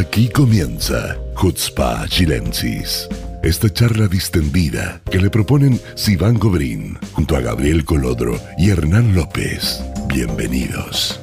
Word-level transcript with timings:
Aquí 0.00 0.30
comienza 0.30 1.18
Hutzpa 1.36 2.06
Chilensis. 2.08 3.06
Esta 3.42 3.68
charla 3.68 4.06
distendida 4.08 5.02
que 5.10 5.18
le 5.18 5.28
proponen 5.28 5.78
Sivan 5.94 6.38
Gobrín 6.38 6.98
junto 7.12 7.36
a 7.36 7.40
Gabriel 7.42 7.84
Colodro 7.84 8.32
y 8.56 8.70
Hernán 8.70 9.14
López. 9.14 9.84
Bienvenidos. 10.06 11.20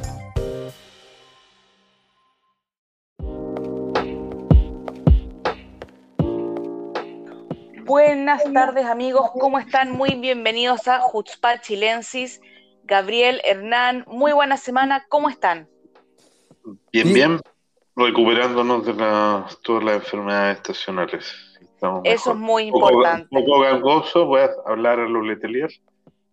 Buenas 7.84 8.44
tardes 8.54 8.86
amigos, 8.86 9.32
¿cómo 9.39 9.57
están? 9.57 9.91
Muy 9.91 10.14
bienvenidos 10.14 10.88
a 10.88 11.02
Hutzpa 11.12 11.62
Chilensis. 11.62 12.41
Gabriel, 12.84 13.41
Hernán, 13.44 14.05
muy 14.05 14.34
buena 14.34 14.55
semana, 14.55 15.07
¿cómo 15.09 15.30
están? 15.30 15.68
Bien, 16.91 17.12
bien, 17.12 17.39
recuperándonos 17.98 18.86
de 18.86 18.93
todas 19.64 19.84
las 19.84 19.95
enfermedades 19.95 20.57
estacionales. 20.57 21.25
Eso 22.04 22.32
es 22.32 22.37
muy 22.37 22.65
importante. 22.65 23.28
Un 23.32 23.46
poco 23.46 23.61
gangoso, 23.61 24.25
voy 24.25 24.42
a 24.42 24.51
hablar 24.65 25.00
a 25.00 25.10
los 25.10 25.25
letelier, 25.25 25.71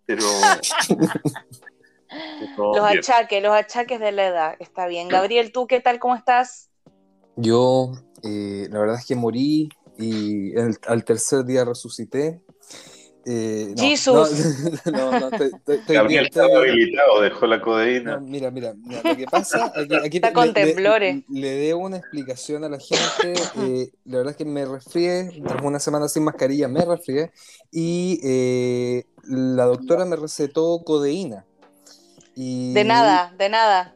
pero... 0.07 0.23
los 2.57 2.85
achaques, 2.85 3.43
los 3.43 3.53
achaques 3.53 3.99
de 3.99 4.13
la 4.13 4.27
edad, 4.27 4.57
está 4.59 4.87
bien. 4.87 5.09
Gabriel, 5.09 5.53
¿tú 5.53 5.67
qué 5.67 5.81
tal, 5.81 5.99
cómo 5.99 6.15
estás? 6.15 6.71
Yo, 7.37 7.93
eh, 8.23 8.69
la 8.71 8.81
verdad 8.81 8.97
es 8.99 9.07
que 9.07 9.17
morí 9.17 9.71
y 9.99 10.53
al 10.59 11.05
tercer 11.05 11.45
día 11.45 11.65
resucité. 11.65 12.41
Eh, 13.27 13.75
Jesús. 13.77 14.31
No, 14.85 15.11
no, 15.13 15.31
no, 15.31 15.39
Gabriel 15.89 16.27
estaba 16.27 16.59
habilitado, 16.59 17.23
dejó 17.23 17.47
la 17.47 17.61
codeína. 17.61 18.19
mira, 18.19 18.51
mira, 18.51 18.75
lo 18.75 19.17
que 19.17 19.27
pasa, 19.31 19.73
aquí, 20.05 20.19
Está 20.19 20.33
con 20.33 20.53
temblores. 20.53 21.25
Le, 21.29 21.51
debo 21.51 21.81
una 21.81 21.97
explicación 21.97 22.65
a 22.65 22.69
la 22.69 22.79
gente. 22.79 23.41
Eh, 23.61 23.91
la 24.05 24.19
verdad 24.19 24.33
es 24.33 24.37
que 24.37 24.45
me 24.45 24.65
resfrié, 24.67 25.31
tras 25.43 25.63
una 25.63 25.79
semana 25.79 26.09
sin 26.09 26.25
mascarilla 26.25 26.69
me 26.69 26.85
resfrié 26.85 27.31
y 27.71 28.21
eh, 28.23 29.05
la 29.25 29.65
doctora 29.65 30.05
me 30.05 30.17
recetó 30.17 30.83
codeína. 30.85 31.47
Y... 32.35 32.75
De 32.75 32.85
nada, 32.85 33.35
de 33.39 33.49
nada. 33.49 33.95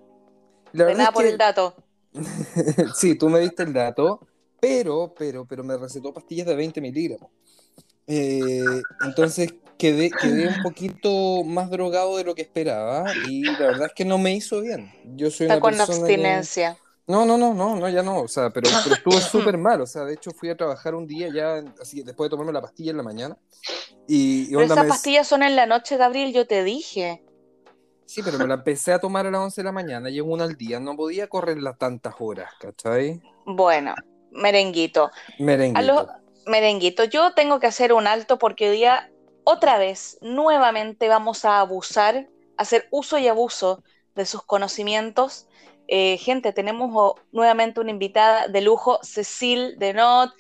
de 0.73 0.95
nada 0.95 1.13
por 1.13 1.27
el 1.27 1.37
dato. 1.37 1.75
sí, 2.95 3.17
tú 3.17 3.29
me 3.29 3.41
diste 3.41 3.65
el 3.65 3.73
dato, 3.73 4.27
pero, 4.61 5.13
pero, 5.17 5.45
pero 5.47 5.65
me 5.65 5.77
recetó 5.77 6.15
pastillas 6.15 6.47
de 6.47 6.57
20 6.57 6.81
miligramos. 6.81 7.31
Eh, 8.09 8.65
entonces 9.05 9.55
quedé, 9.77 10.11
quedé 10.11 10.49
un 10.49 10.63
poquito 10.63 11.45
más 11.45 11.71
drogado 11.71 12.17
de 12.17 12.25
lo 12.25 12.35
que 12.35 12.41
esperaba 12.41 13.05
y 13.29 13.43
la 13.43 13.59
verdad 13.59 13.87
es 13.89 13.93
que 13.95 14.05
no 14.07 14.17
me 14.17 14.35
hizo 14.35 14.63
bien. 14.63 14.91
Yo 15.15 15.31
soy 15.31 15.47
Está 15.47 15.61
con 15.61 15.79
abstinencia. 15.79 16.79
No, 17.07 17.25
no, 17.25 17.39
no, 17.39 17.55
no, 17.55 17.77
no, 17.77 17.89
ya 17.89 18.03
no, 18.03 18.21
o 18.21 18.29
sea, 18.29 18.51
pero, 18.51 18.69
estuvo 18.69 19.13
súper 19.21 19.57
mal, 19.57 19.81
o 19.81 19.87
sea, 19.87 20.05
de 20.05 20.15
hecho 20.15 20.31
fui 20.31 20.51
a 20.51 20.57
trabajar 20.57 20.95
un 20.95 21.07
día 21.07 21.29
ya, 21.33 21.65
así 21.81 22.03
después 22.03 22.29
de 22.29 22.31
tomarme 22.31 22.53
la 22.53 22.61
pastilla 22.61 22.91
en 22.91 22.97
la 22.99 23.03
mañana. 23.03 23.37
Y, 24.07 24.49
pero 24.49 24.63
esas 24.63 24.87
pastillas 24.87 25.27
son 25.27 25.43
en 25.43 25.57
la 25.57 25.65
noche, 25.65 25.97
Gabriel, 25.97 26.35
yo 26.35 26.47
te 26.47 26.65
dije. 26.65 27.23
Sí, 28.05 28.23
pero 28.23 28.39
me 28.39 28.47
la 28.47 28.55
empecé 28.55 28.93
a 28.93 28.99
tomar 28.99 29.27
a 29.27 29.31
las 29.31 29.41
11 29.41 29.61
de 29.61 29.65
la 29.65 29.73
mañana, 29.73 30.09
llegó 30.09 30.33
una 30.33 30.45
al 30.45 30.57
día, 30.57 30.81
no 30.81 30.97
podía 30.97 31.29
correrla 31.29 31.77
tantas 31.77 32.15
horas, 32.19 32.51
¿cachai? 32.59 33.23
Bueno, 33.45 33.95
merenguito. 34.31 35.11
Merenguito 35.39 36.09
merenguito, 36.49 37.05
yo 37.05 37.33
tengo 37.35 37.61
que 37.61 37.67
hacer 37.67 37.93
un 37.93 38.07
alto 38.07 38.39
porque 38.39 38.71
hoy 38.71 38.77
día, 38.77 39.11
otra 39.45 39.79
vez, 39.79 40.19
nuevamente 40.21 41.09
vamos 41.09 41.45
a 41.45 41.61
abusar, 41.61 42.29
hacer 42.57 42.89
uso 42.91 43.19
y 43.19 43.29
abuso 43.29 43.83
de 44.15 44.27
sus 44.27 44.43
conocimientos. 44.43 45.49
Eh, 45.87 46.19
gente, 46.19 46.53
tenemos 46.53 47.15
nuevamente 47.33 47.81
una 47.81 47.91
invitada 47.91 48.49
de 48.49 48.61
lujo, 48.61 48.99
Cecil 49.03 49.79
Denot, 49.79 50.33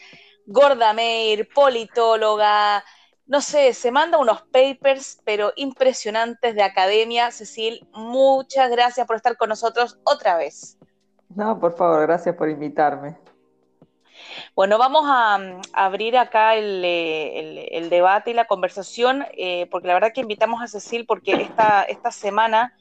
Gorda 0.46 0.92
Meir, 0.92 1.48
politóloga, 1.54 2.84
no 3.28 3.42
sé, 3.42 3.74
se 3.74 3.90
manda 3.90 4.16
unos 4.16 4.42
papers, 4.50 5.20
pero 5.24 5.52
impresionantes 5.54 6.54
de 6.54 6.62
academia. 6.62 7.30
Cecil, 7.30 7.86
muchas 7.92 8.70
gracias 8.70 9.06
por 9.06 9.16
estar 9.16 9.36
con 9.36 9.50
nosotros 9.50 9.98
otra 10.04 10.38
vez. 10.38 10.78
No, 11.28 11.60
por 11.60 11.76
favor, 11.76 12.00
gracias 12.00 12.34
por 12.34 12.48
invitarme. 12.48 13.18
Bueno, 14.54 14.78
vamos 14.78 15.04
a, 15.06 15.38
mm, 15.38 15.62
abrir 15.72 16.16
acá 16.16 16.54
el, 16.54 17.88
debate 17.90 18.30
y 18.30 18.34
la 18.34 18.46
conversación, 18.46 19.24
eh, 19.36 19.66
porque 19.70 19.88
la 19.88 19.94
verdad 19.94 20.12
que 20.12 20.20
invitamos 20.20 20.62
a 20.62 20.68
Cecil 20.68 21.06
porque 21.06 21.32
esta, 21.32 21.82
esta 21.82 22.10
semana 22.10 22.74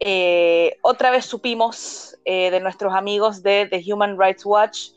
eh, 0.00 0.78
otra 0.82 1.10
vez 1.10 1.26
supimos 1.26 2.16
eh, 2.24 2.50
de 2.50 2.60
nuestros 2.60 2.94
amigos 2.94 3.42
de 3.42 3.66
The 3.70 3.92
Human 3.92 4.18
Rights 4.18 4.44
Watch. 4.44 4.90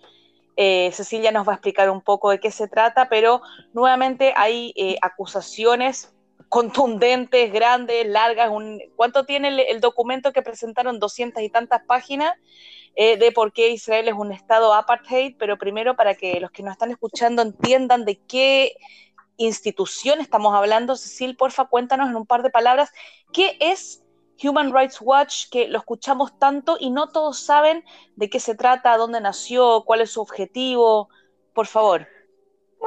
Cecilia 0.58 1.34
nos 1.34 1.46
va 1.46 1.52
a 1.52 1.56
explicar 1.56 1.90
un 1.90 2.00
poco 2.00 2.30
de 2.30 2.40
qué 2.40 2.50
se 2.50 2.70
trata, 2.70 3.10
pero 3.10 3.42
nuevamente 3.74 4.34
hay 4.38 4.74
acusaciones 5.02 6.15
contundentes, 6.56 7.52
grandes, 7.52 8.08
largas. 8.08 8.50
¿Cuánto 8.96 9.26
tiene 9.26 9.50
el, 9.50 9.60
el 9.60 9.82
documento 9.82 10.32
que 10.32 10.42
presentaron? 10.42 11.00
Doscientas 11.00 11.44
y 11.44 11.50
tantas 11.50 11.84
páginas. 11.84 12.34
Eh, 12.96 13.18
de 13.18 13.34
por 13.34 13.52
qué 13.52 13.72
Israel 13.72 14.08
es 14.08 14.14
un 14.14 14.32
estado 14.32 14.74
apartheid, 14.74 15.36
pero 15.38 15.58
primero 15.58 15.98
para 15.98 16.16
que 16.16 16.40
los 16.40 16.52
que 16.52 16.64
nos 16.64 16.72
están 16.72 16.92
escuchando 16.92 17.42
entiendan 17.42 18.06
de 18.06 18.22
qué 18.26 18.78
institución 19.36 20.22
estamos 20.22 20.56
hablando. 20.56 20.96
Cecil, 20.96 21.36
porfa, 21.36 21.66
cuéntanos 21.66 22.10
en 22.10 22.16
un 22.16 22.26
par 22.26 22.42
de 22.42 22.52
palabras 22.52 22.90
qué 23.34 23.58
es 23.60 24.02
Human 24.42 24.74
Rights 24.74 25.00
Watch, 25.02 25.50
que 25.52 25.68
lo 25.68 25.80
escuchamos 25.80 26.40
tanto 26.40 26.78
y 26.80 26.90
no 26.90 27.10
todos 27.10 27.38
saben 27.38 27.84
de 28.16 28.30
qué 28.30 28.40
se 28.40 28.56
trata, 28.56 28.96
dónde 28.96 29.20
nació, 29.20 29.84
cuál 29.86 30.00
es 30.00 30.12
su 30.12 30.22
objetivo. 30.22 31.10
Por 31.54 31.68
favor. 31.68 32.15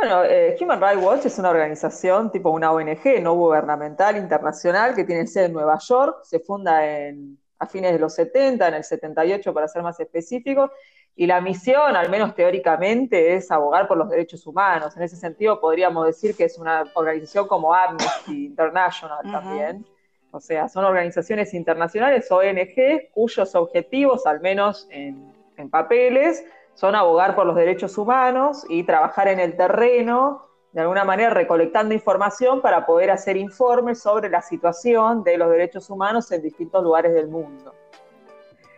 Bueno, 0.00 0.22
eh, 0.22 0.56
Human 0.60 0.80
Rights 0.80 1.02
Watch 1.02 1.26
es 1.26 1.40
una 1.40 1.50
organización 1.50 2.30
tipo 2.30 2.50
una 2.50 2.70
ONG 2.70 3.20
no 3.20 3.34
gubernamental 3.34 4.16
internacional 4.16 4.94
que 4.94 5.02
tiene 5.02 5.26
sede 5.26 5.46
en 5.46 5.54
Nueva 5.54 5.76
York, 5.80 6.20
se 6.22 6.38
funda 6.38 6.86
en 6.86 7.36
a 7.58 7.66
fines 7.66 7.92
de 7.92 7.98
los 7.98 8.14
70, 8.14 8.68
en 8.68 8.74
el 8.74 8.84
78 8.84 9.52
para 9.52 9.66
ser 9.66 9.82
más 9.82 9.98
específico, 9.98 10.70
y 11.16 11.26
la 11.26 11.40
misión, 11.40 11.96
al 11.96 12.08
menos 12.10 12.36
teóricamente, 12.36 13.34
es 13.34 13.50
abogar 13.50 13.88
por 13.88 13.96
los 13.96 14.08
derechos 14.08 14.46
humanos. 14.46 14.96
En 14.96 15.02
ese 15.02 15.16
sentido, 15.16 15.60
podríamos 15.60 16.06
decir 16.06 16.36
que 16.36 16.44
es 16.44 16.58
una 16.58 16.84
organización 16.94 17.48
como 17.48 17.74
Amnesty 17.74 18.46
International 18.46 19.28
también. 19.32 19.84
O 20.30 20.38
sea, 20.38 20.68
son 20.68 20.84
organizaciones 20.84 21.52
internacionales, 21.54 22.30
ONG, 22.30 23.10
cuyos 23.12 23.52
objetivos, 23.56 24.26
al 24.26 24.40
menos 24.40 24.86
en, 24.92 25.34
en 25.56 25.68
papeles, 25.68 26.44
son 26.78 26.94
abogar 26.94 27.34
por 27.34 27.44
los 27.44 27.56
derechos 27.56 27.98
humanos 27.98 28.64
y 28.68 28.84
trabajar 28.84 29.26
en 29.26 29.40
el 29.40 29.56
terreno 29.56 30.46
de 30.70 30.82
alguna 30.82 31.02
manera 31.02 31.30
recolectando 31.30 31.92
información 31.92 32.60
para 32.60 32.86
poder 32.86 33.10
hacer 33.10 33.36
informes 33.36 34.00
sobre 34.00 34.28
la 34.28 34.42
situación 34.42 35.24
de 35.24 35.38
los 35.38 35.50
derechos 35.50 35.90
humanos 35.90 36.30
en 36.30 36.40
distintos 36.40 36.84
lugares 36.84 37.12
del 37.14 37.26
mundo. 37.26 37.74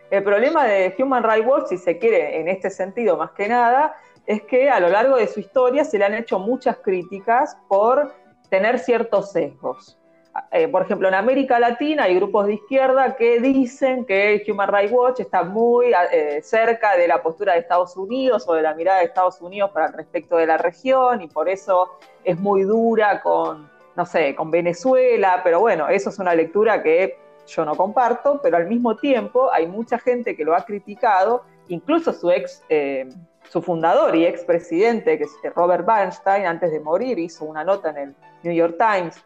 El 0.09 0.23
problema 0.23 0.65
de 0.65 0.95
Human 0.97 1.23
Rights 1.23 1.47
Watch, 1.47 1.67
si 1.67 1.77
se 1.77 1.99
quiere 1.99 2.39
en 2.39 2.47
este 2.47 2.71
sentido 2.71 3.17
más 3.17 3.33
que 3.33 3.47
nada, 3.47 3.95
es 4.25 4.41
que 4.41 4.67
a 4.67 4.79
lo 4.79 4.89
largo 4.89 5.17
de 5.17 5.27
su 5.27 5.39
historia 5.39 5.85
se 5.85 5.99
le 5.99 6.05
han 6.05 6.15
hecho 6.15 6.39
muchas 6.39 6.77
críticas 6.77 7.55
por 7.67 8.15
tener 8.49 8.79
ciertos 8.79 9.31
sesgos. 9.31 10.00
Eh, 10.51 10.69
por 10.69 10.83
ejemplo, 10.83 11.09
en 11.09 11.13
América 11.13 11.59
Latina 11.59 12.03
hay 12.03 12.15
grupos 12.15 12.45
de 12.45 12.53
izquierda 12.53 13.15
que 13.17 13.41
dicen 13.41 14.05
que 14.05 14.41
Human 14.47 14.71
Rights 14.71 14.91
Watch 14.93 15.19
está 15.19 15.43
muy 15.43 15.91
eh, 16.11 16.39
cerca 16.41 16.95
de 16.95 17.07
la 17.07 17.21
postura 17.21 17.53
de 17.53 17.59
Estados 17.59 17.97
Unidos 17.97 18.45
o 18.47 18.53
de 18.53 18.61
la 18.61 18.73
mirada 18.73 18.99
de 18.99 19.05
Estados 19.05 19.41
Unidos 19.41 19.71
para 19.71 19.87
el 19.87 19.93
respecto 19.93 20.37
de 20.37 20.47
la 20.47 20.57
región 20.57 21.21
y 21.21 21.27
por 21.27 21.49
eso 21.49 21.89
es 22.23 22.39
muy 22.39 22.63
dura 22.63 23.21
con, 23.21 23.69
no 23.95 24.05
sé, 24.05 24.33
con 24.33 24.51
Venezuela, 24.51 25.41
pero 25.43 25.59
bueno, 25.59 25.89
eso 25.89 26.09
es 26.09 26.17
una 26.17 26.33
lectura 26.33 26.81
que 26.81 27.17
yo 27.47 27.65
no 27.65 27.75
comparto, 27.75 28.39
pero 28.41 28.55
al 28.55 28.67
mismo 28.67 28.95
tiempo 28.95 29.51
hay 29.51 29.67
mucha 29.67 29.99
gente 29.99 30.37
que 30.37 30.45
lo 30.45 30.55
ha 30.55 30.63
criticado, 30.63 31.43
incluso 31.67 32.13
su 32.13 32.31
ex... 32.31 32.63
Eh, 32.69 33.09
su 33.49 33.61
fundador 33.61 34.15
y 34.15 34.25
expresidente, 34.25 35.17
que 35.17 35.25
es 35.25 35.31
Robert 35.55 35.85
Weinstein, 35.85 36.45
antes 36.45 36.71
de 36.71 36.79
morir, 36.79 37.19
hizo 37.19 37.43
una 37.43 37.65
nota 37.65 37.89
en 37.89 37.97
el 37.97 38.15
New 38.43 38.53
York 38.53 38.77
Times 38.77 39.21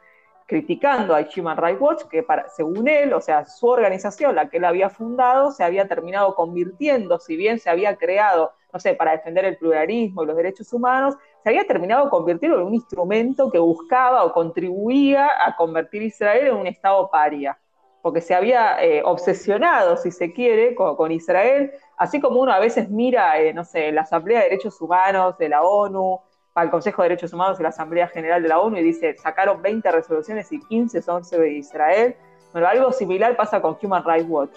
criticando 0.46 1.16
a 1.16 1.26
Human 1.36 1.58
Rights 1.58 1.82
Watch, 1.82 2.04
que 2.04 2.22
para, 2.22 2.48
según 2.50 2.88
él, 2.88 3.14
o 3.14 3.22
sea, 3.22 3.46
su 3.46 3.68
organización, 3.68 4.36
la 4.36 4.50
que 4.50 4.58
él 4.58 4.66
había 4.66 4.90
fundado, 4.90 5.52
se 5.52 5.64
había 5.64 5.88
terminado 5.88 6.36
convirtiendo, 6.36 7.20
si 7.20 7.36
bien 7.36 7.60
se 7.60 7.70
había 7.70 7.96
creado, 7.96 8.52
no 8.72 8.80
sé, 8.80 8.94
para 8.94 9.12
defender 9.12 9.46
el 9.46 9.58
pluralismo 9.58 10.24
y 10.24 10.28
los 10.28 10.38
derechos 10.38 10.72
humanos, 10.72 11.16
se 11.44 11.50
había 11.50 11.66
terminado 11.66 12.10
convirtiendo 12.10 12.60
en 12.60 12.68
un 12.68 12.76
instrumento 12.76 13.50
que 13.50 13.60
buscaba 13.60 14.24
o 14.24 14.34
contribuía 14.34 15.30
a 15.46 15.56
convertir 15.56 16.04
Israel 16.04 16.48
en 16.48 16.56
un 16.56 16.68
Estado 16.68 17.10
paria, 17.10 17.58
porque 18.04 18.22
se 18.22 18.36
había 18.36 18.84
eh, 18.84 19.02
obsesionado, 19.04 19.98
si 19.98 20.12
se 20.12 20.32
quiere, 20.32 20.76
con, 20.76 21.12
Israel, 21.12 21.72
así 21.98 22.20
como 22.20 22.40
uno 22.40 22.52
a 22.52 22.60
veces 22.60 22.88
mira, 22.90 23.40
eh, 23.40 23.52
no 23.52 23.64
sé, 23.64 23.92
la 23.92 24.02
Asamblea 24.02 24.40
de 24.40 24.50
Derechos 24.50 24.80
Humanos 24.80 25.40
de 25.40 25.50
la 25.50 25.64
ONU, 25.64 26.22
al 26.56 26.72
Consejo 26.72 27.02
de 27.02 27.10
Derechos 27.10 27.34
Humanos 27.34 27.60
y 27.60 27.64
la 27.64 27.70
Asamblea 27.70 28.08
General 28.08 28.42
de 28.42 28.50
la 28.50 28.60
ONU 28.60 28.78
y 28.78 28.84
dice, 28.84 29.16
sacaron 29.18 29.62
20 29.62 29.92
resoluciones 29.92 30.52
y 30.52 30.60
15 30.60 31.02
son 31.02 31.26
sobre 31.26 31.52
Israel. 31.52 32.16
Bueno, 32.54 32.68
algo 32.68 32.92
similar 32.94 33.36
pasa 33.36 33.62
con 33.62 33.78
Human 33.82 34.04
Rights 34.06 34.30
Watch. 34.30 34.56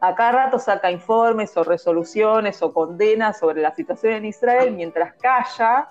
a 0.00 0.14
cada 0.14 0.32
rato 0.32 0.58
saca 0.58 0.90
informes 0.90 1.56
o 1.56 1.64
resoluciones 1.64 2.60
o 2.62 2.74
condenas 2.74 3.38
sobre 3.38 3.62
la 3.62 3.74
situación 3.74 4.14
en 4.14 4.26
Israel 4.26 4.72
mientras 4.72 5.14
calla 5.14 5.88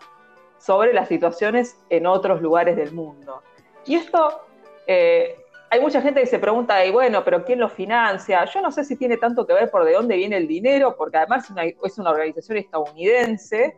sobre 0.59 0.93
las 0.93 1.07
situaciones 1.07 1.77
en 1.89 2.05
otros 2.05 2.41
lugares 2.41 2.75
del 2.75 2.93
mundo. 2.93 3.41
Y 3.85 3.95
esto, 3.95 4.41
eh, 4.87 5.37
hay 5.69 5.79
mucha 5.81 6.01
gente 6.01 6.21
que 6.21 6.27
se 6.27 6.39
pregunta, 6.39 6.85
y 6.85 6.91
bueno, 6.91 7.23
pero 7.23 7.43
¿quién 7.43 7.59
lo 7.59 7.67
financia? 7.67 8.45
Yo 8.45 8.61
no 8.61 8.71
sé 8.71 8.83
si 8.83 8.95
tiene 8.95 9.17
tanto 9.17 9.45
que 9.47 9.53
ver 9.53 9.71
por 9.71 9.83
de 9.83 9.93
dónde 9.93 10.15
viene 10.15 10.37
el 10.37 10.47
dinero, 10.47 10.95
porque 10.95 11.17
además 11.17 11.49
es 11.83 11.97
una, 11.97 12.11
organización 12.11 12.59
estadounidense, 12.59 13.77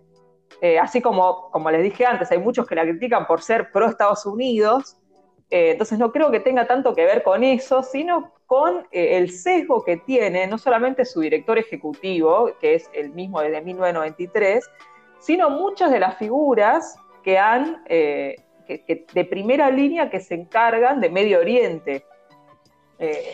eh, 0.62 0.80
así 0.80 1.02
como, 1.02 1.50
como 1.52 1.70
les 1.72 1.84
dije 1.84 2.06
antes, 2.06 2.32
hay 2.32 2.40
muchos 2.40 2.68
que 2.68 2.76
la 2.76 2.84
critican 2.84 3.28
por 3.28 3.42
ser 3.42 3.72
pro 3.72 3.88
Estados 3.88 4.26
Unidos, 4.26 4.98
eh, 5.52 5.72
entonces 5.72 6.00
no 6.00 6.12
creo 6.12 6.32
que 6.32 6.40
tenga 6.40 6.68
tanto 6.68 6.96
que 6.96 7.06
ver 7.06 7.22
con 7.24 7.44
eso, 7.44 7.84
sino 7.84 8.34
con 8.48 8.88
eh, 8.92 9.18
el 9.18 9.32
sesgo 9.32 9.84
que 9.84 9.98
tiene 9.98 10.48
no 10.48 10.58
solamente 10.58 11.06
su 11.06 11.22
director 11.22 11.58
ejecutivo, 11.58 12.52
que 12.60 12.76
es 12.76 12.90
el 12.94 13.12
mismo 13.12 13.42
desde 13.42 13.62
1993, 13.62 14.70
sino 15.20 15.50
muchas 15.50 15.92
de 15.92 16.00
las 16.00 16.18
figuras 16.18 16.98
que 17.24 17.38
han, 17.38 17.84
eh, 17.88 18.36
de 18.68 19.26
primera 19.26 19.70
línea 19.70 20.10
que 20.10 20.20
se 20.20 20.36
encargan 20.36 21.00
de 21.00 21.10
Medio 21.10 21.40
Oriente. 21.40 22.04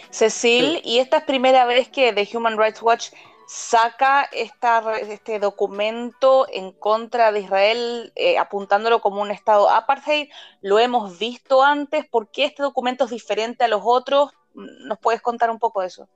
Cecil, 0.10 0.82
y 0.84 0.98
esta 0.98 1.18
es 1.18 1.24
primera 1.24 1.66
vez 1.66 1.88
que 1.88 2.12
The 2.12 2.28
Human 2.36 2.58
Rights 2.58 2.82
Watch 2.82 3.12
saca 3.54 4.30
este 4.32 5.40
documento 5.40 6.48
en 6.50 6.72
contra 6.72 7.34
de 7.34 7.42
Israel 7.42 8.14
apuntándolo 8.40 9.02
como 9.02 9.22
un 9.22 9.30
estado 9.30 9.70
apartheid. 9.70 10.30
Lo 10.62 10.80
hemos 10.80 11.20
visto 11.20 11.62
antes. 11.62 12.06
¿Por 12.08 12.32
qué 12.32 12.46
este 12.46 12.64
documento 12.64 13.04
es 13.04 13.12
diferente 13.12 13.66
a 13.66 13.68
los 13.68 13.82
otros? 13.84 14.32
¿Nos 14.54 14.98
puedes 15.00 15.22
contar 15.22 15.50
un 15.50 15.60
poco 15.60 15.82
de 15.82 15.88
eso? 15.88 16.08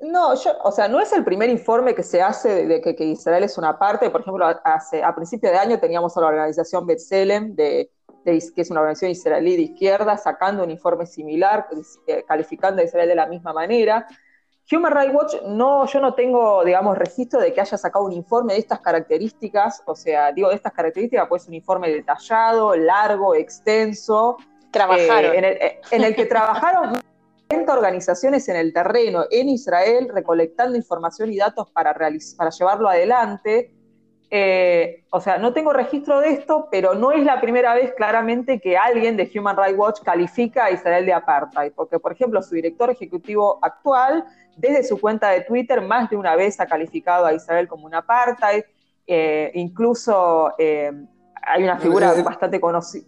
No, 0.00 0.34
yo, 0.34 0.52
o 0.62 0.70
sea, 0.70 0.88
no 0.88 1.00
es 1.00 1.10
el 1.14 1.24
primer 1.24 1.48
informe 1.48 1.94
que 1.94 2.02
se 2.02 2.20
hace 2.20 2.66
de, 2.66 2.82
que, 2.82 3.02
Israel 3.02 3.44
es 3.44 3.56
una 3.56 3.78
parte. 3.78 4.10
Por 4.10 4.20
ejemplo, 4.20 4.46
hace, 4.62 5.02
a 5.02 5.14
principio 5.14 5.50
de 5.50 5.56
año 5.56 5.80
teníamos 5.80 6.16
a 6.18 6.20
la 6.20 6.26
organización 6.26 6.86
Betzelem, 6.86 7.54
de, 7.56 7.90
que 8.24 8.60
es 8.60 8.70
una 8.70 8.80
organización 8.80 9.10
israelí 9.10 9.56
de 9.56 9.62
izquierda, 9.62 10.18
sacando 10.18 10.62
un 10.62 10.70
informe 10.70 11.06
similar, 11.06 11.66
eh, 12.06 12.24
calificando 12.28 12.82
a 12.82 12.84
Israel 12.84 13.08
de 13.08 13.14
la 13.14 13.26
misma 13.26 13.54
manera. 13.54 14.06
Human 14.70 14.92
Rights 14.92 15.14
Watch, 15.14 15.34
no, 15.46 15.86
yo 15.86 16.00
no 16.00 16.14
tengo, 16.14 16.62
digamos, 16.64 16.98
registro 16.98 17.40
de 17.40 17.54
que 17.54 17.60
haya 17.60 17.78
sacado 17.78 18.04
un 18.04 18.12
informe 18.12 18.52
de 18.52 18.60
estas 18.60 18.80
características, 18.80 19.82
o 19.86 19.94
sea, 19.94 20.30
digo 20.32 20.50
de 20.50 20.56
estas 20.56 20.72
características, 20.72 21.26
pues 21.28 21.48
un 21.48 21.54
informe 21.54 21.88
detallado, 21.88 22.76
largo, 22.76 23.34
extenso. 23.34 24.36
Trabajaron. 24.70 25.34
Eh, 25.34 25.38
en, 25.38 25.44
el, 25.44 25.52
eh, 25.54 25.80
en 25.90 26.04
el 26.04 26.14
que 26.14 26.26
trabajaron 26.26 26.98
organizaciones 27.68 28.48
en 28.48 28.56
el 28.56 28.72
terreno 28.72 29.24
en 29.30 29.48
Israel 29.48 30.10
recolectando 30.12 30.76
información 30.76 31.32
y 31.32 31.38
datos 31.38 31.70
para, 31.70 31.94
para 31.94 32.50
llevarlo 32.50 32.88
adelante. 32.88 33.72
Eh, 34.30 35.04
o 35.10 35.20
sea, 35.20 35.38
no 35.38 35.54
tengo 35.54 35.72
registro 35.72 36.20
de 36.20 36.30
esto, 36.30 36.68
pero 36.70 36.94
no 36.94 37.12
es 37.12 37.24
la 37.24 37.40
primera 37.40 37.74
vez 37.74 37.94
claramente 37.94 38.60
que 38.60 38.76
alguien 38.76 39.16
de 39.16 39.30
Human 39.34 39.56
Rights 39.56 39.78
Watch 39.78 40.02
califica 40.02 40.66
a 40.66 40.70
Israel 40.70 41.06
de 41.06 41.14
apartheid, 41.14 41.72
porque 41.72 41.98
por 41.98 42.12
ejemplo 42.12 42.42
su 42.42 42.54
director 42.54 42.90
ejecutivo 42.90 43.58
actual, 43.62 44.26
desde 44.58 44.84
su 44.84 45.00
cuenta 45.00 45.30
de 45.30 45.42
Twitter, 45.42 45.80
más 45.80 46.10
de 46.10 46.16
una 46.16 46.36
vez 46.36 46.60
ha 46.60 46.66
calificado 46.66 47.26
a 47.26 47.32
Israel 47.32 47.68
como 47.68 47.86
un 47.86 47.94
apartheid, 47.94 48.64
eh, 49.06 49.50
incluso 49.54 50.52
eh, 50.58 50.92
hay 51.42 51.62
una 51.62 51.78
figura 51.78 52.12
bastante 52.22 52.60
conocida. 52.60 53.06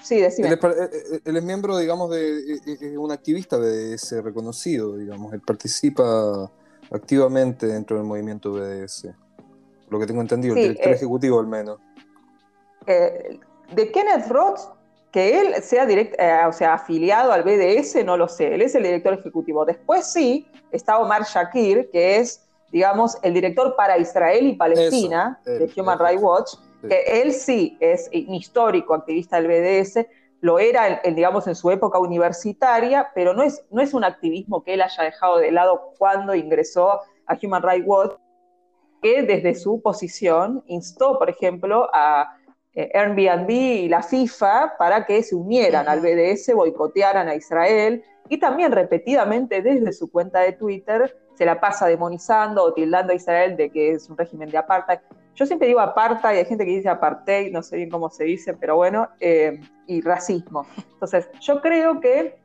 Sí, 0.00 0.20
decime. 0.20 0.48
Él 0.48 0.58
es, 0.62 1.22
él 1.24 1.36
es, 1.36 1.42
miembro, 1.44 1.76
digamos, 1.78 2.10
de 2.10 2.98
un 2.98 3.12
activista 3.12 3.56
BDS 3.56 4.22
reconocido, 4.22 4.96
digamos. 4.96 5.32
Él 5.32 5.40
participa 5.40 6.50
activamente 6.90 7.66
dentro 7.66 7.96
del 7.96 8.06
movimiento 8.06 8.52
BDS. 8.52 9.08
Lo 9.88 9.98
que 9.98 10.06
tengo 10.06 10.20
entendido, 10.20 10.54
el 10.54 10.62
director 10.62 10.92
eh, 10.92 10.94
ejecutivo 10.94 11.40
al 11.40 11.46
menos. 11.46 11.78
Eh, 12.86 13.38
de 13.74 13.92
Kenneth 13.92 14.28
Roth, 14.28 14.60
que 15.10 15.40
él 15.40 15.62
sea 15.62 15.86
direct, 15.86 16.14
eh, 16.18 16.40
o 16.46 16.52
sea, 16.52 16.74
afiliado 16.74 17.32
al 17.32 17.42
BDS, 17.42 18.04
no 18.04 18.16
lo 18.16 18.28
sé. 18.28 18.54
Él 18.54 18.62
es 18.62 18.74
el 18.74 18.82
director 18.82 19.14
ejecutivo. 19.14 19.64
Después 19.64 20.06
sí, 20.06 20.46
está 20.72 20.98
Omar 20.98 21.24
Shakir, 21.24 21.90
que 21.90 22.16
es, 22.16 22.48
digamos, 22.70 23.16
el 23.22 23.34
director 23.34 23.76
para 23.76 23.98
Israel 23.98 24.46
y 24.46 24.56
Palestina 24.56 25.40
de 25.44 25.70
Human 25.76 25.98
Rights 25.98 26.22
Watch 26.22 26.54
que 26.88 27.22
él 27.22 27.32
sí 27.32 27.76
es 27.80 28.10
un 28.12 28.34
histórico 28.34 28.94
activista 28.94 29.40
del 29.40 29.48
BDS, 29.48 30.06
lo 30.40 30.58
era, 30.58 31.00
digamos, 31.14 31.46
en 31.46 31.54
su 31.54 31.70
época 31.70 31.98
universitaria, 31.98 33.10
pero 33.14 33.32
no 33.32 33.42
es, 33.42 33.64
no 33.70 33.80
es 33.80 33.94
un 33.94 34.04
activismo 34.04 34.64
que 34.64 34.74
él 34.74 34.82
haya 34.82 35.04
dejado 35.04 35.38
de 35.38 35.52
lado 35.52 35.92
cuando 35.98 36.34
ingresó 36.34 37.00
a 37.26 37.38
Human 37.40 37.62
Rights 37.62 37.86
Watch, 37.86 38.12
que 39.00 39.22
desde 39.22 39.54
su 39.54 39.80
posición 39.80 40.64
instó, 40.66 41.18
por 41.18 41.30
ejemplo, 41.30 41.88
a 41.92 42.36
eh, 42.74 42.90
Airbnb 42.94 43.50
y 43.50 43.88
la 43.88 44.02
FIFA 44.02 44.74
para 44.78 45.06
que 45.06 45.22
se 45.22 45.36
unieran 45.36 45.88
al 45.88 46.00
BDS, 46.00 46.54
boicotearan 46.54 47.28
a 47.28 47.34
Israel, 47.36 48.02
y 48.32 48.38
también 48.38 48.72
repetidamente 48.72 49.60
desde 49.60 49.92
su 49.92 50.10
cuenta 50.10 50.40
de 50.40 50.52
Twitter 50.52 51.14
se 51.34 51.44
la 51.44 51.60
pasa 51.60 51.86
demonizando 51.86 52.64
o 52.64 52.72
tildando 52.72 53.12
a 53.12 53.16
Israel 53.16 53.58
de 53.58 53.68
que 53.68 53.90
es 53.90 54.08
un 54.08 54.16
régimen 54.16 54.48
de 54.48 54.56
apartheid. 54.56 55.00
Yo 55.34 55.44
siempre 55.44 55.68
digo 55.68 55.80
apartheid, 55.80 56.38
hay 56.38 56.46
gente 56.46 56.64
que 56.64 56.70
dice 56.70 56.88
apartheid, 56.88 57.52
no 57.52 57.62
sé 57.62 57.76
bien 57.76 57.90
cómo 57.90 58.08
se 58.08 58.24
dice, 58.24 58.54
pero 58.54 58.76
bueno, 58.76 59.10
eh, 59.20 59.60
y 59.86 60.00
racismo. 60.00 60.64
Entonces, 60.94 61.28
yo 61.42 61.60
creo 61.60 62.00
que 62.00 62.38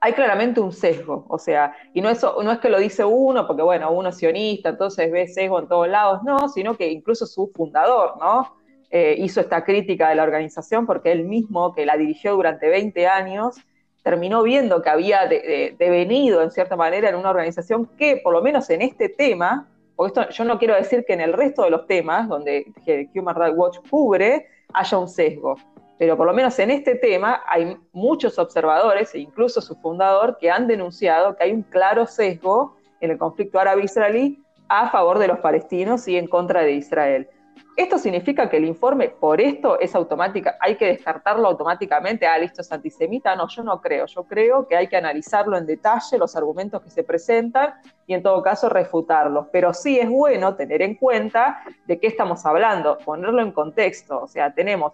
hay 0.00 0.14
claramente 0.14 0.62
un 0.62 0.72
sesgo, 0.72 1.26
o 1.28 1.38
sea, 1.38 1.76
y 1.92 2.00
no 2.00 2.08
es, 2.08 2.22
no 2.22 2.50
es 2.50 2.58
que 2.60 2.70
lo 2.70 2.78
dice 2.78 3.04
uno, 3.04 3.46
porque 3.46 3.62
bueno, 3.62 3.92
uno 3.92 4.08
es 4.08 4.16
sionista, 4.16 4.70
entonces 4.70 5.12
ve 5.12 5.28
sesgo 5.28 5.58
en 5.58 5.68
todos 5.68 5.88
lados, 5.88 6.22
no, 6.24 6.48
sino 6.48 6.74
que 6.74 6.90
incluso 6.90 7.26
su 7.26 7.52
fundador, 7.54 8.14
¿no? 8.18 8.56
Eh, 8.88 9.16
hizo 9.18 9.42
esta 9.42 9.62
crítica 9.62 10.08
de 10.08 10.14
la 10.14 10.22
organización 10.22 10.86
porque 10.86 11.12
él 11.12 11.24
mismo, 11.24 11.74
que 11.74 11.84
la 11.84 11.98
dirigió 11.98 12.34
durante 12.34 12.70
20 12.70 13.06
años, 13.06 13.56
terminó 14.02 14.42
viendo 14.42 14.82
que 14.82 14.90
había 14.90 15.26
devenido 15.26 16.42
en 16.42 16.50
cierta 16.50 16.76
manera 16.76 17.08
en 17.08 17.14
una 17.14 17.30
organización 17.30 17.86
que, 17.96 18.16
por 18.16 18.32
lo 18.32 18.42
menos 18.42 18.68
en 18.70 18.82
este 18.82 19.08
tema, 19.08 19.68
porque 19.94 20.20
esto 20.20 20.30
yo 20.30 20.44
no 20.44 20.58
quiero 20.58 20.74
decir 20.74 21.04
que 21.06 21.12
en 21.12 21.20
el 21.20 21.32
resto 21.32 21.62
de 21.62 21.70
los 21.70 21.86
temas 21.86 22.28
donde 22.28 22.66
Human 23.14 23.34
Rights 23.34 23.56
Watch 23.56 23.78
cubre 23.88 24.48
haya 24.72 24.98
un 24.98 25.08
sesgo, 25.08 25.56
pero 25.98 26.16
por 26.16 26.26
lo 26.26 26.32
menos 26.32 26.58
en 26.58 26.70
este 26.70 26.96
tema 26.96 27.42
hay 27.46 27.76
muchos 27.92 28.38
observadores 28.38 29.14
e 29.14 29.20
incluso 29.20 29.60
su 29.60 29.76
fundador 29.76 30.36
que 30.38 30.50
han 30.50 30.66
denunciado 30.66 31.36
que 31.36 31.44
hay 31.44 31.52
un 31.52 31.62
claro 31.62 32.06
sesgo 32.06 32.76
en 33.00 33.12
el 33.12 33.18
conflicto 33.18 33.60
árabe-israelí 33.60 34.42
a 34.68 34.90
favor 34.90 35.18
de 35.18 35.28
los 35.28 35.38
palestinos 35.38 36.08
y 36.08 36.16
en 36.16 36.26
contra 36.26 36.62
de 36.62 36.72
Israel. 36.72 37.28
¿Esto 37.74 37.96
significa 37.96 38.50
que 38.50 38.58
el 38.58 38.66
informe 38.66 39.08
por 39.08 39.40
esto 39.40 39.80
es 39.80 39.94
automática, 39.94 40.58
hay 40.60 40.76
que 40.76 40.86
descartarlo 40.86 41.48
automáticamente? 41.48 42.26
Ah, 42.26 42.36
listo, 42.36 42.60
es 42.60 42.70
antisemita. 42.70 43.34
No, 43.34 43.48
yo 43.48 43.62
no 43.62 43.80
creo. 43.80 44.04
Yo 44.04 44.24
creo 44.24 44.68
que 44.68 44.76
hay 44.76 44.88
que 44.88 44.96
analizarlo 44.96 45.56
en 45.56 45.64
detalle, 45.64 46.18
los 46.18 46.36
argumentos 46.36 46.82
que 46.82 46.90
se 46.90 47.02
presentan 47.02 47.72
y 48.06 48.12
en 48.12 48.22
todo 48.22 48.42
caso 48.42 48.68
refutarlos. 48.68 49.46
Pero 49.50 49.72
sí 49.72 49.98
es 49.98 50.08
bueno 50.10 50.54
tener 50.54 50.82
en 50.82 50.96
cuenta 50.96 51.62
de 51.86 51.98
qué 51.98 52.08
estamos 52.08 52.44
hablando, 52.44 52.98
ponerlo 52.98 53.40
en 53.40 53.52
contexto. 53.52 54.20
O 54.20 54.26
sea, 54.26 54.52
tenemos 54.52 54.92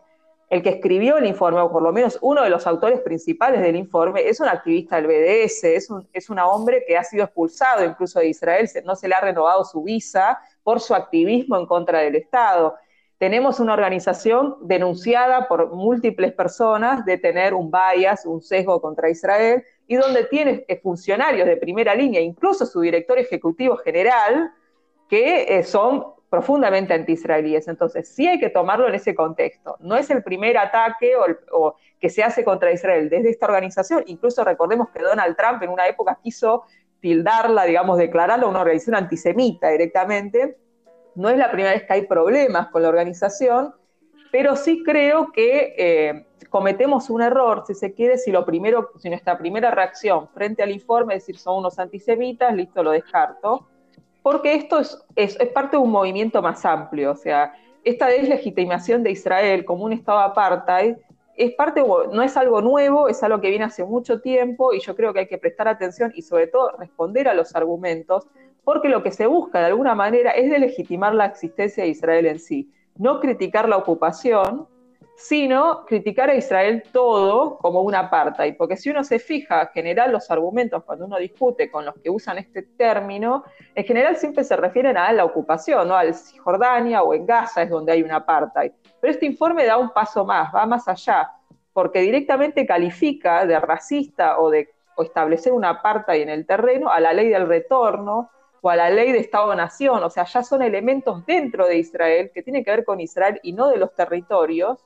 el 0.50 0.62
que 0.62 0.70
escribió 0.70 1.18
el 1.18 1.26
informe, 1.26 1.60
o 1.60 1.70
por 1.70 1.82
lo 1.82 1.92
menos 1.92 2.18
uno 2.22 2.42
de 2.42 2.48
los 2.48 2.66
autores 2.66 3.00
principales 3.00 3.60
del 3.60 3.76
informe, 3.76 4.26
es 4.26 4.40
un 4.40 4.48
activista 4.48 4.96
del 4.96 5.06
BDS, 5.06 5.64
es 5.64 5.90
un, 5.90 6.08
es 6.12 6.30
hombre 6.30 6.84
que 6.86 6.96
ha 6.96 7.04
sido 7.04 7.24
expulsado 7.24 7.84
incluso 7.84 8.18
de 8.18 8.28
Israel, 8.28 8.68
no 8.84 8.96
se 8.96 9.08
le 9.08 9.14
ha 9.14 9.20
renovado 9.20 9.64
su 9.64 9.82
visa 9.82 10.38
por 10.62 10.80
su 10.80 10.94
activismo 10.94 11.58
en 11.58 11.66
contra 11.66 12.00
del 12.00 12.16
Estado. 12.16 12.76
Tenemos 13.18 13.60
una 13.60 13.74
organización 13.74 14.56
denunciada 14.62 15.48
por 15.48 15.74
múltiples 15.74 16.32
personas 16.32 17.04
de 17.04 17.18
tener 17.18 17.52
un 17.52 17.70
bias, 17.70 18.24
un 18.24 18.40
sesgo 18.40 18.80
contra 18.80 19.10
Israel, 19.10 19.64
y 19.86 19.96
donde 19.96 20.24
tiene 20.24 20.64
funcionarios 20.82 21.46
de 21.46 21.56
primera 21.56 21.94
línea, 21.94 22.20
incluso 22.20 22.64
su 22.64 22.80
director 22.80 23.18
ejecutivo 23.18 23.76
general, 23.76 24.52
que 25.08 25.58
eh, 25.58 25.64
son 25.64 26.17
profundamente 26.30 26.94
anti-israelíes. 26.94 27.68
Entonces, 27.68 28.08
sí 28.08 28.26
hay 28.26 28.38
que 28.38 28.50
tomarlo 28.50 28.88
en 28.88 28.94
ese 28.94 29.14
contexto. 29.14 29.76
No 29.80 29.97
es 29.97 30.11
el 30.11 30.23
primer 30.23 30.58
ataque 30.58 31.12
o, 31.52 31.75
que 31.99 32.11
se 32.11 32.23
hace 32.23 32.44
contra 32.44 32.73
Israel 32.73 33.08
desde 33.08 33.30
esta 33.30 33.47
organización. 33.47 34.04
Incluso 34.06 34.44
recordemos 34.44 34.88
que 34.90 35.02
Donald 35.02 35.37
Trump 35.37 35.62
en 35.62 35.70
una 35.70 35.88
época 35.88 36.18
quiso 36.23 36.64
tildarla, 37.00 37.64
digamos, 37.64 37.99
declararla 37.99 38.47
una 38.47 38.61
organización 38.61 38.97
antisemita 38.97 39.68
directamente. 39.70 40.58
No 41.14 41.30
es 41.30 41.38
la 41.38 41.50
primera 41.50 41.73
vez 41.73 41.85
que 41.85 41.92
hay 41.92 42.06
problemas 42.06 42.68
con 42.68 42.82
la 42.82 42.88
organización, 42.88 43.75
pero 44.30 44.54
sí 44.56 44.82
creo 44.85 45.32
que 45.32 45.75
eh, 45.78 46.26
cometemos 46.50 47.08
un 47.11 47.23
error, 47.23 47.64
si 47.66 47.75
se 47.75 47.94
quiere, 47.94 48.18
si 48.18 48.30
lo 48.30 48.44
primero, 48.44 48.90
si 48.99 49.08
nuestra 49.08 49.38
primera 49.38 49.70
reacción 49.70 50.28
frente 50.28 50.62
al 50.62 50.70
informe 50.70 51.14
es 51.14 51.23
decir, 51.23 51.38
son 51.38 51.58
unos 51.58 51.78
antisemitas, 51.78 52.54
listo, 52.54 52.82
lo 52.82 52.90
descarto 52.90 53.66
porque 54.28 54.56
esto 54.56 54.78
es, 54.78 54.99
es, 55.16 55.37
parte 55.54 55.78
de 55.78 55.82
un 55.82 55.90
movimiento 55.90 56.42
más 56.42 56.62
amplio, 56.66 57.12
o 57.12 57.16
sea, 57.16 57.54
esta 57.82 58.08
deslegitimación 58.08 59.02
de 59.02 59.12
Israel 59.12 59.64
como 59.64 59.87
un 59.87 59.94
Estado 59.94 60.18
apartheid 60.18 60.97
es 61.35 61.54
parte, 61.54 61.82
no 61.82 62.23
es 62.23 62.37
algo 62.37 62.61
nuevo, 62.61 63.08
es 63.08 63.23
algo 63.23 63.40
que 63.40 63.49
viene 63.49 63.64
hace 63.64 63.85
mucho 63.85 64.20
tiempo 64.20 64.75
y 64.75 64.80
yo 64.80 64.94
creo 64.94 65.14
que 65.14 65.20
hay 65.20 65.28
que 65.28 65.38
prestar 65.38 65.66
atención 65.66 66.12
y 66.14 66.20
sobre 66.20 66.47
todo 66.47 66.73
responder 66.78 67.26
a 67.26 67.32
los 67.32 67.56
argumentos, 67.56 68.26
porque 68.64 68.90
lo 68.90 69.02
que 69.02 69.12
se 69.12 69.26
busca 69.26 69.61
de 69.61 69.64
alguna 69.64 69.94
manera 69.94 70.32
es 70.32 70.50
delegitimar 70.50 71.14
la 71.14 71.25
existencia 71.25 71.85
de 71.85 71.88
Israel 71.88 72.26
en 72.26 72.38
sí, 72.38 72.70
no 72.99 73.20
criticar 73.20 73.66
la 73.66 73.78
ocupación, 73.78 74.68
sino 75.18 75.84
criticar 75.84 76.30
a 76.30 76.37
Israel 76.37 76.84
todo 76.92 77.58
como 77.58 77.82
una 77.82 77.98
apartheid, 77.98 78.56
porque 78.56 78.76
si 78.76 78.88
uno 78.88 79.02
se 79.02 79.18
fija, 79.18 79.62
en 79.62 79.68
general 79.70 80.12
los 80.12 80.30
argumentos 80.30 80.84
cuando 80.84 81.06
uno 81.06 81.18
discute 81.18 81.72
con 81.72 81.84
los 81.84 81.96
que 81.96 82.08
usan 82.08 82.38
este 82.38 82.62
término, 82.62 83.42
en 83.75 83.84
general 83.84 84.14
siempre 84.14 84.44
se 84.44 84.54
refieren 84.54 84.96
a 84.96 85.12
la 85.12 85.25
ocupación, 85.25 85.88
¿no? 85.88 85.96
al 85.96 86.14
Cisjordania 86.14 87.02
o 87.02 87.14
en 87.14 87.26
Gaza 87.26 87.62
es 87.62 87.70
donde 87.70 87.90
hay 87.90 88.02
una 88.04 88.18
apartheid. 88.18 88.70
Pero 89.00 89.10
este 89.10 89.26
informe 89.26 89.64
da 89.64 89.76
un 89.76 89.90
paso 89.90 90.25
más, 90.25 90.54
va 90.54 90.64
más 90.66 90.87
allá, 90.87 91.32
porque 91.72 92.00
directamente 92.00 92.64
califica 92.64 93.44
de 93.44 93.58
racista 93.58 94.38
o 94.38 94.50
de 94.50 94.70
establecer 94.98 95.52
una 95.52 95.70
apartheid 95.70 96.22
en 96.22 96.28
el 96.28 96.46
terreno 96.46 96.90
a 96.90 97.00
la 97.00 97.12
ley 97.12 97.28
del 97.28 97.48
retorno, 97.48 98.30
o 98.60 98.70
a 98.70 98.76
la 98.76 98.90
ley 98.90 99.12
de 99.12 99.18
Estado-Nación, 99.18 100.02
o 100.02 100.10
sea, 100.10 100.25
ya 100.25 100.42
son 100.42 100.62
elementos 100.62 101.25
dentro 101.26 101.66
de 101.66 101.78
Israel 101.78 102.30
que 102.32 102.42
tienen 102.42 102.64
que 102.64 102.70
ver 102.70 102.84
con 102.84 103.00
Israel 103.00 103.40
y 103.42 103.52
no 103.52 103.68
de 103.68 103.76
los 103.76 103.94
territorios, 103.94 104.84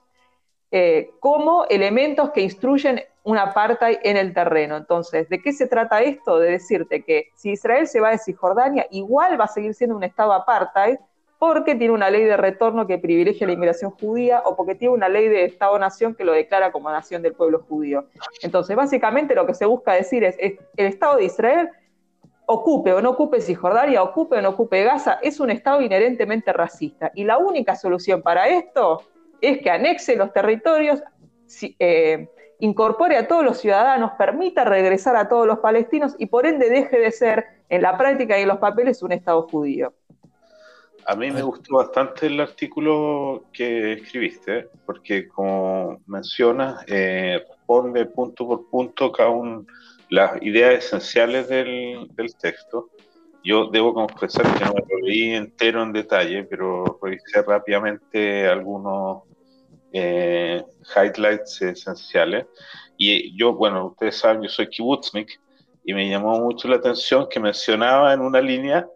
eh, 0.75 1.11
como 1.21 1.67
elementos 1.67 2.31
que 2.31 2.41
instruyen 2.41 3.03
una 3.25 3.43
apartheid 3.43 3.99
en 4.03 4.17
el 4.17 4.33
terreno. 4.33 4.79
Entonces, 4.79 5.29
¿de 5.29 5.43
qué 5.43 5.53
se 5.53 5.67
trata 5.67 6.01
esto? 6.01 6.39
De 6.39 6.51
decirte 6.51 7.05
que 7.05 7.29
si 7.35 7.51
Israel 7.51 7.87
se 7.87 8.01
va 8.01 8.11
de 8.11 8.19
Cisjordania, 8.19 8.87
igual 8.91 9.39
va 9.39 9.45
a 9.45 9.49
seguir 9.49 9.75
siendo 9.75 9.95
un 9.95 10.03
Estado 10.03 10.33
apartheid, 10.33 10.97
porque 11.39 11.75
tiene 11.75 11.93
una 11.93 12.09
ley 12.09 12.25
de 12.25 12.39
retorno 12.39 12.87
que 12.87 12.97
privilegia 12.97 13.47
la 13.47 13.53
inmigración 13.53 13.91
judía 13.91 14.43
o 14.47 14.57
porque 14.57 14.75
tiene 14.75 14.95
una 14.95 15.11
ley 15.11 15.29
de 15.29 15.45
Estado-nación 15.45 16.15
que 16.15 16.25
lo 16.25 16.33
declara 16.33 16.73
como 16.73 16.91
nación 16.91 17.21
del 17.21 17.35
pueblo 17.35 17.65
judío. 17.69 18.07
Entonces, 18.43 18.75
básicamente 18.75 19.35
lo 19.35 19.45
que 19.45 19.53
se 19.53 19.67
busca 19.67 19.93
decir 19.93 20.25
es, 20.25 20.37
es 20.39 20.55
el 20.77 20.87
Estado 20.87 21.17
de 21.17 21.25
Israel 21.25 21.69
ocupe 22.47 22.93
o 22.93 23.03
no 23.03 23.11
ocupe 23.11 23.41
Cisjordania, 23.41 24.03
ocupe 24.03 24.37
o 24.37 24.43
no 24.43 24.51
ocupe 24.51 24.85
Gaza, 24.85 25.19
es 25.23 25.39
un 25.39 25.51
Estado 25.51 25.83
inherentemente 25.83 26.53
racista. 26.53 27.11
Y 27.15 27.25
la 27.25 27.39
única 27.39 27.77
solución 27.77 28.23
para 28.23 28.49
esto 28.49 29.03
es 29.43 29.59
que 29.59 29.71
anexe 29.71 30.17
los 30.17 30.33
territorios, 30.33 31.03
eh, 31.79 32.29
incorpore 32.61 33.17
a 33.17 33.27
todos 33.27 33.45
los 33.45 33.59
ciudadanos, 33.59 34.13
permita 34.17 34.65
regresar 34.65 35.17
a 35.17 35.29
todos 35.29 35.47
los 35.47 35.59
palestinos 35.59 36.15
y 36.19 36.27
por 36.27 36.47
ende 36.47 36.71
deje 36.71 36.99
de 36.99 37.11
ser 37.11 37.45
en 37.69 37.83
la 37.83 37.99
práctica 37.99 38.39
y 38.39 38.43
en 38.43 38.49
los 38.49 38.59
papeles 38.59 39.03
un 39.03 39.13
Estado 39.13 39.43
judío. 39.49 39.93
A 41.05 41.17
mí 41.17 41.33
me 41.33 41.43
gustó 41.43 41.79
bastante 41.79 42.27
el 42.27 42.41
artículo 42.41 43.47
que 43.53 43.95
escribiste, 43.95 44.69
porque 44.87 45.27
como 45.27 46.01
mencionas, 46.07 46.85
eh, 46.87 47.45
responde 47.49 48.07
punto 48.07 48.47
por 48.47 48.71
punto 48.71 49.11
cada 49.11 49.31
una 49.31 49.65
las 50.11 50.41
ideas 50.43 50.85
esenciales 50.85 51.49
del, 51.49 52.07
del 52.15 52.37
texto. 52.37 52.91
Yo 53.43 53.67
debo 53.67 53.93
confesar 53.95 54.45
que 54.57 54.65
no 54.65 54.75
lo 54.75 54.99
leí 55.01 55.35
entero 55.35 55.83
en 55.83 55.93
detalle, 55.93 56.45
pero 56.45 57.01
revisé 57.03 57.43
rápidamente 57.43 58.47
algunos 58.47 59.23
eh, 59.93 60.65
highlights 60.97 61.61
esenciales. 61.63 62.47
Y 62.97 63.37
yo, 63.37 63.53
bueno, 63.55 63.89
ustedes 63.89 64.17
saben, 64.17 64.43
yo 64.43 64.49
soy 64.49 64.69
kibutznik 64.69 65.41
y 65.85 65.93
me 65.93 66.09
llamó 66.09 66.39
mucho 66.41 66.69
la 66.69 66.77
atención 66.77 67.29
que 67.29 67.41
mencionaba 67.41 68.13
en 68.13 68.21
una 68.21 68.41
línea 68.41 68.89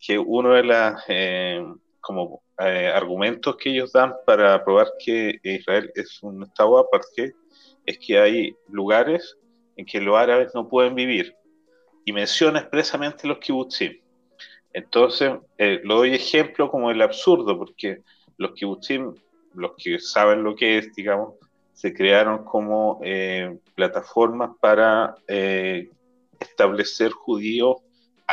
que 0.00 0.18
uno 0.18 0.54
de 0.54 0.64
los 0.64 1.02
eh, 1.08 1.64
como 2.00 2.42
eh, 2.58 2.92
argumentos 2.94 3.56
que 3.56 3.70
ellos 3.70 3.92
dan 3.92 4.14
para 4.26 4.62
probar 4.64 4.88
que 4.98 5.38
Israel 5.42 5.90
es 5.94 6.22
un 6.22 6.42
estado 6.42 6.78
aparte 6.78 7.34
es 7.86 7.98
que 7.98 8.18
hay 8.18 8.56
lugares 8.68 9.36
en 9.76 9.86
que 9.86 10.00
los 10.00 10.16
árabes 10.16 10.52
no 10.54 10.68
pueden 10.68 10.94
vivir 10.94 11.34
y 12.04 12.12
menciona 12.12 12.58
expresamente 12.58 13.28
los 13.28 13.38
kibutzim. 13.38 14.00
Entonces, 14.72 15.32
lo 15.58 15.96
doy 15.96 16.14
ejemplo 16.14 16.70
como 16.70 16.90
el 16.90 17.02
absurdo, 17.02 17.56
porque 17.58 18.02
los 18.38 18.52
kibutzim 18.52 19.14
los 19.54 19.72
que 19.76 19.98
saben 19.98 20.42
lo 20.42 20.54
que 20.54 20.78
es, 20.78 20.94
digamos, 20.94 21.34
se 21.82 21.92
crearon 21.92 22.44
como 22.44 23.00
eh, 23.02 23.58
plataformas 23.74 24.50
para 24.60 25.16
eh, 25.26 25.90
establecer 26.38 27.10
judíos, 27.10 27.78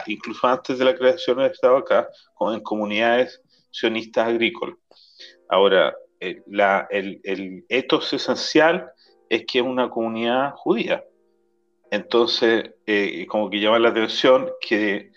incluso 0.06 0.48
antes 0.48 0.78
de 0.78 0.86
la 0.86 0.96
creación 0.96 1.38
del 1.38 1.52
Estado 1.52 1.78
acá, 1.78 2.08
en 2.42 2.60
comunidades 2.62 3.42
sionistas 3.72 4.28
agrícolas. 4.28 4.78
Ahora, 5.48 5.96
eh, 6.20 6.44
el, 6.92 7.22
el, 7.24 7.66
etos 7.70 8.14
esencial 8.14 8.92
es 9.30 9.46
que 9.46 9.60
es 9.60 9.66
una 9.66 9.90
comunidad 9.90 10.54
judía. 10.56 11.04
Entonces, 11.90 12.76
como 13.28 13.50
que 13.50 13.60
llama 13.60 13.80
la 13.80 13.90
atención 13.90 14.52
que 14.62 15.12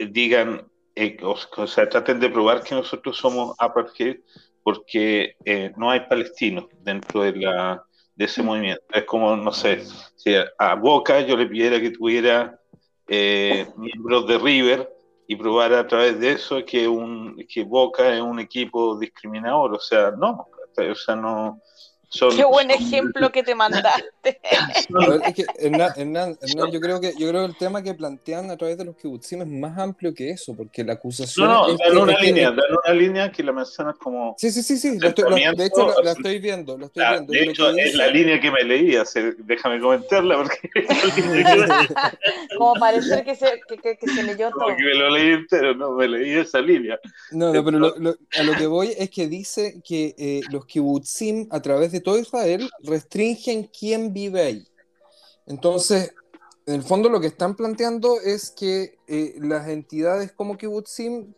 digan, 0.00 0.68
o, 1.22 1.66
sea, 1.68 1.88
traten 1.88 2.18
de 2.18 2.28
probar 2.28 2.64
que 2.64 2.74
nosotros 2.74 3.16
somos 3.16 3.54
apartheid 3.58 4.16
porque 4.68 5.34
eh, 5.46 5.72
no 5.78 5.90
hay 5.90 6.00
palestinos 6.00 6.66
dentro 6.82 7.22
de, 7.22 7.32
la, 7.36 7.82
de 8.14 8.24
ese 8.26 8.42
movimiento. 8.42 8.82
Es 8.92 9.04
como, 9.04 9.34
no 9.34 9.50
sé, 9.50 9.82
si 10.14 10.34
a 10.58 10.74
Boca 10.74 11.22
yo 11.22 11.38
le 11.38 11.46
pidiera 11.46 11.80
que 11.80 11.90
tuviera 11.90 12.60
eh, 13.08 13.66
miembros 13.78 14.26
de 14.26 14.36
River 14.36 14.94
y 15.26 15.36
probara 15.36 15.80
a 15.80 15.86
través 15.86 16.20
de 16.20 16.32
eso 16.32 16.62
que, 16.66 16.86
un, 16.86 17.42
que 17.48 17.64
Boca 17.64 18.14
es 18.14 18.20
un 18.20 18.40
equipo 18.40 18.98
discriminador. 18.98 19.72
O 19.72 19.80
sea, 19.80 20.10
no, 20.10 20.48
o 20.76 20.94
sea, 20.94 21.16
no, 21.16 21.62
Qué 22.10 22.44
buen 22.44 22.70
ejemplo 22.70 23.30
que 23.30 23.42
te 23.42 23.54
mandaste. 23.54 24.40
es 25.24 25.34
que, 25.34 25.44
Hernán, 25.58 26.38
yo, 26.72 26.80
creo 26.80 27.00
que, 27.00 27.12
yo 27.18 27.28
creo 27.28 27.42
que 27.42 27.52
el 27.52 27.56
tema 27.56 27.82
que 27.82 27.92
plantean 27.92 28.50
a 28.50 28.56
través 28.56 28.78
de 28.78 28.86
los 28.86 28.96
kibutzim 28.96 29.42
es 29.42 29.48
más 29.48 29.78
amplio 29.78 30.14
que 30.14 30.30
eso, 30.30 30.56
porque 30.56 30.82
la 30.84 30.94
acusación. 30.94 31.46
No, 31.46 31.68
no, 31.68 31.76
dan 31.76 31.98
una 31.98 32.18
línea, 32.18 32.50
dan 32.50 32.64
una 32.84 32.94
línea 32.94 33.30
que 33.30 33.42
la 33.42 33.52
mencionas 33.52 33.96
como. 33.98 34.34
Sí, 34.38 34.50
sí, 34.50 34.62
sí, 34.62 34.78
sí. 34.78 34.98
de 34.98 35.08
hecho, 35.08 35.28
la, 36.02 36.12
estoy 36.12 36.38
viendo. 36.38 36.78
estoy 36.80 37.02
viendo 37.02 37.32
de 37.32 37.42
hecho, 37.42 37.70
es 37.76 37.94
la 37.94 38.06
línea 38.06 38.40
que 38.40 38.50
me 38.50 38.64
leía, 38.64 39.04
déjame 39.40 39.78
comentarla, 39.78 40.36
porque. 40.38 40.70
como 42.56 42.74
parecer 42.74 43.22
que 43.24 43.34
se, 43.34 43.60
que, 43.68 43.96
que, 43.98 44.08
se 44.08 44.22
leyó 44.22 44.50
todo. 44.50 44.64
Porque 44.64 44.82
me 44.82 44.94
lo 44.94 45.10
leí 45.10 45.32
entero, 45.32 45.74
no, 45.74 45.92
me 45.92 46.08
leí 46.08 46.38
esa 46.38 46.60
línea. 46.60 46.98
No, 47.32 47.52
no, 47.52 47.62
pero 47.64 47.78
a 47.78 48.42
lo 48.42 48.54
que 48.56 48.66
voy 48.66 48.94
es 48.96 49.10
que 49.10 49.28
dice 49.28 49.82
que 49.84 50.14
eh, 50.16 50.40
los 50.50 50.64
kibutzim, 50.64 51.46
a 51.50 51.60
través 51.60 51.92
de 51.92 51.97
todo 52.00 52.18
Israel 52.18 52.68
restringen 52.82 53.64
quién 53.64 54.12
vive 54.12 54.42
ahí. 54.42 54.68
Entonces, 55.46 56.12
en 56.66 56.74
el 56.74 56.82
fondo 56.82 57.08
lo 57.08 57.20
que 57.20 57.28
están 57.28 57.56
planteando 57.56 58.20
es 58.20 58.50
que 58.50 58.98
eh, 59.06 59.36
las 59.40 59.68
entidades 59.68 60.32
como 60.32 60.58
Kibbutzim 60.58 61.32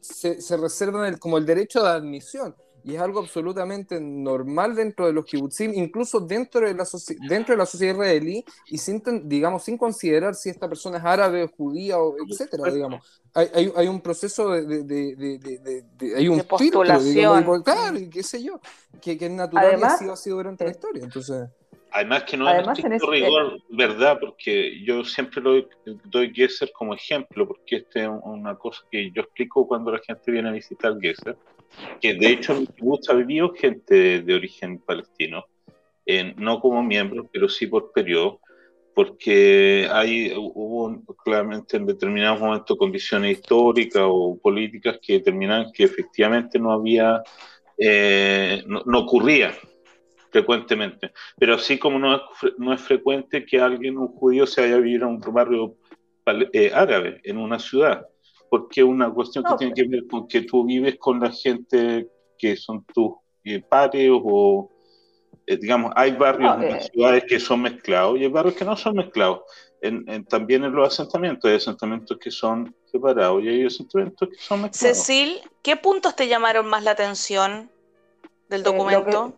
se, 0.00 0.40
se 0.40 0.56
reservan 0.56 1.16
como 1.18 1.38
el 1.38 1.46
derecho 1.46 1.82
de 1.82 1.88
admisión 1.88 2.54
y 2.86 2.94
es 2.94 3.00
algo 3.00 3.18
absolutamente 3.18 4.00
normal 4.00 4.76
dentro 4.76 5.06
de 5.06 5.12
los 5.12 5.24
kibbutzim, 5.24 5.74
incluso 5.74 6.20
dentro 6.20 6.60
de 6.60 6.72
la, 6.72 6.86
dentro 7.28 7.54
de 7.54 7.58
la 7.58 7.66
sociedad 7.66 7.94
israelí, 7.94 8.44
y 8.68 8.78
sin, 8.78 9.02
digamos, 9.28 9.64
sin 9.64 9.76
considerar 9.76 10.36
si 10.36 10.50
esta 10.50 10.68
persona 10.68 10.98
es 10.98 11.04
árabe, 11.04 11.42
o 11.42 11.48
judía, 11.48 11.98
o 11.98 12.14
etcétera, 12.16 12.72
digamos. 12.72 13.20
Hay, 13.34 13.48
hay, 13.52 13.72
hay 13.76 13.88
un 13.88 14.00
proceso 14.00 14.50
de, 14.50 14.84
de, 14.84 15.16
de, 15.16 16.16
hay 16.16 16.28
un 16.28 16.40
postulación. 16.42 17.62
claro, 17.64 17.98
qué 18.08 18.22
sé 18.22 18.40
yo, 18.40 18.60
que, 19.02 19.18
que 19.18 19.26
es 19.26 19.32
natural 19.32 19.80
y 19.80 19.82
así 19.82 20.08
ha 20.08 20.14
sido 20.14 20.36
durante 20.36 20.64
la 20.64 20.70
historia, 20.70 21.02
entonces... 21.02 21.48
Además 21.90 22.24
que 22.24 22.36
no 22.36 22.48
es 22.50 22.78
en 22.84 22.92
este 22.92 23.06
rigor, 23.10 23.58
¿verdad? 23.70 24.18
Porque 24.20 24.84
yo 24.84 25.02
siempre 25.02 25.40
lo 25.40 25.66
doy 26.04 26.32
Gesser 26.34 26.70
como 26.72 26.94
ejemplo, 26.94 27.48
porque 27.48 27.76
esta 27.76 28.02
es 28.02 28.10
una 28.22 28.54
cosa 28.56 28.82
que 28.90 29.10
yo 29.12 29.22
explico 29.22 29.66
cuando 29.66 29.90
la 29.92 29.98
gente 30.00 30.30
viene 30.30 30.50
a 30.50 30.52
visitar 30.52 30.94
Gesser, 31.00 31.36
que 32.00 32.14
de 32.14 32.28
hecho 32.28 32.56
en 32.56 32.68
ha 33.08 33.14
vivido 33.14 33.52
gente 33.54 34.22
de, 34.22 34.34
origen 34.34 34.78
palestino, 34.78 35.46
no 36.36 36.60
como 36.60 36.82
miembros, 36.82 37.26
pero 37.32 37.48
sí 37.48 37.66
por 37.66 37.92
periodo, 37.92 38.40
porque 38.94 39.88
hay, 39.92 40.32
hubo 40.36 41.02
claramente 41.22 41.76
en 41.76 41.86
determinados 41.86 42.40
momentos 42.40 42.78
condiciones 42.78 43.38
históricas 43.38 44.02
o 44.06 44.38
políticas 44.40 44.98
que 45.02 45.14
determinan 45.14 45.70
que 45.72 45.84
efectivamente 45.84 46.58
no 46.58 46.72
había, 46.72 47.22
eh, 47.76 48.62
no 48.66 48.98
ocurría 48.98 49.52
frecuentemente. 50.36 51.12
Pero 51.38 51.54
así 51.54 51.78
como 51.78 51.98
no 51.98 52.14
es, 52.14 52.22
no 52.58 52.72
es 52.72 52.80
frecuente 52.80 53.44
que 53.44 53.58
alguien, 53.58 53.96
un 53.96 54.08
judío, 54.08 54.46
se 54.46 54.60
vaya 54.60 54.76
a 54.76 54.80
vivir 54.80 55.02
a 55.02 55.06
un 55.06 55.20
barrio 55.20 55.76
eh, 56.52 56.70
árabe 56.74 57.20
en 57.24 57.38
una 57.38 57.58
ciudad, 57.58 58.06
porque 58.50 58.80
es 58.80 58.86
una 58.86 59.10
cuestión 59.10 59.44
que 59.44 59.56
tiene 59.56 59.74
que 59.74 59.84
ver 59.84 60.06
con 60.06 60.26
que 60.28 60.42
tú 60.42 60.64
vives 60.64 60.96
con 60.98 61.20
la 61.20 61.30
gente 61.30 62.08
que 62.38 62.56
son 62.56 62.84
tus 62.94 63.12
eh, 63.44 63.60
pares 63.60 64.10
o, 64.12 64.70
eh, 65.46 65.56
digamos, 65.56 65.92
hay 65.96 66.12
barrios 66.12 66.56
en 66.62 66.70
las 66.70 66.86
ciudades 66.86 67.24
que 67.24 67.40
son 67.40 67.62
mezclados 67.62 68.18
y 68.18 68.22
hay 68.24 68.28
barrios 68.28 68.54
que 68.54 68.64
no 68.64 68.76
son 68.76 68.96
mezclados. 68.96 69.40
En, 69.82 70.24
también 70.24 70.64
en 70.64 70.72
los 70.72 70.88
asentamientos, 70.88 71.48
hay 71.48 71.58
asentamientos 71.58 72.18
que 72.18 72.30
son 72.30 72.74
separados 72.90 73.42
y 73.44 73.48
hay 73.48 73.66
asentamientos 73.66 74.28
que 74.28 74.36
son 74.38 74.62
mezclados. 74.62 74.98
Cecil, 74.98 75.40
¿qué 75.62 75.76
puntos 75.76 76.16
te 76.16 76.26
llamaron 76.26 76.66
más 76.66 76.82
la 76.82 76.92
atención 76.92 77.70
del 78.48 78.62
documento? 78.62 79.34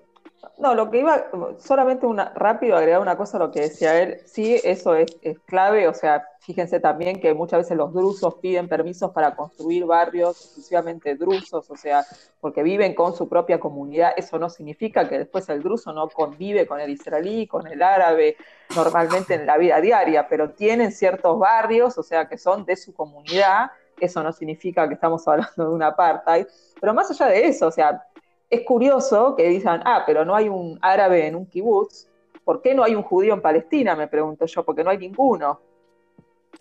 No, 0.59 0.75
lo 0.75 0.91
que 0.91 0.99
iba, 0.99 1.27
solamente 1.59 2.07
una, 2.07 2.33
rápido 2.35 2.77
agregar 2.77 3.01
una 3.01 3.17
cosa 3.17 3.37
a 3.37 3.41
lo 3.41 3.51
que 3.51 3.61
decía 3.61 4.01
él. 4.01 4.21
Sí, 4.25 4.61
eso 4.65 4.95
es, 4.95 5.07
clave. 5.47 5.89
O 5.89 5.95
sea, 5.95 6.27
fíjense 6.41 6.81
también 6.81 7.21
que 7.21 7.35
muchas 7.35 7.61
veces 7.61 7.77
los 7.77 7.93
drusos 7.93 8.37
piden 8.37 8.69
permisos 8.69 9.11
para 9.13 9.37
construir 9.37 9.85
barrios 9.85 10.41
exclusivamente 10.41 11.15
drusos, 11.15 11.71
o 11.71 11.77
sea, 11.77 12.05
porque 12.41 12.63
viven 12.63 12.95
con 12.95 13.15
su 13.15 13.29
propia 13.29 13.61
comunidad. 13.61 14.13
Eso 14.17 14.39
no 14.39 14.49
significa 14.49 15.09
que 15.09 15.19
después 15.19 15.49
el 15.49 15.63
druso 15.63 15.93
no 15.93 16.09
convive 16.09 16.67
con 16.67 16.81
el 16.81 16.91
israelí, 16.91 17.47
con 17.47 17.67
el 17.67 17.83
árabe, 17.83 18.37
normalmente 18.75 19.35
en 19.35 19.47
la 19.47 19.59
vida 19.59 19.81
diaria, 19.81 20.29
pero 20.29 20.51
tienen 20.51 20.93
ciertos 20.93 21.39
barrios, 21.39 21.99
o 21.99 22.03
sea, 22.03 22.29
que 22.29 22.39
son 22.39 22.65
de 22.65 22.77
su 22.77 22.93
comunidad. 22.93 23.71
Eso 24.01 24.23
no 24.23 24.33
significa 24.33 24.87
que 24.89 24.95
estamos 24.95 25.27
hablando 25.27 25.69
de 25.69 25.75
un 25.75 25.83
apartheid. 25.83 26.47
Pero 26.81 26.95
más 26.95 27.11
allá 27.11 27.27
de 27.27 27.47
eso, 27.47 27.67
o 27.67 27.73
sea, 27.73 28.08
es 28.51 28.63
curioso 28.63 29.35
que 29.37 29.49
digan, 29.49 29.83
ah, 29.85 30.05
pero 30.07 30.25
no 30.25 30.35
hay 30.35 30.49
un 30.49 30.79
árabe 30.81 31.27
en 31.27 31.37
un 31.37 31.47
kibutz. 31.47 32.07
¿Por 32.45 32.63
qué 32.63 32.75
no 32.75 32.83
hay 32.83 32.95
un 32.95 33.03
judío 33.03 33.35
en 33.35 33.43
Palestina? 33.43 33.95
Me 33.95 34.09
pregunto 34.09 34.47
yo, 34.47 34.65
porque 34.65 34.83
no 34.83 34.91
hay 34.91 34.99
ninguno. 34.99 35.61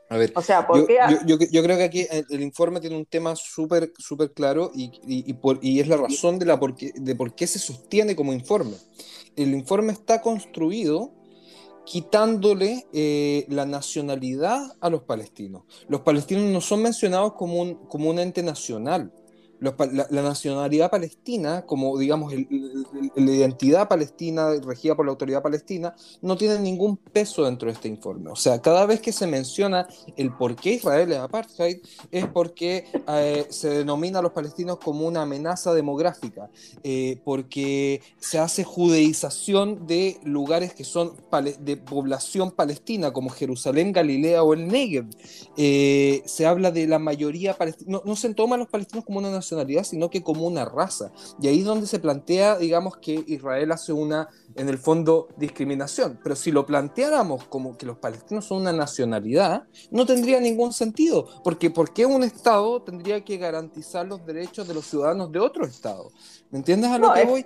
A 0.09 0.17
ver, 0.17 0.31
o 0.35 0.41
sea, 0.41 0.65
yo, 1.25 1.37
creo 1.37 1.77
que 1.77 1.83
aquí 1.83 2.07
el, 2.29 2.41
informe 2.41 2.79
tiene 2.79 2.95
un 2.95 3.05
tema 3.05 3.35
súper 3.35 3.91
súper 3.97 4.31
claro 4.31 4.71
y, 4.73 4.91
y, 5.05 5.79
es 5.79 5.87
la 5.87 5.97
razón 5.97 6.39
de, 6.39 6.45
la 6.45 6.57
por 6.57 6.75
qué, 6.75 6.93
de 6.95 7.13
por 7.13 7.33
qué 7.33 7.45
se 7.45 7.59
sostiene 7.59 8.15
como 8.15 8.31
informe. 8.31 8.75
El 9.35 9.53
informe 9.53 9.91
está 9.91 10.21
construido 10.21 11.11
quitándole 11.85 12.85
eh, 12.93 13.45
la 13.49 13.65
nacionalidad 13.65 14.75
a 14.79 14.89
los 14.89 15.03
palestinos. 15.03 15.63
Los 15.87 16.01
palestinos 16.01 16.43
no 16.43 16.61
son 16.61 16.83
mencionados 16.83 17.33
como 17.33 17.61
un, 17.61 17.75
como 17.87 18.09
un 18.09 18.19
ente 18.19 18.43
nacional 18.43 19.11
la, 19.59 20.21
nacionalidad 20.21 20.91
palestina, 20.91 21.65
como 21.65 21.97
digamos 21.97 22.33
la 22.33 23.31
identidad 23.31 23.87
palestina 23.87 24.51
regida 24.63 24.95
por 24.95 25.05
la 25.05 25.11
autoridad 25.11 25.41
palestina, 25.41 25.95
no 26.21 26.37
tiene 26.37 26.59
ningún 26.59 26.97
peso 26.97 27.45
dentro 27.45 27.67
de 27.67 27.73
este 27.73 27.87
informe. 27.87 28.31
O 28.31 28.35
sea, 28.35 28.61
cada 28.61 28.85
vez 28.85 29.01
que 29.01 29.11
se 29.11 29.25
menciona 29.25 29.87
el 30.15 30.31
por 30.33 30.55
qué 30.55 30.73
Israel 30.73 31.11
es 31.11 31.17
apartheid, 31.17 31.77
es 32.11 32.27
porque 32.27 32.85
eh, 33.07 33.47
se 33.49 33.69
denomina 33.69 34.19
a 34.19 34.21
los 34.21 34.31
palestinos 34.31 34.77
como 34.77 35.07
una 35.07 35.23
amenaza 35.23 35.73
demográfica, 35.73 36.49
eh, 36.83 37.19
porque 37.23 38.01
se 38.19 38.39
hace 38.39 38.63
judeización 38.63 39.87
de 39.87 40.19
lugares 40.23 40.73
que 40.73 40.83
son 40.83 41.13
de 41.59 41.77
población 41.77 42.51
palestina, 42.51 43.11
como 43.11 43.29
Jerusalén, 43.29 43.91
Galilea 43.91 44.43
o 44.43 44.53
el 44.53 44.67
Negev. 44.67 45.07
Eh, 45.55 46.21
se 46.25 46.45
habla 46.45 46.71
de 46.71 46.87
la 46.87 46.99
mayoría 46.99 47.55
palestina, 47.55 47.91
no, 47.91 48.01
no 48.05 48.15
se 48.15 48.33
toma 48.33 48.55
a 48.55 48.59
los 48.59 48.67
palestinos 48.67 49.05
como 49.05 49.19
una 49.19 49.31
nación 49.31 49.46
sino 49.83 50.09
que 50.09 50.23
como 50.23 50.45
una 50.45 50.65
raza. 50.65 51.11
Y 51.41 51.47
ahí 51.47 51.59
es 51.59 51.65
donde 51.65 51.87
se 51.87 51.99
plantea, 51.99 52.57
digamos, 52.57 52.97
que 52.97 53.23
Israel 53.27 53.71
hace 53.71 53.93
una, 53.93 54.27
en 54.55 54.69
el 54.69 54.77
fondo, 54.77 55.27
discriminación. 55.37 56.19
Pero 56.23 56.35
si 56.35 56.51
lo 56.51 56.65
planteáramos 56.65 57.45
como 57.45 57.77
que 57.77 57.85
los 57.85 57.97
palestinos 57.97 58.45
son 58.45 58.61
una 58.61 58.73
nacionalidad, 58.73 59.63
no 59.91 60.05
tendría 60.05 60.39
ningún 60.39 60.73
sentido, 60.73 61.27
porque 61.43 61.69
¿por 61.69 61.93
qué 61.93 62.05
un 62.05 62.23
Estado 62.23 62.81
tendría 62.81 63.23
que 63.23 63.37
garantizar 63.37 64.05
los 64.05 64.25
derechos 64.25 64.67
de 64.67 64.73
los 64.73 64.85
ciudadanos 64.85 65.31
de 65.31 65.39
otro 65.39 65.65
Estado? 65.65 66.11
¿Me 66.51 66.59
entiendes 66.59 66.91
a 66.91 66.97
lo 66.97 67.13
que 67.13 67.25
voy? 67.25 67.45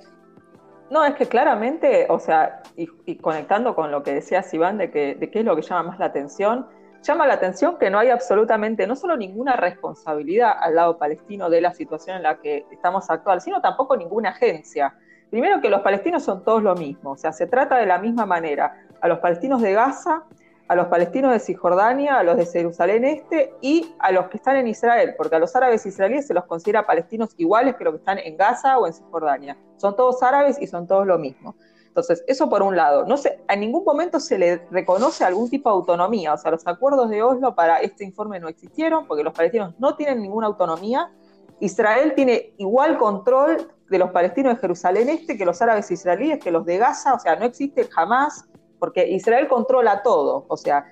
No, 0.89 1.05
es 1.05 1.15
que 1.15 1.25
claramente, 1.25 2.08
o 2.10 2.20
sea, 2.20 2.63
y, 2.75 3.15
conectando 3.15 3.75
con 3.75 3.91
lo 3.91 4.03
que 4.03 4.13
decía 4.13 4.43
Iván 4.51 4.77
de, 4.77 4.91
que, 4.91 5.15
de 5.15 5.31
qué 5.31 5.39
es 5.39 5.46
lo 5.46 5.55
que 5.55 5.62
llama 5.62 5.91
más 5.91 6.00
la 6.00 6.08
atención, 6.08 6.67
llama 7.01 7.27
la 7.27 7.34
atención 7.34 7.77
que 7.77 7.89
no 7.89 8.00
hay 8.00 8.10
absolutamente, 8.10 8.88
no 8.88 8.96
solo 8.96 9.17
ninguna 9.17 9.55
responsabilidad 9.55 10.53
al 10.60 10.75
lado 10.75 10.98
palestino 10.98 11.50
de 11.50 11.62
la 11.62 11.74
situación 11.74 12.17
en 12.17 12.24
la 12.24 12.39
que 12.39 12.65
estamos 12.72 13.10
actual, 13.10 13.41
sino 13.41 13.62
tampoco 13.62 13.98
ninguna 13.98 14.29
agencia. 14.29 14.96
Primero 15.29 15.62
que 15.62 15.70
los 15.70 15.81
palestinos 15.81 16.24
son 16.24 16.43
todos 16.43 16.62
lo 16.62 16.75
mismo, 16.75 17.12
o 17.12 17.17
sea, 17.17 17.31
se 17.31 17.48
trata 17.48 17.77
de 17.77 17.86
la 17.86 17.98
misma 17.98 18.25
manera 18.25 18.86
a 19.00 19.08
los 19.08 19.20
palestinos 19.20 19.62
de 19.62 19.74
Gaza, 19.74 20.24
a 20.67 20.75
los 20.75 20.88
palestinos 20.88 21.31
de 21.31 21.39
Cisjordania, 21.39 22.17
a 22.17 22.24
los 22.24 22.38
de 22.38 22.46
Jerusalén 22.46 23.03
Este 23.03 23.53
y 23.62 23.93
a 24.00 24.12
los 24.12 24.27
que 24.27 24.38
están 24.38 24.55
en 24.55 24.67
Israel, 24.67 25.15
porque 25.17 25.36
a 25.36 25.39
los 25.39 25.53
árabes 25.55 25.86
israelíes 25.86 26.27
se 26.27 26.34
los 26.34 26.46
considera 26.46 26.86
palestinos 26.86 27.34
iguales 27.38 27.75
que 27.75 27.84
los 27.84 27.93
que 27.93 28.00
están 28.00 28.20
en 28.20 28.38
Gaza 28.38 28.77
o 28.77 28.88
en 28.88 28.93
Cisjordania. 28.93 29.58
Son 29.75 29.96
todos 29.96 30.24
árabes 30.24 30.62
y 30.62 30.67
son 30.67 30.88
todos 30.88 31.05
lo 31.05 31.17
mismo. 31.17 31.55
Entonces, 31.91 32.23
eso 32.25 32.49
por 32.49 32.63
un 32.63 32.77
lado. 32.77 33.05
No 33.05 33.15
en 33.49 33.59
ningún 33.59 33.83
momento 33.83 34.21
se 34.21 34.37
le 34.37 34.65
reconoce 34.71 35.25
algún 35.25 35.49
tipo 35.49 35.67
de 35.67 35.75
autonomía. 35.75 36.33
O 36.33 36.37
sea, 36.37 36.51
los 36.51 36.65
acuerdos 36.65 37.09
de 37.09 37.21
Oslo 37.21 37.53
para 37.53 37.79
este 37.81 38.05
informe 38.05 38.39
no 38.39 38.47
existieron 38.47 39.05
porque 39.07 39.25
los 39.25 39.33
palestinos 39.33 39.73
no 39.77 39.97
tienen 39.97 40.21
ninguna 40.21 40.47
autonomía. 40.47 41.11
Israel 41.59 42.13
tiene 42.15 42.53
igual 42.57 42.97
control 42.97 43.69
de 43.89 43.97
los 43.99 44.09
palestinos 44.11 44.55
de 44.55 44.61
Jerusalén 44.61 45.09
Este 45.09 45.37
que 45.37 45.45
los 45.45 45.61
árabes 45.61 45.91
israelíes, 45.91 46.39
que 46.39 46.49
los 46.49 46.65
de 46.65 46.77
Gaza. 46.77 47.13
O 47.13 47.19
sea, 47.19 47.35
no 47.35 47.43
existe 47.43 47.83
jamás, 47.89 48.45
porque 48.79 49.05
Israel 49.09 49.49
controla 49.49 50.01
todo. 50.01 50.45
O 50.47 50.55
sea, 50.55 50.85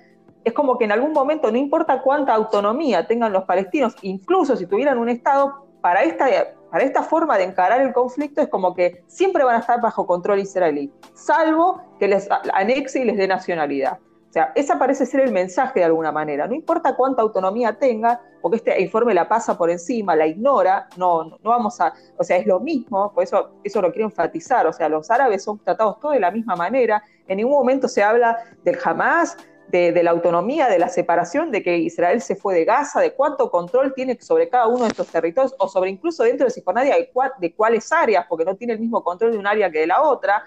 es 0.44 0.52
como 0.52 0.76
que 0.76 0.84
en 0.84 0.92
algún 0.92 1.12
momento, 1.12 1.50
no 1.50 1.56
importa 1.56 2.02
cuánta 2.02 2.34
autonomía 2.34 3.06
tengan 3.06 3.32
los 3.32 3.44
palestinos, 3.44 3.96
incluso 4.02 4.54
si 4.54 4.66
tuvieran 4.66 4.98
un 4.98 5.08
Estado, 5.08 5.66
para 5.80 6.02
esta 6.02 6.26
para 6.70 6.84
esta 6.84 7.02
forma 7.02 7.36
de 7.36 7.44
encarar 7.44 7.80
el 7.80 7.92
conflicto 7.92 8.40
es 8.40 8.48
como 8.48 8.74
que 8.74 9.04
siempre 9.06 9.44
van 9.44 9.56
a 9.56 9.58
estar 9.60 9.80
bajo 9.80 10.06
control 10.06 10.38
israelí, 10.38 10.92
salvo 11.14 11.82
que 11.98 12.08
les 12.08 12.28
anexe 12.52 13.00
y 13.00 13.04
les 13.04 13.16
dé 13.16 13.26
nacionalidad. 13.26 13.98
O 14.30 14.32
sea, 14.32 14.52
ese 14.54 14.76
parece 14.76 15.06
ser 15.06 15.22
el 15.22 15.32
mensaje 15.32 15.80
de 15.80 15.86
alguna 15.86 16.12
manera. 16.12 16.46
No 16.46 16.54
importa 16.54 16.94
cuánta 16.94 17.20
autonomía 17.20 17.76
tenga, 17.76 18.20
porque 18.40 18.58
este 18.58 18.80
informe 18.80 19.12
la 19.12 19.28
pasa 19.28 19.58
por 19.58 19.70
encima, 19.70 20.14
la 20.14 20.24
ignora, 20.24 20.88
no, 20.96 21.24
no 21.24 21.50
vamos 21.50 21.80
a, 21.80 21.92
o 22.16 22.22
sea, 22.22 22.36
es 22.36 22.46
lo 22.46 22.60
mismo, 22.60 23.12
por 23.12 23.24
eso 23.24 23.54
eso 23.64 23.82
lo 23.82 23.90
quiero 23.90 24.06
enfatizar, 24.06 24.68
o 24.68 24.72
sea, 24.72 24.88
los 24.88 25.10
árabes 25.10 25.42
son 25.42 25.58
tratados 25.58 25.98
todos 25.98 26.14
de 26.14 26.20
la 26.20 26.30
misma 26.30 26.54
manera, 26.54 27.02
en 27.26 27.38
ningún 27.38 27.54
momento 27.54 27.88
se 27.88 28.04
habla 28.04 28.38
del 28.62 28.78
Hamas, 28.84 29.36
de, 29.70 30.02
la 30.02 30.10
autonomía, 30.10 30.68
de 30.68 30.78
la 30.78 30.88
separación, 30.88 31.50
de 31.50 31.62
que 31.62 31.78
Israel 31.78 32.20
se 32.20 32.36
fue 32.36 32.54
de 32.54 32.64
Gaza, 32.64 33.00
de 33.00 33.14
cuánto 33.14 33.50
control 33.50 33.94
tiene 33.94 34.20
sobre 34.20 34.48
cada 34.48 34.66
uno 34.66 34.84
de 34.84 34.88
estos 34.88 35.06
territorios, 35.08 35.54
o 35.58 35.68
sobre 35.68 35.90
incluso 35.90 36.24
dentro 36.24 36.46
de 36.46 36.50
Cisjordania 36.50 36.96
de, 36.96 37.10
de 37.38 37.54
cuáles 37.54 37.90
áreas, 37.92 38.26
porque 38.28 38.44
no 38.44 38.56
tiene 38.56 38.74
el 38.74 38.80
mismo 38.80 39.02
control 39.02 39.32
de 39.32 39.38
un 39.38 39.46
área 39.46 39.70
que 39.70 39.80
de 39.80 39.86
la 39.86 40.02
otra. 40.02 40.44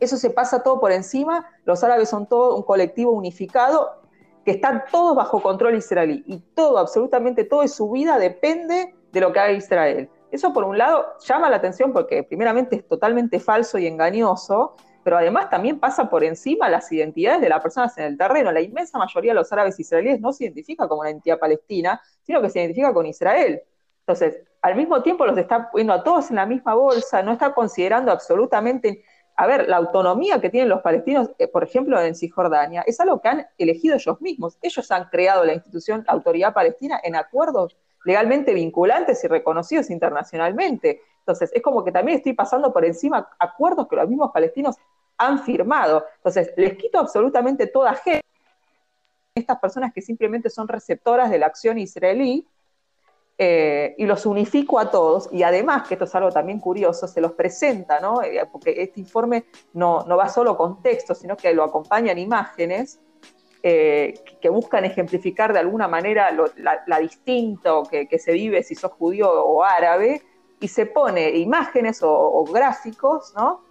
Eso 0.00 0.16
se 0.16 0.30
pasa 0.30 0.62
todo 0.62 0.80
por 0.80 0.92
encima. 0.92 1.46
Los 1.64 1.82
árabes 1.84 2.08
son 2.08 2.26
todo 2.26 2.56
un 2.56 2.62
colectivo 2.62 3.12
unificado 3.12 4.02
que 4.44 4.52
están 4.52 4.84
todos 4.90 5.14
bajo 5.14 5.40
control 5.40 5.76
israelí 5.76 6.24
y 6.26 6.40
todo, 6.54 6.78
absolutamente 6.78 7.44
todo 7.44 7.62
de 7.62 7.68
su 7.68 7.90
vida 7.90 8.18
depende 8.18 8.94
de 9.12 9.20
lo 9.20 9.32
que 9.32 9.38
haga 9.38 9.52
Israel. 9.52 10.10
Eso 10.30 10.52
por 10.52 10.64
un 10.64 10.78
lado 10.78 11.04
llama 11.20 11.50
la 11.50 11.56
atención 11.56 11.92
porque 11.92 12.22
primeramente 12.22 12.76
es 12.76 12.88
totalmente 12.88 13.38
falso 13.38 13.78
y 13.78 13.86
engañoso 13.86 14.74
pero 15.02 15.18
además 15.18 15.50
también 15.50 15.78
pasa 15.80 16.08
por 16.08 16.24
encima 16.24 16.68
las 16.68 16.90
identidades 16.92 17.40
de 17.40 17.48
las 17.48 17.62
personas 17.62 17.96
en 17.98 18.04
el 18.04 18.18
terreno. 18.18 18.52
La 18.52 18.60
inmensa 18.60 18.98
mayoría 18.98 19.32
de 19.32 19.36
los 19.36 19.52
árabes 19.52 19.78
israelíes 19.78 20.20
no 20.20 20.32
se 20.32 20.44
identifica 20.44 20.88
como 20.88 21.00
una 21.00 21.10
entidad 21.10 21.38
palestina, 21.38 22.00
sino 22.22 22.40
que 22.40 22.50
se 22.50 22.60
identifica 22.60 22.92
con 22.92 23.06
Israel. 23.06 23.62
Entonces, 24.00 24.42
al 24.62 24.76
mismo 24.76 25.02
tiempo 25.02 25.26
los 25.26 25.36
está 25.36 25.70
poniendo 25.70 25.92
a 25.92 26.02
todos 26.02 26.30
en 26.30 26.36
la 26.36 26.46
misma 26.46 26.74
bolsa, 26.74 27.22
no 27.22 27.32
está 27.32 27.52
considerando 27.54 28.12
absolutamente, 28.12 29.04
a 29.36 29.46
ver, 29.46 29.68
la 29.68 29.76
autonomía 29.76 30.40
que 30.40 30.50
tienen 30.50 30.68
los 30.68 30.82
palestinos, 30.82 31.30
eh, 31.38 31.48
por 31.48 31.64
ejemplo, 31.64 32.00
en 32.00 32.14
Cisjordania, 32.14 32.82
es 32.86 33.00
algo 33.00 33.20
que 33.20 33.28
han 33.28 33.46
elegido 33.58 33.96
ellos 33.96 34.20
mismos. 34.20 34.58
Ellos 34.62 34.90
han 34.90 35.08
creado 35.08 35.44
la 35.44 35.54
institución, 35.54 36.04
la 36.06 36.12
autoridad 36.12 36.52
palestina, 36.52 37.00
en 37.02 37.16
acuerdos 37.16 37.76
legalmente 38.04 38.54
vinculantes 38.54 39.22
y 39.24 39.28
reconocidos 39.28 39.90
internacionalmente. 39.90 41.02
Entonces, 41.18 41.50
es 41.54 41.62
como 41.62 41.84
que 41.84 41.92
también 41.92 42.18
estoy 42.18 42.32
pasando 42.32 42.72
por 42.72 42.84
encima 42.84 43.28
acuerdos 43.38 43.86
que 43.88 43.96
los 43.96 44.08
mismos 44.08 44.30
palestinos 44.32 44.76
han 45.16 45.38
firmado. 45.40 46.04
Entonces, 46.16 46.52
les 46.56 46.76
quito 46.76 46.98
absolutamente 46.98 47.66
toda 47.66 47.94
gente. 47.94 48.22
Estas 49.34 49.58
personas 49.58 49.92
que 49.92 50.02
simplemente 50.02 50.50
son 50.50 50.68
receptoras 50.68 51.30
de 51.30 51.38
la 51.38 51.46
acción 51.46 51.78
israelí 51.78 52.46
eh, 53.38 53.94
y 53.98 54.04
los 54.04 54.26
unifico 54.26 54.78
a 54.78 54.90
todos. 54.90 55.28
Y 55.32 55.42
además, 55.42 55.88
que 55.88 55.94
esto 55.94 56.04
es 56.04 56.14
algo 56.14 56.30
también 56.30 56.60
curioso, 56.60 57.08
se 57.08 57.20
los 57.20 57.32
presenta, 57.32 57.98
¿no? 58.00 58.22
Eh, 58.22 58.46
porque 58.50 58.74
este 58.82 59.00
informe 59.00 59.46
no, 59.72 60.04
va 60.06 60.28
solo 60.28 60.56
con 60.56 60.82
texto, 60.82 61.14
sino 61.14 61.36
que 61.36 61.52
lo 61.54 61.64
acompañan 61.64 62.18
imágenes. 62.18 63.00
Eh, 63.64 64.14
que 64.40 64.48
buscan 64.48 64.84
ejemplificar 64.84 65.52
de 65.52 65.60
alguna 65.60 65.86
manera 65.86 66.36
la, 66.56 66.98
distinto 66.98 67.84
que, 67.84 68.18
se 68.18 68.32
vive 68.32 68.64
si 68.64 68.74
sos 68.74 68.90
judío 68.90 69.30
o 69.30 69.62
árabe, 69.62 70.20
y 70.58 70.66
se 70.66 70.86
pone 70.86 71.30
imágenes 71.30 72.00
o, 72.02 72.44
gráficos, 72.44 73.32
¿no? 73.36 73.62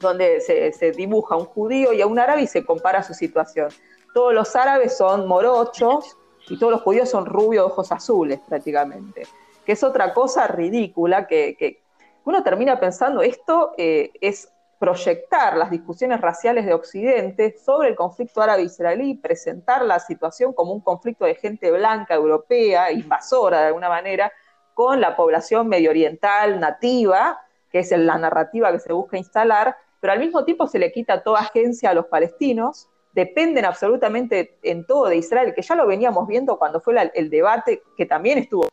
donde 0.00 0.40
se, 0.40 0.92
dibuja 0.92 1.36
un 1.36 1.46
judío 1.46 1.94
y 1.94 2.02
a 2.02 2.06
un 2.06 2.18
árabe 2.18 2.42
y 2.42 2.46
se 2.46 2.62
compara 2.62 3.02
su 3.02 3.14
situación. 3.14 3.68
Todos 4.12 4.34
los 4.34 4.54
árabes 4.54 4.98
son 4.98 5.26
morochos 5.26 6.16
y 6.48 6.58
todos 6.58 6.72
los 6.72 6.82
judíos 6.82 7.08
son 7.08 7.24
rubios, 7.24 7.64
ojos 7.64 7.90
azules 7.90 8.38
prácticamente, 8.46 9.26
que 9.64 9.72
es 9.72 9.82
otra 9.82 10.12
cosa 10.12 10.46
ridícula 10.46 11.26
que, 11.26 11.80
uno 12.24 12.42
termina 12.42 12.78
pensando, 12.78 13.22
esto 13.22 13.72
eh, 13.78 14.12
es 14.20 14.52
proyectar 14.82 15.56
las 15.56 15.70
discusiones 15.70 16.20
raciales 16.20 16.66
de 16.66 16.74
Occidente 16.74 17.56
sobre 17.56 17.90
el 17.90 17.94
conflicto 17.94 18.42
árabe-israelí, 18.42 19.14
presentar 19.14 19.84
la 19.84 20.00
situación 20.00 20.52
como 20.52 20.72
un 20.72 20.80
conflicto 20.80 21.24
de 21.24 21.36
gente 21.36 21.70
blanca, 21.70 22.14
europea, 22.14 22.90
invasora 22.90 23.60
de 23.60 23.66
alguna 23.68 23.88
manera, 23.88 24.32
con 24.74 25.00
la 25.00 25.14
población 25.14 25.68
medio 25.68 25.90
oriental 25.90 26.58
nativa, 26.58 27.38
que 27.70 27.78
es 27.78 27.92
la 27.92 28.18
narrativa 28.18 28.72
que 28.72 28.80
se 28.80 28.92
busca 28.92 29.16
instalar, 29.16 29.76
pero 30.00 30.14
al 30.14 30.18
mismo 30.18 30.44
tiempo 30.44 30.66
se 30.66 30.80
le 30.80 30.90
quita 30.90 31.22
toda 31.22 31.42
agencia 31.42 31.90
a 31.90 31.94
los 31.94 32.06
palestinos, 32.06 32.88
dependen 33.12 33.64
absolutamente 33.64 34.58
en 34.64 34.84
todo 34.84 35.06
de 35.06 35.16
Israel, 35.18 35.54
que 35.54 35.62
ya 35.62 35.76
lo 35.76 35.86
veníamos 35.86 36.26
viendo 36.26 36.58
cuando 36.58 36.80
fue 36.80 37.12
el 37.14 37.30
debate 37.30 37.84
que 37.96 38.04
también 38.04 38.38
estuvo 38.38 38.66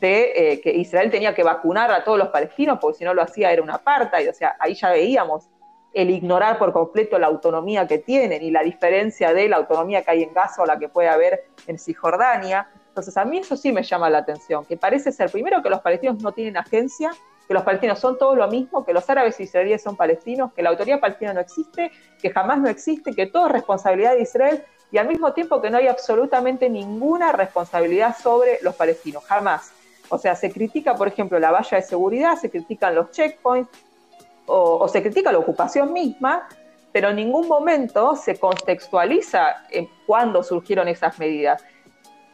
de 0.00 0.32
eh, 0.34 0.60
que 0.60 0.70
Israel 0.70 1.10
tenía 1.10 1.34
que 1.34 1.42
vacunar 1.42 1.90
a 1.92 2.02
todos 2.02 2.18
los 2.18 2.28
palestinos, 2.28 2.78
porque 2.80 2.98
si 2.98 3.04
no 3.04 3.12
lo 3.12 3.22
hacía 3.22 3.52
era 3.52 3.62
una 3.62 3.74
apartheid, 3.74 4.30
o 4.30 4.32
sea, 4.32 4.56
ahí 4.58 4.74
ya 4.74 4.90
veíamos 4.90 5.48
el 5.92 6.10
ignorar 6.10 6.58
por 6.58 6.72
completo 6.72 7.18
la 7.18 7.26
autonomía 7.26 7.86
que 7.86 7.98
tienen 7.98 8.42
y 8.42 8.50
la 8.50 8.62
diferencia 8.62 9.34
de 9.34 9.48
la 9.48 9.56
autonomía 9.56 10.02
que 10.02 10.12
hay 10.12 10.22
en 10.22 10.32
Gaza 10.32 10.62
o 10.62 10.66
la 10.66 10.78
que 10.78 10.88
puede 10.88 11.08
haber 11.08 11.44
en 11.66 11.78
Cisjordania. 11.78 12.68
Entonces, 12.88 13.16
a 13.16 13.24
mí 13.24 13.38
eso 13.38 13.56
sí 13.56 13.72
me 13.72 13.82
llama 13.82 14.08
la 14.08 14.18
atención, 14.18 14.64
que 14.64 14.76
parece 14.76 15.12
ser 15.12 15.30
primero 15.30 15.62
que 15.62 15.68
los 15.68 15.80
palestinos 15.80 16.22
no 16.22 16.32
tienen 16.32 16.56
agencia, 16.56 17.10
que 17.46 17.54
los 17.54 17.62
palestinos 17.64 17.98
son 17.98 18.16
todos 18.16 18.36
lo 18.36 18.46
mismo, 18.48 18.84
que 18.84 18.92
los 18.92 19.08
árabes 19.10 19.38
y 19.40 19.42
israelíes 19.42 19.82
son 19.82 19.96
palestinos, 19.96 20.52
que 20.52 20.62
la 20.62 20.70
autoridad 20.70 21.00
palestina 21.00 21.34
no 21.34 21.40
existe, 21.40 21.90
que 22.22 22.30
jamás 22.30 22.60
no 22.60 22.68
existe, 22.68 23.12
que 23.12 23.26
todo 23.26 23.46
es 23.46 23.52
responsabilidad 23.52 24.14
de 24.14 24.22
Israel 24.22 24.64
y 24.92 24.98
al 24.98 25.08
mismo 25.08 25.32
tiempo 25.32 25.60
que 25.60 25.70
no 25.70 25.78
hay 25.78 25.88
absolutamente 25.88 26.70
ninguna 26.70 27.32
responsabilidad 27.32 28.16
sobre 28.16 28.58
los 28.62 28.74
palestinos, 28.76 29.24
jamás. 29.24 29.72
O 30.10 30.18
sea, 30.18 30.34
se 30.34 30.50
critica, 30.50 30.94
por 30.94 31.08
ejemplo, 31.08 31.38
la 31.38 31.52
valla 31.52 31.76
de 31.76 31.82
seguridad, 31.82 32.36
se 32.36 32.50
critican 32.50 32.94
los 32.94 33.10
checkpoints 33.12 33.70
o, 34.46 34.86
se 34.88 35.00
critica 35.02 35.30
la 35.30 35.38
ocupación 35.38 35.92
misma, 35.92 36.48
pero 36.92 37.10
en 37.10 37.16
ningún 37.16 37.46
momento 37.46 38.16
se 38.16 38.36
contextualiza 38.36 39.64
en 39.70 39.88
cuándo 40.06 40.42
surgieron 40.42 40.88
esas 40.88 41.16
medidas. 41.20 41.62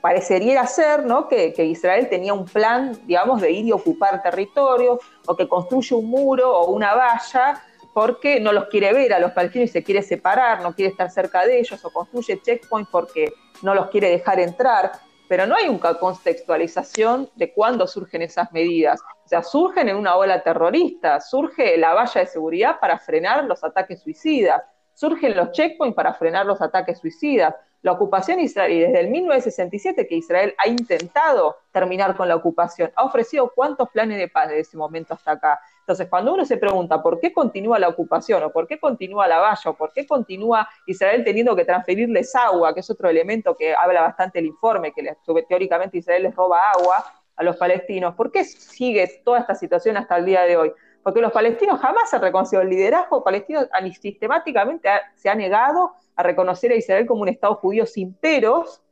Parecería 0.00 0.66
ser 0.66 1.04
¿no? 1.04 1.28
que, 1.28 1.52
Israel 1.58 2.08
tenía 2.08 2.32
un 2.32 2.46
plan, 2.46 2.98
digamos, 3.06 3.42
de 3.42 3.50
ir 3.50 3.66
y 3.66 3.72
ocupar 3.72 4.22
territorios 4.22 5.00
o 5.26 5.36
que 5.36 5.46
construye 5.46 5.94
un 5.94 6.08
muro 6.08 6.58
o 6.58 6.70
una 6.70 6.94
valla 6.94 7.62
porque 7.92 8.40
no 8.40 8.52
los 8.52 8.66
quiere 8.66 8.92
ver 8.94 9.12
a 9.12 9.18
los 9.18 9.32
palestinos 9.32 9.68
y 9.70 9.72
se 9.72 9.82
quiere 9.82 10.02
separar, 10.02 10.62
no 10.62 10.74
quiere 10.74 10.90
estar 10.90 11.10
cerca 11.10 11.44
de 11.44 11.58
ellos, 11.60 11.82
o 11.84 11.90
construye 11.90 12.40
checkpoints 12.40 12.90
porque 12.90 13.32
no 13.62 13.74
los 13.74 13.88
quiere 13.88 14.08
dejar 14.10 14.40
entrar 14.40 14.92
pero 15.28 15.46
no 15.46 15.56
hay 15.56 15.68
una 15.68 15.94
contextualización 15.94 17.28
de 17.34 17.52
cuándo 17.52 17.86
surgen 17.86 18.22
esas 18.22 18.52
medidas. 18.52 19.00
O 19.24 19.28
sea, 19.28 19.42
surgen 19.42 19.88
en 19.88 19.96
una 19.96 20.16
ola 20.16 20.42
terrorista, 20.42 21.20
surge 21.20 21.76
la 21.76 21.94
valla 21.94 22.20
de 22.20 22.26
seguridad 22.26 22.78
para 22.80 22.98
frenar 22.98 23.44
los 23.44 23.62
ataques 23.64 24.02
suicidas, 24.02 24.62
surgen 24.94 25.36
los 25.36 25.52
checkpoints 25.52 25.94
para 25.94 26.14
frenar 26.14 26.46
los 26.46 26.60
ataques 26.60 26.98
suicidas. 26.98 27.54
La 27.82 27.92
ocupación 27.92 28.40
israelí, 28.40 28.80
desde 28.80 29.00
el 29.00 29.10
1967 29.10 30.08
que 30.08 30.16
Israel 30.16 30.54
ha 30.58 30.68
intentado 30.68 31.56
terminar 31.72 32.16
con 32.16 32.28
la 32.28 32.36
ocupación, 32.36 32.90
ha 32.96 33.04
ofrecido 33.04 33.52
cuántos 33.54 33.90
planes 33.90 34.18
de 34.18 34.28
paz 34.28 34.48
desde 34.48 34.60
ese 34.62 34.76
momento 34.76 35.14
hasta 35.14 35.32
acá. 35.32 35.60
Entonces, 35.86 36.08
cuando 36.10 36.34
uno 36.34 36.44
se 36.44 36.56
pregunta 36.56 37.00
por 37.00 37.20
qué 37.20 37.32
continúa 37.32 37.78
la 37.78 37.86
ocupación, 37.86 38.42
o 38.42 38.50
por 38.50 38.66
qué 38.66 38.80
continúa 38.80 39.28
la 39.28 39.38
valla, 39.38 39.70
o 39.70 39.74
por 39.76 39.92
qué 39.92 40.04
continúa 40.04 40.68
Israel 40.84 41.22
teniendo 41.24 41.54
que 41.54 41.64
transferirles 41.64 42.34
agua, 42.34 42.74
que 42.74 42.80
es 42.80 42.90
otro 42.90 43.08
elemento 43.08 43.56
que 43.56 43.72
habla 43.72 44.02
bastante 44.02 44.40
el 44.40 44.46
informe, 44.46 44.92
que 44.92 45.16
teóricamente 45.48 45.98
Israel 45.98 46.24
les 46.24 46.34
roba 46.34 46.72
agua 46.72 47.04
a 47.36 47.44
los 47.44 47.56
palestinos, 47.56 48.16
¿por 48.16 48.32
qué 48.32 48.42
sigue 48.42 49.22
toda 49.24 49.38
esta 49.38 49.54
situación 49.54 49.96
hasta 49.96 50.16
el 50.16 50.24
día 50.24 50.42
de 50.42 50.56
hoy? 50.56 50.72
Porque 51.04 51.20
los 51.20 51.30
palestinos 51.30 51.78
jamás 51.78 52.12
han 52.12 52.20
reconocido 52.20 52.62
el 52.62 52.68
liderazgo 52.68 53.22
palestino, 53.22 53.60
sistemáticamente 54.00 54.88
se 55.14 55.28
ha 55.28 55.36
negado 55.36 55.92
a 56.16 56.24
reconocer 56.24 56.72
a 56.72 56.74
Israel 56.74 57.06
como 57.06 57.22
un 57.22 57.28
Estado 57.28 57.54
judío 57.54 57.86
sin 57.86 58.12
peros, 58.12 58.82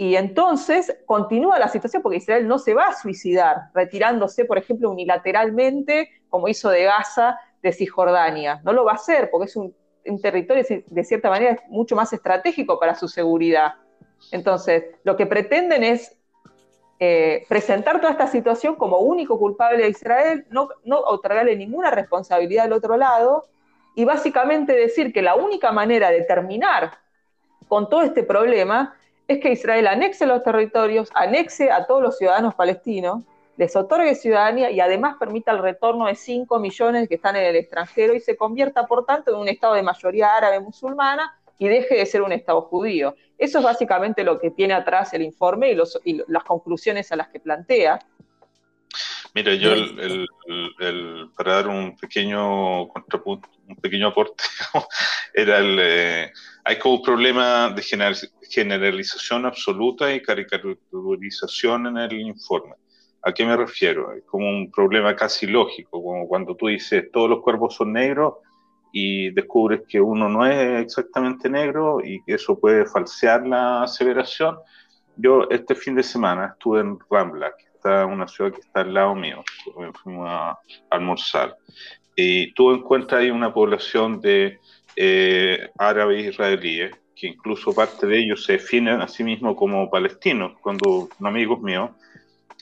y 0.00 0.16
entonces 0.16 0.96
continúa 1.04 1.58
la 1.58 1.68
situación 1.68 2.00
porque 2.00 2.16
Israel 2.16 2.48
no 2.48 2.58
se 2.58 2.72
va 2.72 2.86
a 2.86 2.96
suicidar, 2.96 3.64
retirándose, 3.74 4.46
por 4.46 4.56
ejemplo, 4.56 4.90
unilateralmente, 4.90 6.08
como 6.30 6.48
hizo 6.48 6.70
de 6.70 6.84
Gaza, 6.84 7.38
de 7.62 7.70
Cisjordania. 7.70 8.62
No 8.64 8.72
lo 8.72 8.86
va 8.86 8.92
a 8.92 8.94
hacer 8.94 9.28
porque 9.30 9.48
es 9.48 9.56
un, 9.56 9.74
territorio, 10.22 10.64
de 10.86 11.04
cierta 11.04 11.28
manera, 11.28 11.62
mucho 11.68 11.96
más 11.96 12.14
estratégico 12.14 12.80
para 12.80 12.94
su 12.94 13.08
seguridad. 13.08 13.74
Entonces, 14.32 14.84
lo 15.04 15.18
que 15.18 15.26
pretenden 15.26 15.84
es 15.84 16.16
eh, 16.98 17.44
presentar 17.46 18.00
toda 18.00 18.12
esta 18.12 18.26
situación 18.26 18.76
como 18.76 19.00
único 19.00 19.38
culpable 19.38 19.82
de 19.82 19.90
Israel, 19.90 20.46
no, 20.48 20.70
no 20.82 20.98
otorgarle 21.00 21.56
ninguna 21.56 21.90
responsabilidad 21.90 22.64
al 22.64 22.72
otro 22.72 22.96
lado 22.96 23.48
y 23.94 24.06
básicamente 24.06 24.72
decir 24.72 25.12
que 25.12 25.20
la 25.20 25.34
única 25.34 25.72
manera 25.72 26.10
de 26.10 26.22
terminar 26.22 26.92
con 27.68 27.90
todo 27.90 28.00
este 28.00 28.22
problema 28.22 28.96
es 29.30 29.38
que 29.38 29.52
Israel 29.52 29.86
anexe 29.86 30.26
los 30.26 30.42
territorios, 30.42 31.08
anexe 31.14 31.70
a 31.70 31.86
todos 31.86 32.02
los 32.02 32.18
ciudadanos 32.18 32.52
palestinos, 32.56 33.22
les 33.56 33.76
otorgue 33.76 34.16
ciudadanía 34.16 34.72
y 34.72 34.80
además 34.80 35.18
permita 35.20 35.52
el 35.52 35.60
retorno 35.60 36.06
de 36.06 36.16
5 36.16 36.58
millones 36.58 37.08
que 37.08 37.14
están 37.14 37.36
en 37.36 37.44
el 37.44 37.54
extranjero 37.54 38.12
y 38.12 38.18
se 38.18 38.36
convierta, 38.36 38.88
por 38.88 39.06
tanto, 39.06 39.30
en 39.30 39.36
un 39.36 39.48
Estado 39.48 39.74
de 39.74 39.84
mayoría 39.84 40.34
árabe 40.34 40.58
musulmana 40.58 41.32
y 41.60 41.68
deje 41.68 41.94
de 41.94 42.06
ser 42.06 42.22
un 42.22 42.32
Estado 42.32 42.60
judío. 42.62 43.14
Eso 43.38 43.58
es 43.58 43.64
básicamente 43.64 44.24
lo 44.24 44.40
que 44.40 44.50
tiene 44.50 44.74
atrás 44.74 45.14
el 45.14 45.22
informe 45.22 45.70
y, 46.04 46.22
las 46.26 46.42
conclusiones 46.42 47.12
a 47.12 47.16
las 47.16 47.28
que 47.28 47.38
plantea. 47.38 48.00
Mira, 49.32 49.54
yo 49.54 49.70
para 51.36 51.54
dar 51.54 51.68
un 51.68 51.96
pequeño 51.96 52.88
contrapunto, 52.88 53.48
un 53.68 53.76
pequeño 53.76 54.08
aporte, 54.08 54.42
era 55.34 55.58
el, 55.58 55.78
eh, 55.80 56.32
hay 56.70 56.78
como 56.78 56.94
un 56.96 57.02
problema 57.02 57.70
de 57.70 57.82
generalización 58.48 59.44
absoluta 59.44 60.14
y 60.14 60.22
caricaturización 60.22 61.88
en 61.88 61.96
el 61.96 62.12
informe. 62.12 62.74
¿A 63.22 63.32
qué 63.32 63.44
me 63.44 63.56
refiero? 63.56 64.12
Es 64.12 64.22
como 64.22 64.48
un 64.48 64.70
problema 64.70 65.16
casi 65.16 65.48
lógico, 65.48 66.00
como 66.00 66.28
cuando 66.28 66.54
tú 66.54 66.68
dices 66.68 67.10
todos 67.12 67.28
los 67.28 67.40
cuerpos 67.40 67.74
son 67.74 67.92
negros 67.92 68.34
y 68.92 69.30
descubres 69.30 69.82
que 69.88 70.00
uno 70.00 70.28
no 70.28 70.46
es 70.46 70.84
exactamente 70.84 71.50
negro 71.50 71.98
y 72.04 72.22
que 72.22 72.34
eso 72.34 72.56
puede 72.56 72.86
falsear 72.86 73.44
la 73.44 73.82
aseveración. 73.82 74.56
Yo 75.16 75.48
este 75.50 75.74
fin 75.74 75.96
de 75.96 76.04
semana 76.04 76.52
estuve 76.52 76.82
en 76.82 76.98
Rambla, 77.10 77.52
que 77.58 77.64
está 77.64 78.06
una 78.06 78.28
ciudad 78.28 78.52
que 78.52 78.60
está 78.60 78.82
al 78.82 78.94
lado 78.94 79.16
mío, 79.16 79.42
fuimos 80.04 80.28
a 80.28 80.56
almorzar, 80.88 81.56
y 82.14 82.52
tú 82.52 82.70
encuentras 82.70 83.22
ahí 83.22 83.30
una 83.30 83.52
población 83.52 84.20
de 84.20 84.60
eh, 84.96 85.70
árabes 85.78 86.26
israelíes, 86.26 86.92
que 87.14 87.28
incluso 87.28 87.74
parte 87.74 88.06
de 88.06 88.18
ellos 88.18 88.44
se 88.44 88.54
definen 88.54 89.00
a 89.00 89.08
sí 89.08 89.22
mismos 89.22 89.56
como 89.56 89.90
palestinos, 89.90 90.52
cuando 90.62 91.08
amigos 91.22 91.60
míos, 91.60 91.90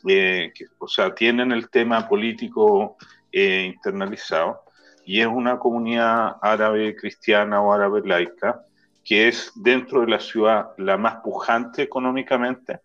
eh, 0.07 0.53
que, 0.55 0.67
o 0.79 0.88
sea, 0.88 1.14
tienen 1.14 1.53
el 1.53 1.71
tema 1.71 2.09
político 2.09 2.97
eh, 3.33 3.73
internalizado, 3.75 4.62
y 5.05 5.21
es 5.21 5.27
una 5.27 5.59
comunidad 5.59 6.37
árabe 6.43 6.95
cristiana 6.97 7.62
o 7.62 7.73
árabe 7.73 8.03
laica, 8.05 8.62
que 9.05 9.29
es 9.29 9.53
dentro 9.55 10.03
de 10.03 10.09
la 10.09 10.21
ciudad 10.21 10.71
la 10.77 10.99
más 10.99 11.17
pujante 11.23 11.83
económicamente, 11.83 12.81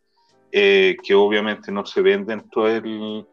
eh, 0.52 0.96
que 1.04 1.14
obviamente 1.16 1.72
no 1.72 1.86
se 1.86 2.02
ven 2.02 2.26
dentro 2.26 2.66
del, 2.66 3.26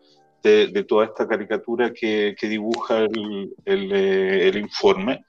de, 0.42 0.84
toda 0.88 1.04
esta 1.04 1.28
caricatura 1.28 1.92
que, 1.92 2.34
que 2.38 2.48
dibuja 2.48 2.98
el, 2.98 3.54
el, 3.64 3.92
el 3.92 4.56
informe, 4.56 5.24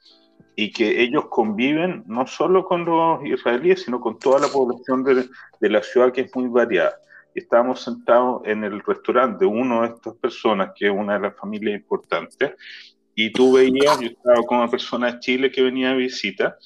y 0.54 0.70
que 0.70 1.02
ellos 1.02 1.26
conviven 1.28 2.04
no 2.06 2.26
solo 2.26 2.64
con 2.64 2.84
los 2.84 3.24
israelíes, 3.24 3.82
sino 3.82 4.00
con 4.00 4.18
toda 4.18 4.38
la 4.38 4.48
población 4.48 5.02
de, 5.02 5.26
de 5.60 5.70
la 5.70 5.82
ciudad 5.82 6.12
que 6.12 6.22
es 6.22 6.36
muy 6.36 6.48
variada. 6.48 6.94
Estábamos 7.34 7.82
sentados 7.82 8.42
en 8.44 8.62
el 8.62 8.82
restaurante 8.82 9.44
de 9.44 9.50
una 9.50 9.80
de 9.82 9.86
estas 9.94 10.14
personas, 10.16 10.72
que 10.76 10.86
es 10.86 10.92
una 10.92 11.14
de 11.14 11.20
las 11.20 11.36
familias 11.36 11.80
importantes, 11.80 12.52
y 13.14 13.32
tú 13.32 13.54
veías, 13.54 14.00
yo 14.00 14.08
estaba 14.08 14.42
con 14.42 14.58
una 14.58 14.68
persona 14.68 15.12
de 15.12 15.20
Chile 15.20 15.50
que 15.50 15.62
venía 15.62 15.90
de 15.90 15.96
visita, 15.96 16.56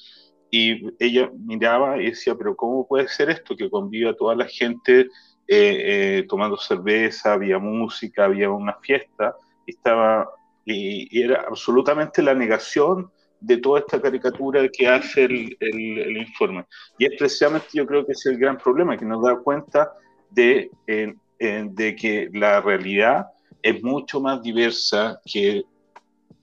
y 0.51 0.89
ella 0.99 1.29
miraba 1.37 2.01
y 2.01 2.07
decía, 2.07 2.35
pero 2.35 2.55
¿cómo 2.55 2.87
puede 2.87 3.07
ser 3.07 3.29
esto? 3.29 3.55
Que 3.55 3.69
conviva 3.69 4.13
toda 4.13 4.35
la 4.35 4.45
gente 4.45 5.01
eh, 5.01 5.07
eh, 5.47 6.25
tomando 6.27 6.57
cerveza, 6.57 7.33
había 7.33 7.59
música, 7.59 8.25
había 8.25 8.49
una 8.49 8.73
fiesta, 8.81 9.35
y 9.65 9.71
estaba, 9.71 10.29
y, 10.65 11.07
y 11.17 11.23
era 11.23 11.45
absolutamente 11.47 12.21
la 12.21 12.33
negación 12.33 13.09
de 13.39 13.57
toda 13.57 13.79
esta 13.79 14.01
caricatura 14.01 14.67
que 14.69 14.87
hace 14.87 15.25
el, 15.25 15.57
el, 15.59 16.17
informe. 16.17 16.65
Y 16.97 17.05
es 17.05 17.11
precisamente 17.17 17.67
yo 17.73 17.85
creo 17.85 18.05
que 18.05 18.13
es 18.13 18.25
el 18.25 18.37
gran 18.37 18.57
problema, 18.57 18.97
que 18.97 19.05
nos 19.05 19.23
da 19.23 19.37
cuenta 19.37 19.91
de, 20.31 20.71
de 20.87 21.95
que 21.95 22.29
la 22.33 22.61
realidad 22.61 23.27
es 23.61 23.81
mucho 23.83 24.19
más 24.19 24.41
diversa 24.41 25.19
que 25.25 25.63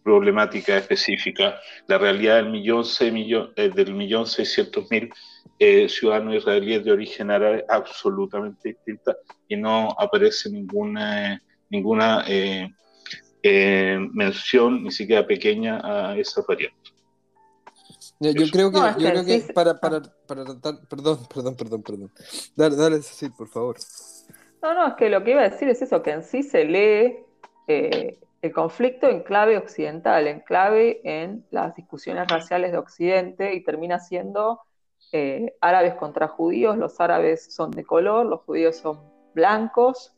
problemática 0.05 0.77
específica. 0.77 1.59
La 1.89 1.99
realidad 1.99 2.37
del 2.37 2.51
millón, 2.51 2.85
seis 2.85 3.13
millón, 3.13 3.51
eh, 3.57 3.71
del 3.75 3.95
millón 3.95 4.27
seiscientos 4.27 4.89
mil 4.91 5.11
eh, 5.59 5.89
ciudadanos 5.89 6.37
israelíes 6.37 6.85
de 6.85 6.93
origen 6.93 7.31
árabe 7.31 7.59
es 7.59 7.65
absolutamente 7.69 8.71
distinta 8.71 9.17
y 9.49 9.57
no 9.57 9.95
aparece 9.99 10.51
ninguna, 10.51 11.41
ninguna 11.71 12.25
eh, 12.29 12.71
eh, 13.43 13.99
mención, 14.13 14.83
ni 14.85 14.91
siquiera 14.91 15.27
pequeña, 15.27 15.81
a 15.83 16.17
esa 16.19 16.43
variante. 16.47 16.84
Yo, 18.21 18.33
creo 18.53 18.71
que, 18.71 18.79
yo 18.79 19.11
creo 19.11 19.25
que 19.25 19.53
para, 19.53 19.79
para, 19.81 20.03
para 20.27 20.45
tratar, 20.45 20.75
perdón, 20.89 21.19
perdón, 21.33 21.57
perdón, 21.57 21.83
perdón. 21.83 22.13
Dale, 22.57 22.77
dale, 22.77 23.01
por 23.37 23.49
favor. 23.49 23.77
No, 24.63 24.73
no, 24.73 24.87
es 24.89 24.95
que 24.95 25.11
lo 25.11 25.23
que 25.23 25.33
iba 25.33 25.43
a 25.43 25.49
decir 25.51 25.69
es 25.69 25.83
eso, 25.83 26.03
que 26.03 26.13
en 26.13 26.23
sí 26.23 26.43
se 26.43 26.65
lee 26.65 27.19
eh, 27.67 28.19
el 28.41 28.53
conflicto 28.53 29.09
en 29.09 29.23
clave 29.23 29.59
occidental, 29.59 30.27
en 30.27 30.41
clave 30.41 31.01
en 31.05 31.45
las 31.51 31.75
discusiones 31.75 32.29
raciales 32.29 32.73
de 32.73 32.79
Occidente 32.79 33.55
y 33.55 33.63
termina 33.63 33.99
siendo 34.01 34.61
eh, 35.13 35.55
árabes 35.61 35.95
contra 35.95 36.29
judíos, 36.29 36.77
los 36.77 37.01
árabes 37.01 37.55
son 37.55 37.71
de 37.71 37.85
color, 37.85 38.27
los 38.27 38.41
judíos 38.43 38.77
son 38.77 39.01
blancos, 39.35 40.13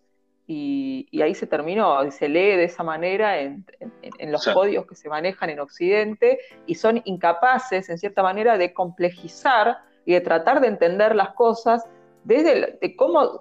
y, 0.47 1.09
ahí 1.21 1.35
se 1.35 1.47
terminó, 1.47 2.05
y 2.05 2.11
se 2.11 2.29
lee 2.29 2.57
de 2.57 2.65
esa 2.65 2.83
manera 2.83 3.41
en, 3.41 3.65
los 4.21 4.47
códigos 4.47 4.87
que 4.87 4.95
se 4.95 5.09
manejan 5.09 5.51
en 5.51 5.61
Occidente, 5.61 6.39
y 6.67 6.75
son 6.77 7.03
incapaces, 7.05 7.89
en 7.89 7.99
cierta 7.99 8.23
manera, 8.23 8.57
de 8.57 8.73
complejizar 8.73 9.79
y 10.05 10.13
de 10.13 10.21
tratar 10.21 10.61
de 10.61 10.69
entender 10.69 11.15
las 11.15 11.31
cosas 11.31 11.85
desde 12.25 12.79
de 12.81 12.97
cómo 12.97 13.41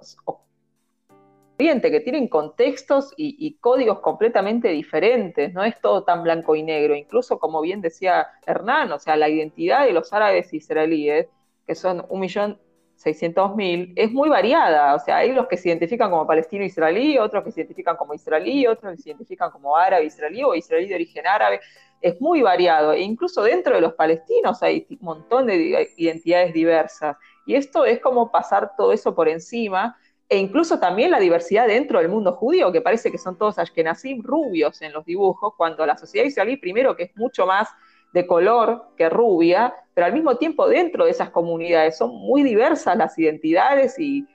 que 1.58 2.02
tienen 2.04 2.28
contextos 2.28 3.14
y, 3.16 3.58
códigos 3.60 4.00
completamente 4.00 4.70
diferentes, 4.70 5.54
no 5.54 5.64
es 5.64 5.80
todo 5.80 6.04
tan 6.04 6.24
blanco 6.24 6.56
y 6.56 6.64
negro, 6.64 6.96
incluso 6.96 7.40
como 7.40 7.62
bien 7.62 7.82
decía 7.82 8.28
Hernán, 8.46 8.92
o 8.92 9.00
sea, 9.00 9.16
la 9.16 9.30
identidad 9.30 9.86
de 9.86 9.94
los 9.94 10.12
árabes 10.12 10.54
israelíes, 10.54 11.28
que 11.66 11.76
son 11.76 12.06
un 12.10 12.20
millón 12.20 12.60
seiscientos 12.96 13.56
mil, 13.56 13.94
es 13.96 14.12
muy 14.12 14.30
variada, 14.30 14.96
o 14.96 15.00
sea, 15.00 15.18
hay 15.18 15.32
los 15.34 15.48
que 15.48 15.58
se 15.58 15.70
identifican 15.70 16.10
como 16.10 16.26
palestino-israelí, 16.26 17.18
otros 17.18 17.44
que 17.44 17.52
se 17.52 17.60
identifican 17.62 17.98
como 17.98 18.14
israelí, 18.14 18.66
otros 18.68 18.96
que 18.96 19.02
se 19.02 19.10
identifican 19.10 19.52
como 19.52 19.76
árabe-israelí 19.76 20.44
o 20.44 20.56
israelí 20.56 20.88
de 20.88 20.96
origen 20.96 21.28
árabe, 21.28 21.60
es 22.02 22.20
muy 22.22 22.42
variado, 22.42 22.94
e 22.94 23.02
incluso 23.02 23.44
dentro 23.44 23.76
de 23.76 23.82
los 23.82 23.94
palestinos 23.94 24.62
hay 24.64 24.86
un 24.90 24.98
montón 25.02 25.48
de 25.48 25.90
identidades 25.98 26.54
diversas, 26.54 27.18
y 27.46 27.56
esto 27.56 27.86
es 27.86 28.00
como 28.00 28.32
pasar 28.32 28.72
todo 28.78 28.92
eso 28.92 29.14
por 29.14 29.28
encima, 29.28 29.98
e 30.28 30.38
incluso 30.38 30.80
también 30.80 31.12
la 31.12 31.20
diversidad 31.20 31.68
dentro 31.68 32.00
del 32.00 32.10
mundo 32.10 32.32
judío, 32.34 32.72
que 32.72 32.82
parece 32.82 33.12
que 33.12 33.18
son 33.18 33.38
todos 33.38 33.60
ashkenazim 33.60 34.24
rubios 34.24 34.82
en 34.82 34.92
los 34.92 35.06
dibujos, 35.06 35.54
cuando 35.56 35.86
la 35.86 35.98
sociedad 35.98 36.26
israelí, 36.26 36.58
primero 36.58 36.96
que 36.96 37.04
es 37.04 37.16
mucho 37.16 37.46
más 37.46 37.70
de 38.16 38.26
color 38.26 38.92
que 38.96 39.10
rubia, 39.10 39.76
pero 39.94 40.08
al 40.08 40.14
mismo 40.14 40.38
tiempo 40.38 40.70
dentro 40.70 41.04
de 41.04 41.12
esas 41.12 41.32
comunidades 41.32 41.98
son 41.98 42.16
muy 42.16 42.44
diversas 42.44 42.96
las 42.96 43.20
identidades 43.20 44.00
y, 44.00 44.26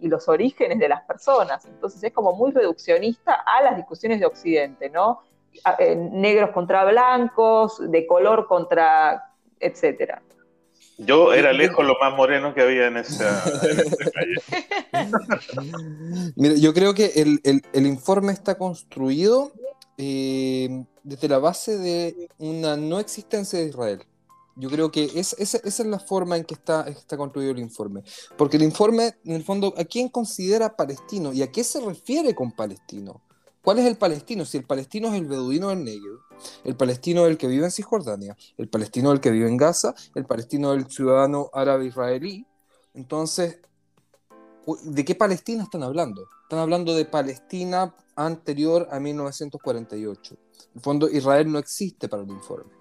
los 0.00 0.26
orígenes 0.26 0.78
de 0.78 0.88
las 0.88 1.02
personas. 1.02 1.64
Entonces 1.66 2.02
es 2.02 2.12
como 2.12 2.32
muy 2.32 2.50
reduccionista 2.50 3.34
a 3.46 3.62
las 3.62 3.76
discusiones 3.76 4.18
de 4.18 4.26
Occidente, 4.26 4.88
¿no? 4.88 5.20
Eh, 5.78 5.94
negros 5.94 6.50
contra 6.50 6.84
blancos, 6.86 7.78
de 7.78 8.06
color 8.06 8.48
contra, 8.48 9.22
etcétera. 9.60 10.22
Yo 10.98 11.34
era 11.34 11.52
lejos 11.52 11.86
lo 11.86 11.94
más 12.00 12.16
moreno 12.16 12.54
que 12.54 12.62
había 12.62 12.86
en 12.86 12.96
esa, 12.96 13.44
calle. 14.12 14.34
Mira, 16.36 16.54
yo 16.56 16.72
creo 16.72 16.94
que 16.94 17.12
el, 17.14 17.86
informe 17.86 18.32
está 18.32 18.56
construido 18.56 19.52
eh, 19.98 20.84
desde 21.02 21.28
la 21.28 21.38
base 21.38 21.78
de 21.78 22.28
una 22.38 22.76
no 22.76 22.98
existencia 22.98 23.58
de 23.58 23.66
Israel. 23.66 24.02
Yo 24.58 24.70
creo 24.70 24.90
que 24.90 25.04
esa 25.14 25.36
es 25.58 25.80
la 25.80 25.98
forma 25.98 26.36
en 26.36 26.44
que 26.44 26.54
está, 26.54 26.88
está 26.88 27.18
construido 27.18 27.50
el 27.50 27.58
informe. 27.58 28.02
Porque 28.38 28.56
el 28.56 28.62
informe, 28.62 29.14
en 29.24 29.34
el 29.34 29.44
fondo, 29.44 29.74
¿a 29.76 29.84
quién 29.84 30.08
considera 30.08 30.74
palestino 30.74 31.32
y 31.32 31.42
a 31.42 31.52
qué 31.52 31.62
se 31.62 31.78
refiere 31.80 32.34
con 32.34 32.52
palestino? 32.52 33.20
¿Cuál 33.66 33.80
es 33.80 33.86
el 33.86 33.96
palestino? 33.96 34.44
Si 34.44 34.56
el 34.56 34.64
palestino 34.64 35.08
es 35.08 35.14
el 35.14 35.26
beduino 35.26 35.68
del 35.68 35.84
Negev, 35.84 36.20
el 36.64 36.76
palestino 36.76 37.24
es 37.24 37.32
el 37.32 37.36
que 37.36 37.48
vive 37.48 37.64
en 37.64 37.70
Cisjordania, 37.70 38.36
el 38.56 38.68
palestino 38.68 39.10
es 39.10 39.16
el 39.16 39.20
que 39.20 39.30
vive 39.30 39.48
en 39.48 39.56
Gaza, 39.56 39.92
el 40.14 40.24
palestino 40.24 40.72
es 40.72 40.84
el 40.84 40.90
ciudadano 40.90 41.50
árabe 41.52 41.86
israelí. 41.86 42.46
Entonces, 42.94 43.58
¿de 44.84 45.04
qué 45.04 45.14
Palestina 45.16 45.64
están 45.64 45.82
hablando? 45.82 46.28
Están 46.44 46.60
hablando 46.60 46.94
de 46.94 47.04
Palestina 47.04 47.92
anterior 48.16 48.88
a 48.90 48.98
1948. 48.98 50.34
En 50.34 50.70
el 50.74 50.80
fondo, 50.80 51.08
Israel 51.08 51.50
no 51.52 51.58
existe 51.58 52.08
para 52.08 52.22
el 52.22 52.30
informe. 52.30 52.72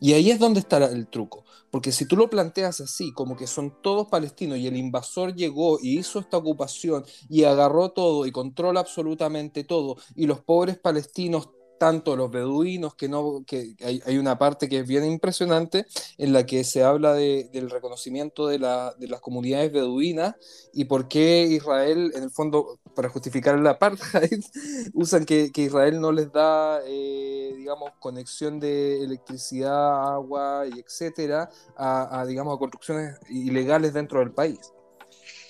Y 0.00 0.14
ahí 0.14 0.30
es 0.30 0.38
donde 0.38 0.60
está 0.60 0.78
el 0.84 1.06
truco, 1.06 1.44
porque 1.70 1.92
si 1.92 2.06
tú 2.06 2.16
lo 2.16 2.28
planteas 2.28 2.80
así, 2.80 3.12
como 3.12 3.36
que 3.36 3.46
son 3.46 3.80
todos 3.82 4.08
palestinos 4.08 4.58
y 4.58 4.66
el 4.66 4.76
invasor 4.76 5.34
llegó 5.34 5.78
y 5.80 5.98
hizo 5.98 6.18
esta 6.18 6.36
ocupación 6.36 7.04
y 7.28 7.44
agarró 7.44 7.90
todo 7.90 8.26
y 8.26 8.32
controla 8.32 8.80
absolutamente 8.80 9.62
todo, 9.62 9.96
y 10.16 10.26
los 10.26 10.40
pobres 10.40 10.78
palestinos 10.78 11.50
tanto 11.82 12.14
los 12.14 12.30
beduinos, 12.30 12.94
que 12.94 13.08
no, 13.08 13.42
que 13.44 13.74
hay, 13.82 14.16
una 14.16 14.38
parte 14.38 14.68
que 14.68 14.78
es 14.78 14.86
bien 14.86 15.04
impresionante 15.04 15.84
en 16.16 16.32
la 16.32 16.46
que 16.46 16.62
se 16.62 16.84
habla 16.84 17.14
del 17.14 17.70
reconocimiento 17.70 18.46
de, 18.46 18.60
las 18.60 19.20
comunidades 19.20 19.72
beduinas 19.72 20.36
y 20.72 20.84
por 20.84 21.08
qué 21.08 21.42
Israel, 21.42 22.12
en 22.14 22.22
el 22.22 22.30
fondo, 22.30 22.78
para 22.94 23.08
justificar 23.08 23.58
la 23.58 23.70
apartheid, 23.70 24.44
usan 24.94 25.24
que, 25.24 25.50
Israel 25.56 26.00
no 26.00 26.12
les 26.12 26.30
da, 26.30 26.78
eh, 26.86 27.52
digamos, 27.56 27.90
conexión 27.98 28.60
de 28.60 29.02
electricidad, 29.02 30.14
agua 30.14 30.66
y 30.72 30.78
etcétera 30.78 31.50
a, 31.76 32.24
digamos, 32.28 32.54
a 32.54 32.58
construcciones 32.60 33.18
ilegales 33.28 33.92
dentro 33.92 34.20
del 34.20 34.30
país. 34.30 34.60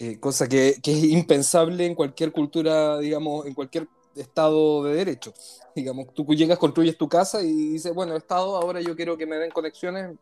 Eh, 0.00 0.18
cosa 0.18 0.48
que, 0.48 0.76
que 0.82 0.92
es 0.92 1.04
impensable 1.04 1.84
en 1.84 1.94
cualquier 1.94 2.32
cultura, 2.32 2.98
digamos, 3.00 3.44
en 3.44 3.52
cualquier 3.52 3.86
Estado 4.16 4.84
de 4.84 4.94
Derecho. 4.94 5.32
Digamos, 5.74 6.12
tú 6.14 6.24
llegas, 6.34 6.58
construyes 6.58 6.98
tu 6.98 7.08
casa 7.08 7.42
y 7.42 7.72
dices, 7.72 7.94
bueno, 7.94 8.16
Estado, 8.16 8.56
ahora 8.56 8.80
yo 8.80 8.94
quiero 8.94 9.16
que 9.16 9.26
me 9.26 9.36
den 9.36 9.50
conexiones. 9.50 10.16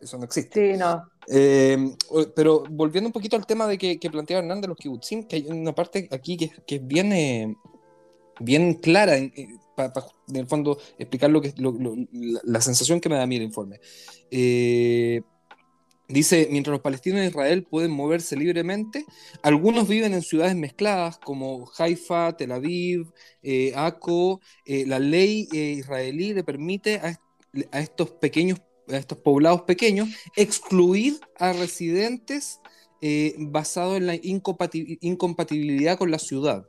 Eso 0.00 0.16
no 0.16 0.24
existe. 0.24 0.72
Sí, 0.72 0.78
no. 0.78 1.08
Eh, 1.26 1.96
pero 2.34 2.64
volviendo 2.70 3.08
un 3.08 3.12
poquito 3.12 3.36
al 3.36 3.46
tema 3.46 3.66
de 3.66 3.76
que, 3.76 3.98
que 3.98 4.10
planteaba 4.10 4.42
Hernán 4.42 4.60
de 4.60 4.68
los 4.68 4.76
kibutzim, 4.76 5.24
que 5.24 5.36
hay 5.36 5.46
una 5.48 5.74
parte 5.74 6.08
aquí 6.12 6.36
que, 6.36 6.50
que 6.66 6.78
viene 6.78 7.56
bien 8.40 8.74
clara, 8.74 9.16
para 9.74 9.92
en 10.28 10.36
el 10.36 10.46
fondo 10.46 10.78
explicar 10.98 11.30
lo 11.30 11.40
que 11.40 11.54
la, 12.44 12.60
sensación 12.60 13.00
que 13.00 13.08
me 13.08 13.16
da 13.16 13.22
a 13.22 13.26
mí 13.26 13.36
el 13.36 13.42
informe. 13.42 13.80
Eh, 14.30 15.22
Dice, 16.10 16.48
mientras 16.50 16.72
los 16.72 16.80
palestinos 16.80 17.20
de 17.20 17.26
Israel 17.26 17.64
pueden 17.64 17.90
moverse 17.90 18.34
libremente, 18.34 19.04
algunos 19.42 19.86
viven 19.86 20.14
en 20.14 20.22
ciudades 20.22 20.56
mezcladas 20.56 21.18
como 21.18 21.70
Haifa, 21.76 22.34
Tel 22.34 22.52
Aviv, 22.52 23.12
eh, 23.42 23.74
Aco. 23.76 24.40
Eh, 24.64 24.86
la 24.86 25.00
ley 25.00 25.46
eh, 25.52 25.74
israelí 25.76 26.32
le 26.32 26.44
permite 26.44 26.96
a, 26.96 27.20
estos 27.78 28.10
pequeños, 28.12 28.58
a 28.88 28.96
estos 28.96 29.18
poblados 29.18 29.62
pequeños, 29.62 30.08
excluir 30.34 31.20
a 31.36 31.52
residentes 31.52 32.60
basado 33.38 33.96
en 33.96 34.06
la 34.06 34.18
incompatibilidad 34.20 35.98
con 35.98 36.10
la 36.10 36.18
ciudad. 36.18 36.66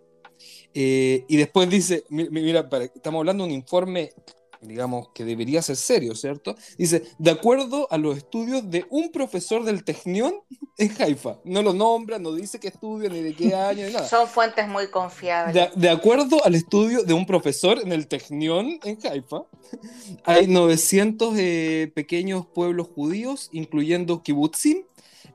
y 0.73 1.38
después 1.38 1.69
dice, 1.69 2.04
mira, 2.10 2.69
estamos 2.93 3.19
hablando 3.19 3.45
de 3.45 3.49
un 3.49 3.56
informe 3.56 4.12
digamos, 4.61 5.09
que 5.13 5.25
debería 5.25 5.61
ser 5.61 5.75
serio, 5.75 6.15
¿cierto? 6.15 6.55
Dice, 6.77 7.03
de 7.17 7.31
acuerdo 7.31 7.87
a 7.91 7.97
los 7.97 8.17
estudios 8.17 8.69
de 8.69 8.85
un 8.89 9.11
profesor 9.11 9.63
del 9.63 9.83
Technion 9.83 10.33
en 10.77 11.01
Haifa. 11.01 11.39
No 11.43 11.61
lo 11.61 11.73
nombra, 11.73 12.19
no 12.19 12.33
dice 12.33 12.59
qué 12.59 12.67
estudio, 12.67 13.09
ni 13.09 13.21
de 13.21 13.33
qué 13.33 13.55
año, 13.55 13.85
ni 13.85 13.93
nada. 13.93 14.07
Son 14.07 14.27
fuentes 14.27 14.67
muy 14.67 14.87
confiables. 14.87 15.71
De, 15.75 15.89
acuerdo 15.89 16.43
al 16.43 16.55
estudio 16.55 17.03
de 17.03 17.13
un 17.13 17.25
profesor 17.25 17.79
en 17.79 17.91
el 17.91 18.07
Technion 18.07 18.79
en 18.83 18.97
Haifa, 19.03 19.43
hay 20.23 20.47
900 20.47 21.33
eh, 21.37 21.91
pequeños 21.93 22.45
pueblos 22.45 22.87
judíos, 22.87 23.49
incluyendo 23.51 24.21
kibbutzim, 24.23 24.83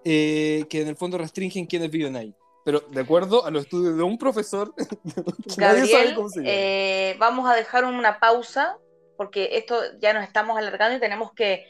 eh, 0.04 0.64
que 0.68 0.82
en 0.82 0.88
el 0.88 0.96
fondo 0.96 1.16
restringen 1.16 1.66
quienes 1.66 1.90
viven 1.90 2.16
ahí 2.16 2.34
pero 2.64 2.80
de 2.80 3.00
acuerdo 3.02 3.44
a 3.44 3.50
los 3.50 3.64
estudios 3.64 3.96
de 3.96 4.02
un 4.02 4.18
profesor, 4.18 4.74
Gabriel, 5.56 6.16
eh, 6.44 7.14
vamos 7.18 7.48
a 7.48 7.54
dejar 7.54 7.84
una 7.84 8.18
pausa 8.18 8.78
porque 9.16 9.50
esto 9.52 9.76
ya 9.98 10.12
nos 10.12 10.24
estamos 10.24 10.56
alargando 10.58 10.96
y 10.96 11.00
tenemos 11.00 11.32
que, 11.32 11.64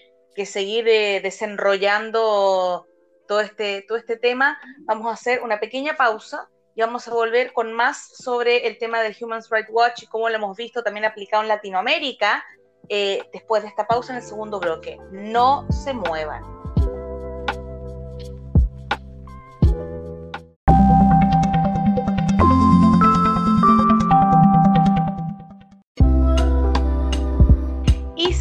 seguir 0.44 0.88
eh, 0.88 1.20
desenrollando 1.22 2.86
todo 3.28 3.40
este, 3.40 3.82
todo 3.86 3.98
este 3.98 4.16
tema. 4.16 4.58
Vamos 4.80 5.06
a 5.06 5.12
hacer 5.12 5.42
una 5.42 5.60
pequeña 5.60 5.96
pausa 5.96 6.48
y 6.74 6.80
vamos 6.80 7.06
a 7.06 7.12
volver 7.12 7.52
con 7.52 7.72
más 7.72 8.16
sobre 8.16 8.66
el 8.66 8.78
tema 8.78 9.00
del 9.00 9.16
Human 9.20 9.42
Rights 9.48 9.70
Watch 9.70 10.02
y 10.02 10.06
cómo 10.06 10.28
lo 10.28 10.34
hemos 10.34 10.56
visto 10.56 10.82
también 10.82 11.04
aplicado 11.04 11.42
en 11.42 11.48
Latinoamérica 11.48 12.44
eh, 12.88 13.22
después 13.32 13.62
de 13.62 13.68
esta 13.68 13.86
pausa 13.86 14.12
en 14.12 14.18
el 14.18 14.24
segundo 14.24 14.58
bloque. 14.58 14.98
No 15.12 15.66
se 15.70 15.92
muevan. 15.92 16.53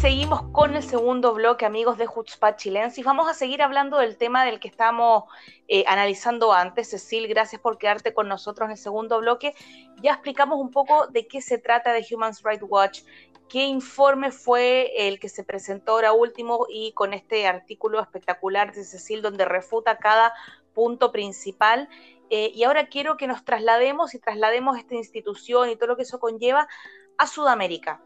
Seguimos 0.04 0.42
con 0.52 0.74
el 0.74 0.82
segundo 0.82 1.32
bloque, 1.32 1.64
amigos 1.64 1.96
de 1.96 2.06
Chutzpah 2.06 2.56
Chilensis. 2.56 3.02
Vamos 3.06 3.26
a 3.26 3.32
seguir 3.32 3.62
hablando 3.62 3.96
del 3.96 4.18
tema 4.18 4.44
del 4.44 4.60
que 4.60 4.68
estamos 4.68 5.24
eh, 5.66 5.82
analizando 5.86 6.52
antes. 6.52 6.90
Cecil, 6.90 7.26
gracias 7.26 7.58
por 7.62 7.78
quedarte 7.78 8.12
con 8.12 8.28
nosotros 8.28 8.66
en 8.66 8.72
el 8.72 8.76
segundo 8.76 9.18
bloque. 9.20 9.54
Ya 10.02 10.12
explicamos 10.12 10.60
un 10.60 10.70
poco 10.70 11.06
de 11.06 11.26
qué 11.26 11.40
se 11.40 11.56
trata 11.56 11.94
de 11.94 12.04
Human 12.12 12.34
Rights 12.44 12.66
Watch, 12.68 13.00
qué 13.48 13.64
informe 13.64 14.30
fue 14.30 14.92
el 15.08 15.18
que 15.18 15.30
se 15.30 15.42
presentó 15.42 15.92
ahora 15.92 16.12
último 16.12 16.66
y 16.68 16.92
con 16.92 17.14
este 17.14 17.46
artículo 17.46 17.98
espectacular 17.98 18.74
de 18.74 18.84
Cecil 18.84 19.22
donde 19.22 19.46
refuta 19.46 19.96
cada 19.96 20.34
punto 20.74 21.12
principal 21.12 21.88
eh, 22.28 22.52
y 22.54 22.64
ahora 22.64 22.88
quiero 22.88 23.16
que 23.16 23.26
nos 23.26 23.42
traslademos 23.42 24.12
y 24.14 24.18
traslademos 24.18 24.76
esta 24.76 24.96
institución 24.96 25.70
y 25.70 25.76
todo 25.76 25.86
lo 25.86 25.96
que 25.96 26.02
eso 26.02 26.20
conlleva 26.20 26.68
a 27.16 27.26
Sudamérica. 27.26 28.02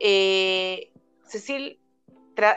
Eh, 0.00 0.92
Cecil, 1.32 1.80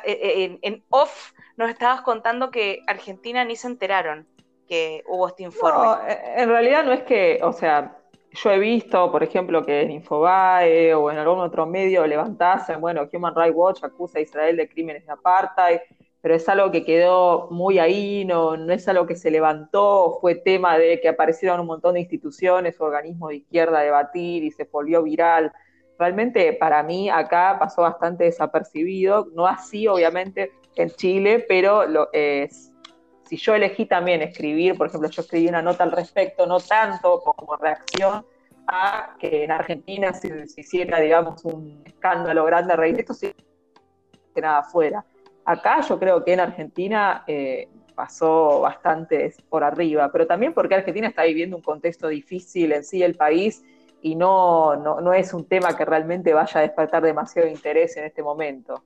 en, 0.05 0.59
en, 0.61 0.83
off 0.89 1.31
nos 1.57 1.69
estabas 1.69 2.01
contando 2.01 2.51
que 2.51 2.81
Argentina 2.87 3.43
ni 3.43 3.55
se 3.55 3.67
enteraron 3.67 4.27
que 4.67 5.03
hubo 5.07 5.27
este 5.27 5.43
informe. 5.43 5.83
No, 5.83 5.97
en 6.07 6.49
realidad 6.49 6.83
no 6.83 6.93
es 6.93 7.03
que, 7.03 7.39
o 7.43 7.53
sea, 7.53 7.97
yo 8.31 8.51
he 8.51 8.59
visto, 8.59 9.11
por 9.11 9.23
ejemplo, 9.23 9.63
que 9.63 9.81
en 9.81 9.91
Infobae 9.91 10.93
o 10.93 11.11
en 11.11 11.17
algún 11.17 11.39
otro 11.39 11.65
medio 11.65 12.05
levantasen, 12.05 12.81
bueno, 12.81 13.07
Human 13.11 13.35
Rights 13.35 13.55
Watch 13.55 13.83
acusa 13.83 14.19
a 14.19 14.21
Israel 14.21 14.57
de 14.57 14.67
crímenes 14.67 15.05
de 15.05 15.13
apartheid, 15.13 15.79
pero 16.21 16.35
es 16.35 16.49
algo 16.49 16.71
que 16.71 16.83
quedó 16.83 17.49
muy 17.51 17.77
ahí, 17.77 18.25
no, 18.25 18.57
no 18.57 18.73
es 18.73 18.87
algo 18.87 19.05
que 19.05 19.15
se 19.15 19.29
levantó, 19.29 20.17
fue 20.19 20.35
tema 20.35 20.77
de 20.77 20.99
que 20.99 21.07
aparecieron 21.07 21.59
un 21.59 21.67
montón 21.67 21.93
de 21.93 21.99
instituciones, 22.01 22.81
organismos 22.81 23.29
de 23.29 23.35
izquierda 23.35 23.79
a 23.79 23.83
debatir 23.83 24.43
y 24.43 24.51
se 24.51 24.63
volvió 24.65 25.03
viral. 25.03 25.53
Realmente 25.97 26.53
para 26.53 26.83
mí 26.83 27.09
acá 27.09 27.57
pasó 27.59 27.83
bastante 27.83 28.25
desapercibido, 28.25 29.27
no 29.33 29.47
así 29.47 29.87
obviamente 29.87 30.51
en 30.75 30.89
Chile, 30.89 31.45
pero 31.47 31.85
lo, 31.85 32.09
es, 32.11 32.71
si 33.27 33.37
yo 33.37 33.55
elegí 33.55 33.85
también 33.85 34.21
escribir, 34.21 34.77
por 34.77 34.87
ejemplo, 34.87 35.09
yo 35.09 35.21
escribí 35.21 35.47
una 35.47 35.61
nota 35.61 35.83
al 35.83 35.91
respecto, 35.91 36.45
no 36.45 36.59
tanto 36.59 37.19
como 37.21 37.55
reacción 37.55 38.25
a 38.67 39.15
que 39.19 39.43
en 39.43 39.51
Argentina 39.51 40.13
se, 40.13 40.45
hiciera, 40.57 40.99
digamos, 40.99 41.43
un 41.45 41.81
escándalo 41.85 42.45
grande 42.45 42.73
a 42.73 42.75
raíz 42.75 42.95
de 42.95 43.01
esto, 43.01 43.13
que 44.33 44.41
nada 44.41 44.63
fuera. 44.63 45.05
Acá 45.45 45.81
yo 45.81 45.99
creo 45.99 46.23
que 46.23 46.33
en 46.33 46.39
Argentina 46.39 47.23
eh, 47.27 47.69
pasó 47.93 48.61
bastante 48.61 49.33
por 49.49 49.63
arriba, 49.63 50.11
pero 50.11 50.27
también 50.27 50.53
porque 50.53 50.75
Argentina 50.75 51.07
está 51.07 51.23
viviendo 51.23 51.55
un 51.55 51.63
contexto 51.63 52.07
difícil 52.07 52.73
en 52.73 52.83
sí 52.83 53.01
el 53.01 53.15
país 53.15 53.63
y 54.05 54.13
no, 54.13 54.75
no, 54.75 55.01
no 55.01 55.13
es 55.13 55.33
un 55.33 55.47
tema 55.47 55.75
que 55.75 55.83
realmente 55.83 56.31
vaya 56.31 56.59
a 56.59 56.63
despertar 56.63 57.01
demasiado 57.01 57.47
interés 57.47 57.97
en 57.97 58.05
este 58.05 58.21
momento 58.21 58.83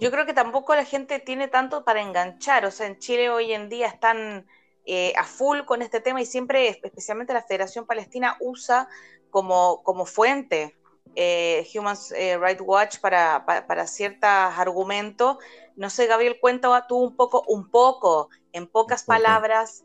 yo 0.00 0.10
creo 0.10 0.24
que 0.24 0.32
tampoco 0.32 0.74
la 0.74 0.86
gente 0.86 1.18
tiene 1.18 1.46
tanto 1.46 1.84
para 1.84 2.00
enganchar. 2.00 2.64
O 2.64 2.70
sea, 2.70 2.86
en 2.86 2.98
Chile 2.98 3.28
hoy 3.28 3.52
en 3.52 3.68
día 3.68 3.86
están 3.86 4.46
eh, 4.86 5.12
a 5.14 5.24
full 5.24 5.60
con 5.66 5.82
este 5.82 6.00
tema 6.00 6.22
y 6.22 6.26
siempre, 6.26 6.68
especialmente 6.68 7.34
la 7.34 7.42
Federación 7.42 7.84
Palestina, 7.84 8.38
usa 8.40 8.88
como, 9.28 9.82
como 9.82 10.06
fuente 10.06 10.74
eh, 11.16 11.68
Human 11.74 11.96
eh, 12.16 12.38
Rights 12.38 12.62
Watch 12.64 12.98
para, 13.00 13.44
para, 13.44 13.86
ciertos 13.86 14.30
argumentos. 14.30 15.36
No 15.76 15.90
sé, 15.90 16.06
Gabriel, 16.06 16.38
cuenta 16.40 16.86
tú 16.86 16.96
un 16.96 17.14
poco, 17.14 17.44
un 17.46 17.70
poco, 17.70 18.30
en 18.52 18.66
pocas 18.66 19.04
palabras. 19.04 19.84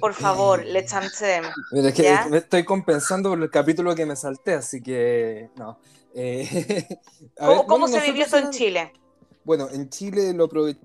Por 0.00 0.14
favor, 0.14 0.64
let's 0.64 0.94
Mira, 1.72 1.88
es 1.88 1.94
que 1.94 2.16
me 2.30 2.38
estoy 2.38 2.64
compensando 2.64 3.30
por 3.30 3.42
el 3.42 3.50
capítulo 3.50 3.94
que 3.94 4.06
me 4.06 4.16
salté, 4.16 4.54
así 4.54 4.80
que 4.80 5.50
no. 5.56 5.78
Eh, 6.14 6.86
¿Cómo, 7.66 7.88
se 7.88 8.00
vivió 8.00 8.24
eso 8.24 8.38
en 8.38 8.50
Chile? 8.50 8.92
Bueno, 9.44 9.68
en 9.70 9.88
Chile 9.90 10.32
lo 10.32 10.44
aproveché. 10.44 10.80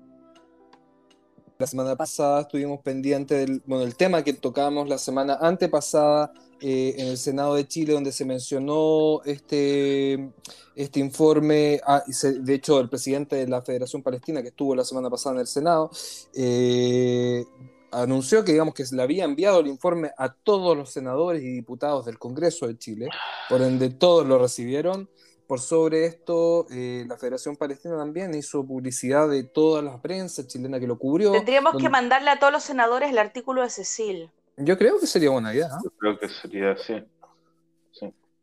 La 1.58 1.66
semana 1.68 1.94
pasada 1.94 2.40
estuvimos 2.40 2.80
pendientes 2.80 3.38
del 3.38 3.62
bueno, 3.64 3.84
el 3.84 3.94
tema 3.94 4.24
que 4.24 4.32
tocábamos 4.32 4.88
la 4.88 4.98
semana 4.98 5.38
antepasada 5.40 6.32
eh, 6.60 6.96
en 6.98 7.06
el 7.06 7.16
Senado 7.16 7.54
de 7.54 7.68
Chile, 7.68 7.92
donde 7.92 8.10
se 8.10 8.24
mencionó 8.24 9.22
este, 9.24 10.32
este 10.74 10.98
informe. 10.98 11.80
Ah, 11.86 12.02
de 12.06 12.54
hecho, 12.54 12.80
el 12.80 12.88
presidente 12.88 13.36
de 13.36 13.46
la 13.46 13.62
Federación 13.62 14.02
Palestina, 14.02 14.42
que 14.42 14.48
estuvo 14.48 14.74
la 14.74 14.84
semana 14.84 15.08
pasada 15.08 15.36
en 15.36 15.40
el 15.40 15.46
Senado, 15.46 15.90
eh, 16.34 17.44
anunció 17.92 18.44
que 18.44 18.52
digamos 18.52 18.74
que 18.74 18.84
le 18.90 19.02
había 19.02 19.24
enviado 19.24 19.60
el 19.60 19.66
informe 19.66 20.10
a 20.16 20.32
todos 20.32 20.76
los 20.76 20.90
senadores 20.90 21.42
y 21.42 21.52
diputados 21.52 22.06
del 22.06 22.18
Congreso 22.18 22.66
de 22.66 22.78
Chile, 22.78 23.08
por 23.48 23.62
ende 23.62 23.90
todos 23.90 24.26
lo 24.26 24.38
recibieron. 24.38 25.08
Por 25.46 25.60
sobre 25.60 26.06
esto, 26.06 26.66
eh, 26.70 27.04
la 27.06 27.18
Federación 27.18 27.56
Palestina 27.56 27.96
también 27.98 28.34
hizo 28.34 28.64
publicidad 28.64 29.28
de 29.28 29.42
toda 29.42 29.82
la 29.82 30.00
prensa 30.00 30.46
chilena 30.46 30.80
que 30.80 30.86
lo 30.86 30.98
cubrió. 30.98 31.32
Tendríamos 31.32 31.76
que 31.76 31.90
mandarle 31.90 32.30
a 32.30 32.38
todos 32.38 32.52
los 32.52 32.62
senadores 32.62 33.10
el 33.10 33.18
artículo 33.18 33.60
de 33.62 33.68
Cecil. 33.68 34.30
Yo 34.56 34.78
creo 34.78 34.98
que 34.98 35.06
sería 35.06 35.30
buena 35.30 35.52
idea. 35.52 35.68
Yo 35.84 35.90
creo 35.98 36.18
que 36.18 36.28
sería 36.28 36.74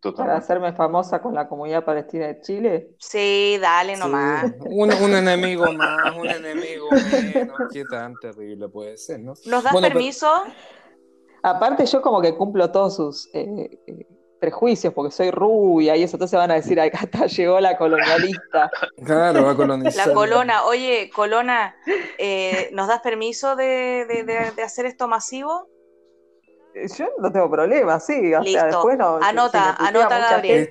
Para 0.02 0.38
hacerme 0.38 0.72
famosa 0.72 1.22
con 1.22 1.36
la 1.36 1.50
comunidad 1.50 1.84
palestina 1.84 2.28
de 2.28 2.40
Chile. 2.40 2.90
Sí, 3.00 3.58
dale 3.62 3.98
nomás. 3.98 4.46
Un, 4.66 4.92
enemigo 4.92 5.72
más, 5.74 6.16
un 6.16 6.30
enemigo 6.30 6.88
menos. 6.92 7.58
Qué 7.74 7.84
tan 7.84 8.16
terrible 8.16 8.70
puede 8.70 8.98
ser, 8.98 9.20
¿no? 9.20 9.34
¿Nos 9.46 9.64
das 9.64 9.76
permiso? 9.76 10.44
Aparte, 11.44 11.86
yo 11.86 12.02
como 12.02 12.22
que 12.22 12.36
cumplo 12.36 12.72
todos 12.72 12.96
sus 12.96 13.30
eh, 13.34 13.70
eh, 13.88 14.08
prejuicios 14.40 14.94
porque 14.94 15.12
soy 15.12 15.32
rubia 15.32 15.98
y 15.98 16.04
eso, 16.04 16.16
entonces 16.16 16.38
van 16.38 16.52
a 16.52 16.56
decir, 16.56 16.80
acá 16.80 17.00
está, 17.04 17.26
llegó 17.28 17.60
la 17.60 17.78
colonialista. 17.78 18.72
Claro, 19.06 19.44
va 19.44 19.52
a 19.52 19.56
colonizar. 19.56 20.08
La 20.08 20.14
colona, 20.14 20.64
oye, 20.66 21.10
colona, 21.14 21.76
eh, 22.18 22.70
¿nos 22.74 22.88
das 22.88 23.02
permiso 23.02 23.56
de, 23.56 24.06
de 24.56 24.64
hacer 24.64 24.86
esto 24.86 25.08
masivo? 25.08 25.68
Yo 26.98 27.10
no 27.20 27.32
tengo 27.32 27.50
problema, 27.50 28.00
sí. 28.00 28.34
O 28.34 28.44
sea, 28.44 28.66
después 28.66 28.98
no, 28.98 29.18
anota, 29.18 29.76
anota, 29.76 30.20
Gabriel. 30.32 30.70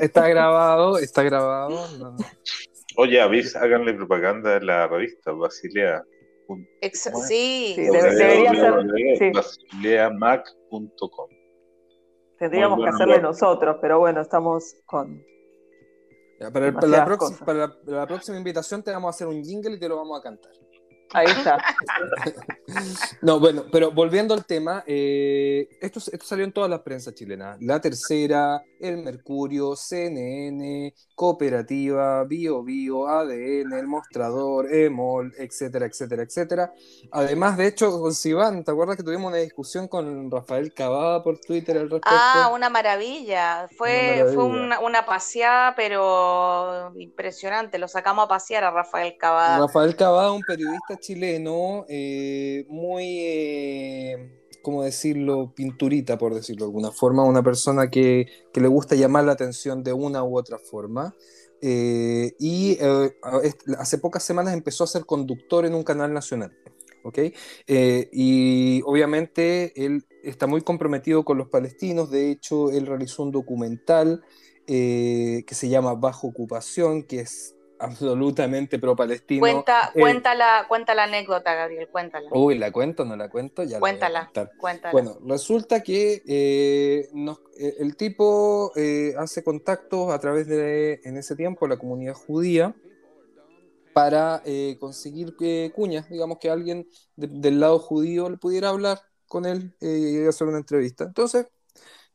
está, 0.00 0.28
grabado, 0.28 0.98
está 0.98 1.22
grabado. 1.22 1.86
Oye, 2.96 3.20
avis, 3.20 3.56
háganle 3.56 3.94
propaganda 3.94 4.54
de 4.54 4.60
la 4.64 4.86
revista 4.86 5.32
Basilea. 5.32 6.02
sí, 7.26 7.74
debería 7.76 8.52
ser. 8.54 9.32
Basileamac.com. 9.32 11.28
Tendríamos 12.38 12.78
que 12.82 12.88
hacerle 12.88 13.20
nosotros, 13.20 13.76
pero 13.80 13.98
bueno, 13.98 14.20
estamos 14.20 14.76
con. 14.84 15.24
para, 16.52 16.70
la 16.70 17.18
para, 17.44 17.78
la, 17.86 18.06
próxima 18.06 18.36
invitación 18.36 18.82
te 18.82 18.92
vamos 18.92 19.08
a 19.08 19.10
hacer 19.10 19.26
un 19.26 19.42
jingle 19.42 19.76
y 19.76 19.78
te 19.78 19.88
lo 19.88 19.96
vamos 19.96 20.20
a 20.20 20.22
cantar. 20.22 20.52
Ahí 21.12 21.26
está. 21.26 21.58
no, 23.22 23.38
bueno, 23.38 23.64
pero 23.70 23.90
volviendo 23.90 24.34
al 24.34 24.44
tema, 24.44 24.82
eh, 24.86 25.68
esto, 25.80 26.00
esto, 26.00 26.26
salió 26.26 26.44
en 26.44 26.52
todas 26.52 26.68
las 26.68 26.80
prensa 26.80 27.14
chilenas. 27.14 27.58
La 27.60 27.80
Tercera, 27.80 28.62
El 28.80 28.98
Mercurio, 28.98 29.76
CNN, 29.76 30.92
Cooperativa, 31.14 32.24
Bio 32.24 32.62
Bio, 32.62 33.08
ADN, 33.08 33.72
El 33.72 33.86
Mostrador, 33.86 34.72
EMOL, 34.72 35.32
etcétera, 35.38 35.86
etcétera, 35.86 36.22
etcétera. 36.22 36.72
Además, 37.12 37.56
de 37.56 37.68
hecho, 37.68 38.00
con 38.00 38.14
Sivan, 38.14 38.64
¿te 38.64 38.70
acuerdas 38.72 38.96
que 38.96 39.02
tuvimos 39.02 39.28
una 39.28 39.38
discusión 39.38 39.88
con 39.88 40.30
Rafael 40.30 40.74
Cavada 40.74 41.22
por 41.22 41.38
Twitter 41.38 41.76
al 41.78 41.90
respecto? 41.90 42.10
Ah, 42.12 42.50
una 42.52 42.68
maravilla. 42.68 43.68
Fue, 43.76 44.24
fue 44.34 44.44
una, 44.44 44.80
una, 44.80 45.06
paseada, 45.06 45.74
pero 45.76 46.92
impresionante. 46.96 47.78
Lo 47.78 47.88
sacamos 47.88 48.24
a 48.24 48.28
pasear 48.28 48.64
a 48.64 48.70
Rafael 48.70 49.16
Cavada. 49.16 49.58
Rafael 49.58 49.94
Cavada, 49.94 50.32
un 50.32 50.42
periodista 50.42 50.95
chileno 50.96 51.84
eh, 51.88 52.64
muy, 52.68 53.18
eh, 53.20 54.30
¿cómo 54.62 54.82
decirlo?, 54.82 55.52
pinturita, 55.54 56.18
por 56.18 56.34
decirlo 56.34 56.66
de 56.66 56.70
alguna 56.70 56.90
forma, 56.90 57.24
una 57.24 57.42
persona 57.42 57.90
que, 57.90 58.26
le 58.54 58.68
gusta 58.68 58.94
llamar 58.94 59.24
la 59.24 59.32
atención 59.32 59.82
de 59.82 59.92
una 59.92 60.24
u 60.24 60.36
otra 60.36 60.58
forma. 60.58 61.14
Eh, 61.62 62.34
y 62.38 62.78
hace 63.78 63.98
pocas 63.98 64.22
semanas 64.22 64.54
empezó 64.54 64.84
a 64.84 64.86
ser 64.86 65.06
conductor 65.06 65.64
en 65.64 65.74
un 65.74 65.82
canal 65.82 66.12
nacional. 66.12 66.56
¿ok? 67.04 67.18
y 67.68 68.82
obviamente 68.84 69.72
él 69.76 70.04
está 70.24 70.48
muy 70.48 70.62
comprometido 70.62 71.24
con 71.24 71.38
los 71.38 71.48
palestinos, 71.48 72.10
de 72.10 72.32
hecho 72.32 72.72
él 72.72 72.84
realizó 72.84 73.22
un 73.22 73.30
documental 73.30 74.24
que 74.66 75.44
se 75.48 75.68
llama 75.68 75.94
Bajo 75.94 76.26
Ocupación, 76.26 77.04
que 77.04 77.20
es 77.20 77.55
absolutamente 77.78 78.78
pro-palestino. 78.78 79.40
Cuenta, 79.40 79.92
eh, 79.94 80.00
cuenta, 80.00 80.34
la, 80.34 80.66
cuenta 80.68 80.94
la 80.94 81.04
anécdota, 81.04 81.54
Gabriel, 81.54 81.88
cuéntala. 81.88 82.28
Uy, 82.32 82.58
¿la 82.58 82.70
cuento 82.70 83.04
no 83.04 83.16
la 83.16 83.28
cuento? 83.28 83.62
Ya 83.64 83.80
cuéntala, 83.80 84.30
cuéntala. 84.58 84.92
Bueno, 84.92 85.18
resulta 85.26 85.82
que 85.82 86.22
eh, 86.26 87.08
eh, 87.58 87.74
el 87.78 87.96
tipo 87.96 88.72
hace 89.18 89.42
contactos 89.42 90.12
a 90.12 90.18
través 90.18 90.46
de, 90.46 91.00
en 91.04 91.16
ese 91.16 91.36
tiempo, 91.36 91.66
la 91.66 91.76
comunidad 91.76 92.14
judía 92.14 92.74
para 93.92 94.42
conseguir 94.78 95.34
cuñas, 95.74 96.08
digamos 96.10 96.38
que 96.38 96.50
alguien 96.50 96.86
del 97.16 97.60
lado 97.60 97.78
judío 97.78 98.28
le 98.28 98.36
pudiera 98.36 98.68
hablar 98.68 99.00
con 99.26 99.46
él 99.46 99.74
y 99.80 100.26
hacer 100.26 100.46
una 100.46 100.58
entrevista. 100.58 101.04
Entonces, 101.04 101.46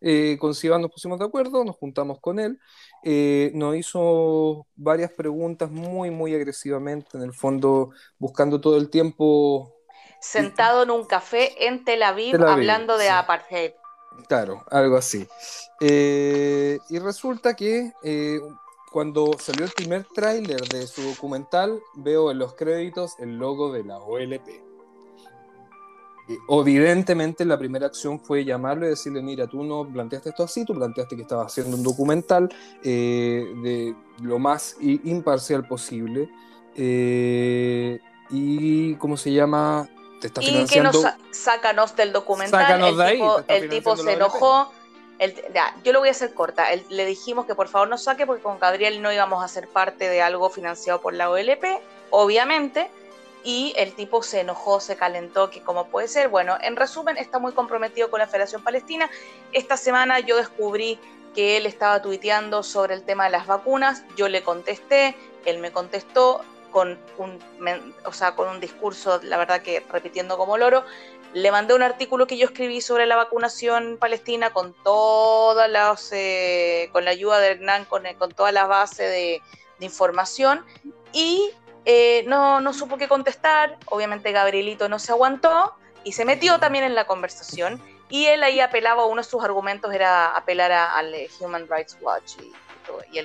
eh, 0.01 0.37
con 0.39 0.55
Sivan 0.55 0.81
nos 0.81 0.91
pusimos 0.91 1.19
de 1.19 1.25
acuerdo, 1.25 1.63
nos 1.63 1.77
juntamos 1.77 2.19
con 2.19 2.39
él, 2.39 2.59
eh, 3.03 3.51
nos 3.53 3.75
hizo 3.75 4.65
varias 4.75 5.11
preguntas 5.11 5.69
muy, 5.69 6.09
muy 6.09 6.33
agresivamente, 6.33 7.17
en 7.17 7.23
el 7.23 7.33
fondo 7.33 7.91
buscando 8.17 8.59
todo 8.59 8.77
el 8.77 8.89
tiempo... 8.89 9.75
Sentado 10.19 10.83
en 10.83 10.91
un 10.91 11.05
café 11.05 11.67
en 11.67 11.83
Tel 11.85 12.03
Aviv, 12.03 12.43
hablando 12.43 12.97
de 12.97 13.09
apartheid. 13.09 13.71
Claro, 14.27 14.63
algo 14.69 14.97
así. 14.97 15.27
Eh, 15.79 16.77
y 16.89 16.99
resulta 16.99 17.55
que 17.55 17.91
cuando 18.91 19.31
salió 19.39 19.65
el 19.65 19.71
primer 19.71 20.05
tráiler 20.05 20.61
de 20.67 20.85
su 20.85 21.01
documental, 21.01 21.81
veo 21.95 22.29
en 22.29 22.37
los 22.37 22.53
créditos 22.53 23.17
el 23.19 23.37
logo 23.37 23.71
de 23.71 23.83
la 23.83 23.97
OLP. 23.97 24.70
Evidentemente 26.49 27.45
la 27.45 27.57
primera 27.57 27.87
acción 27.87 28.19
fue 28.19 28.45
llamarlo 28.45 28.85
y 28.85 28.89
decirle, 28.89 29.21
mira, 29.21 29.47
tú 29.47 29.63
no 29.63 29.87
planteaste 29.87 30.29
esto 30.29 30.43
así, 30.43 30.65
tú 30.65 30.73
planteaste 30.73 31.15
que 31.15 31.23
estabas 31.23 31.47
haciendo 31.47 31.77
un 31.77 31.83
documental 31.83 32.49
eh, 32.83 33.45
de 33.63 33.95
lo 34.21 34.39
más 34.39 34.77
imparcial 34.81 35.67
posible. 35.67 36.29
Eh, 36.75 37.99
y, 38.29 38.95
¿cómo 38.95 39.17
se 39.17 39.31
llama? 39.31 39.89
Te 40.19 40.27
está 40.27 40.41
y 40.43 40.65
que 40.65 40.81
nos 40.81 41.03
sácanos 41.31 41.95
del 41.95 42.13
documental. 42.13 42.81
el 42.83 43.11
tipo, 43.11 43.43
el 43.47 43.69
tipo 43.69 43.97
se 43.97 44.13
enojó. 44.13 44.71
yo 45.83 45.93
lo 45.93 45.99
voy 45.99 46.09
a 46.09 46.11
hacer 46.11 46.33
corta. 46.33 46.67
le 46.89 47.05
dijimos 47.05 47.45
que 47.45 47.55
por 47.55 47.67
favor 47.67 47.89
nos 47.89 48.03
saque 48.03 48.25
porque 48.25 48.43
con 48.43 48.59
Gabriel 48.59 49.01
no 49.01 49.11
íbamos 49.11 49.43
a 49.43 49.47
ser 49.47 49.67
parte 49.67 50.07
de 50.07 50.21
algo 50.21 50.49
financiado 50.49 51.01
por 51.01 51.13
la 51.13 51.29
OLP, 51.29 51.63
obviamente 52.11 52.89
y 53.43 53.73
el 53.77 53.93
tipo 53.93 54.23
se 54.23 54.41
enojó, 54.41 54.79
se 54.79 54.95
calentó, 54.95 55.49
que 55.49 55.61
como 55.61 55.87
puede 55.87 56.07
ser. 56.07 56.29
Bueno, 56.29 56.57
en 56.61 56.75
resumen, 56.75 57.17
está 57.17 57.39
muy 57.39 57.53
comprometido 57.53 58.09
con 58.09 58.19
la 58.19 58.27
Federación 58.27 58.63
Palestina. 58.63 59.09
Esta 59.51 59.77
semana 59.77 60.19
yo 60.19 60.37
descubrí 60.37 60.99
que 61.33 61.57
él 61.57 61.65
estaba 61.65 62.01
tuiteando 62.01 62.63
sobre 62.63 62.93
el 62.93 63.03
tema 63.03 63.25
de 63.25 63.31
las 63.31 63.47
vacunas, 63.47 64.03
yo 64.17 64.27
le 64.27 64.43
contesté, 64.43 65.15
él 65.45 65.59
me 65.59 65.71
contestó 65.71 66.41
con 66.71 66.99
un, 67.17 67.39
o 68.05 68.13
sea, 68.13 68.35
con 68.35 68.49
un 68.49 68.59
discurso, 68.59 69.19
la 69.23 69.37
verdad 69.37 69.61
que 69.61 69.83
repitiendo 69.91 70.37
como 70.37 70.57
loro, 70.57 70.83
le 71.33 71.51
mandé 71.51 71.73
un 71.73 71.83
artículo 71.83 72.27
que 72.27 72.37
yo 72.37 72.45
escribí 72.45 72.81
sobre 72.81 73.05
la 73.05 73.15
vacunación 73.15 73.97
palestina 73.97 74.51
con 74.51 74.73
todas 74.83 75.69
las, 75.69 76.11
eh, 76.11 76.89
con 76.91 77.05
la 77.05 77.11
ayuda 77.11 77.39
de 77.39 77.51
Hernán, 77.51 77.85
con, 77.85 78.03
con 78.17 78.31
toda 78.31 78.51
la 78.51 78.65
base 78.65 79.03
de, 79.03 79.41
de 79.79 79.85
información 79.85 80.65
y 81.13 81.51
eh, 81.85 82.23
no, 82.27 82.61
no 82.61 82.73
supo 82.73 82.97
qué 82.97 83.07
contestar, 83.07 83.77
obviamente 83.85 84.31
Gabrielito 84.31 84.89
no 84.89 84.99
se 84.99 85.11
aguantó 85.11 85.73
y 86.03 86.13
se 86.13 86.25
metió 86.25 86.59
también 86.59 86.83
en 86.83 86.95
la 86.95 87.05
conversación. 87.05 87.81
Y 88.09 88.25
él 88.25 88.43
ahí 88.43 88.59
apelaba, 88.59 89.05
uno 89.05 89.21
de 89.21 89.27
sus 89.27 89.43
argumentos 89.43 89.93
era 89.93 90.35
apelar 90.35 90.71
al 90.71 91.15
Human 91.39 91.65
Rights 91.69 91.97
Watch 92.01 92.33
y, 92.41 92.51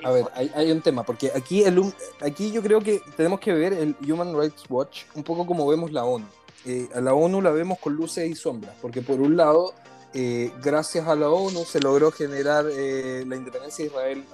a 0.04 0.10
ver, 0.10 0.26
hay, 0.34 0.70
un 0.70 0.80
tema, 0.80 1.02
porque 1.02 1.32
aquí, 1.34 1.64
el, 1.64 1.82
aquí 2.20 2.52
yo 2.52 2.62
creo 2.62 2.80
que 2.80 3.00
tenemos 3.16 3.40
que 3.40 3.52
ver 3.52 3.72
el 3.72 3.96
Human 4.00 4.38
Rights 4.38 4.64
Watch 4.68 5.04
un 5.14 5.22
poco 5.22 5.46
como 5.46 5.66
vemos 5.66 5.92
la 5.92 6.04
ONU. 6.04 6.26
Eh, 6.64 6.88
a 6.94 7.00
la 7.00 7.14
ONU 7.14 7.40
la 7.40 7.50
vemos 7.50 7.78
con 7.78 7.94
luces 7.94 8.28
y 8.28 8.34
sombras, 8.34 8.74
porque 8.82 9.02
por 9.02 9.20
un 9.20 9.36
lado 9.36 9.74
eh, 10.18 10.50
gracias 10.62 11.06
a 11.06 11.14
la 11.14 11.28
ONU 11.28 11.66
se 11.66 11.78
logró 11.78 12.10
generar 12.10 12.64
eh, 12.72 13.22
la 13.26 13.36
independencia 13.36 13.84
de 13.84 13.90
Israel 13.90 14.24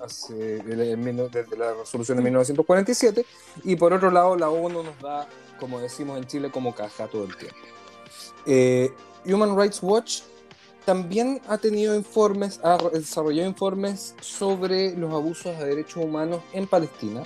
desde 1.32 1.56
la 1.56 1.74
resolución 1.74 2.18
de 2.18 2.22
1947 2.22 3.26
y 3.64 3.74
por 3.74 3.92
otro 3.92 4.12
lado 4.12 4.36
la 4.36 4.48
ONU 4.48 4.84
nos 4.84 4.96
da, 5.00 5.26
como 5.58 5.80
decimos 5.80 6.18
en 6.18 6.26
Chile, 6.28 6.52
como 6.52 6.72
caja 6.72 7.08
todo 7.08 7.24
el 7.24 7.36
tiempo. 7.36 7.56
Eh, 8.46 8.92
Human 9.26 9.58
Rights 9.58 9.80
Watch 9.82 10.20
también 10.84 11.42
ha 11.48 11.58
tenido 11.58 11.96
informes, 11.96 12.60
ha 12.62 12.78
desarrollado 12.92 13.48
informes 13.48 14.14
sobre 14.20 14.96
los 14.96 15.12
abusos 15.12 15.58
de 15.58 15.66
derechos 15.66 16.04
humanos 16.04 16.42
en 16.52 16.68
Palestina. 16.68 17.24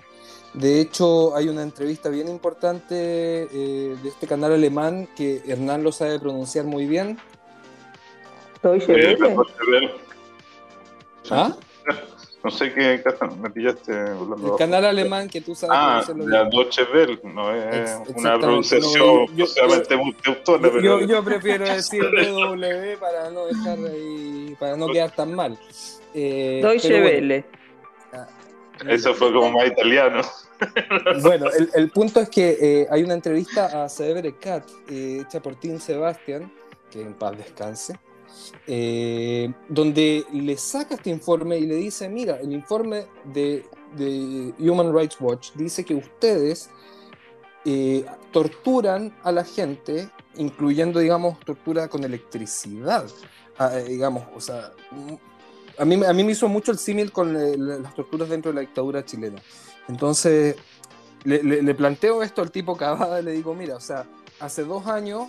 De 0.54 0.80
hecho, 0.80 1.36
hay 1.36 1.50
una 1.50 1.62
entrevista 1.62 2.09
bien 2.09 2.28
importante 2.28 2.94
de 2.94 4.09
este 4.09 4.26
canal 4.26 4.54
alemán 4.54 5.07
que 5.14 5.42
Hernán 5.46 5.82
lo 5.82 5.92
sabe 5.92 6.18
pronunciar 6.18 6.64
muy 6.64 6.86
bien, 6.86 7.18
¿Ah? 11.30 11.56
No 12.46 12.52
sé 12.52 12.72
qué 12.72 13.02
me 13.42 13.50
pillaste 13.50 13.90
El 13.92 14.56
canal 14.56 14.84
alemán 14.84 15.28
que 15.28 15.40
tú 15.40 15.56
sabes. 15.56 15.76
Ah, 15.76 16.04
la 16.16 16.44
Deutsche 16.44 16.84
Welle, 16.94 17.18
no 17.24 17.52
es 17.52 17.90
una 18.14 18.38
pronunciación 18.38 19.26
yo, 19.34 19.46
yo, 20.80 21.00
yo, 21.00 21.24
prefiero 21.24 21.64
decir 21.68 22.04
W 22.04 22.96
para 22.98 23.30
no 23.30 23.46
dejar 23.46 23.78
ahí, 23.78 24.54
para 24.60 24.76
no 24.76 24.86
quedar 24.86 25.10
tan 25.10 25.34
mal. 25.34 25.58
Eh, 26.14 26.60
Deutsche 26.62 27.02
Welle. 27.02 27.44
Ah, 28.12 28.28
Eso 28.86 29.12
fue 29.14 29.32
como 29.32 29.50
más 29.50 29.66
italiano. 29.66 30.22
Bueno, 31.22 31.50
el, 31.50 31.68
el 31.74 31.90
punto 31.90 32.20
es 32.20 32.30
que 32.30 32.56
eh, 32.60 32.86
hay 32.90 33.02
una 33.02 33.14
entrevista 33.14 33.84
a 33.84 33.88
Severe 33.88 34.36
Cat 34.36 34.62
eh, 34.88 35.22
hecha 35.22 35.42
por 35.42 35.56
Tim 35.56 35.80
Sebastian, 35.80 36.50
que 36.90 37.02
en 37.02 37.12
paz 37.12 37.36
descanse, 37.36 37.98
eh, 38.66 39.53
donde 39.68 40.24
le 40.32 40.57
saca 40.57 40.95
este 40.95 41.11
informe 41.11 41.59
y 41.59 41.66
le 41.66 41.76
dice, 41.76 42.09
mira, 42.09 42.39
el 42.41 42.53
informe 42.53 43.07
de, 43.24 43.64
Human 44.59 44.95
Rights 44.95 45.16
Watch 45.20 45.53
dice 45.55 45.84
que 45.84 45.95
ustedes 45.95 46.68
eh, 47.64 48.05
torturan 48.30 49.16
a 49.22 49.32
la 49.32 49.45
gente, 49.45 50.11
incluyendo, 50.37 51.01
digamos, 51.01 51.41
tortura 51.41 51.89
con 51.89 52.05
electricidad. 52.05 53.07
Ah, 53.59 53.70
eh, 53.78 53.84
digamos, 53.84 54.24
o 54.34 54.41
sea, 54.41 54.72
a 55.78 55.84
mí, 55.84 56.05
a 56.05 56.12
mí 56.12 56.24
me 56.24 56.32
hizo 56.32 56.49
mucho 56.49 56.72
el 56.72 56.78
símil 56.78 57.11
con 57.11 57.32
las 57.82 57.95
torturas 57.95 58.28
dentro 58.28 58.51
de 58.51 58.57
la 58.57 58.61
dictadura 58.61 59.05
chilena. 59.05 59.41
Entonces, 59.89 60.57
le, 61.24 61.74
planteo 61.74 62.22
esto 62.22 62.43
al 62.43 62.51
tipo 62.51 62.76
Cavada 62.78 63.20
y 63.20 63.24
le 63.24 63.32
digo, 63.32 63.55
mira, 63.55 63.76
o 63.76 63.80
sea, 63.80 64.07
hace 64.41 64.64
dos 64.64 64.87
años 64.87 65.28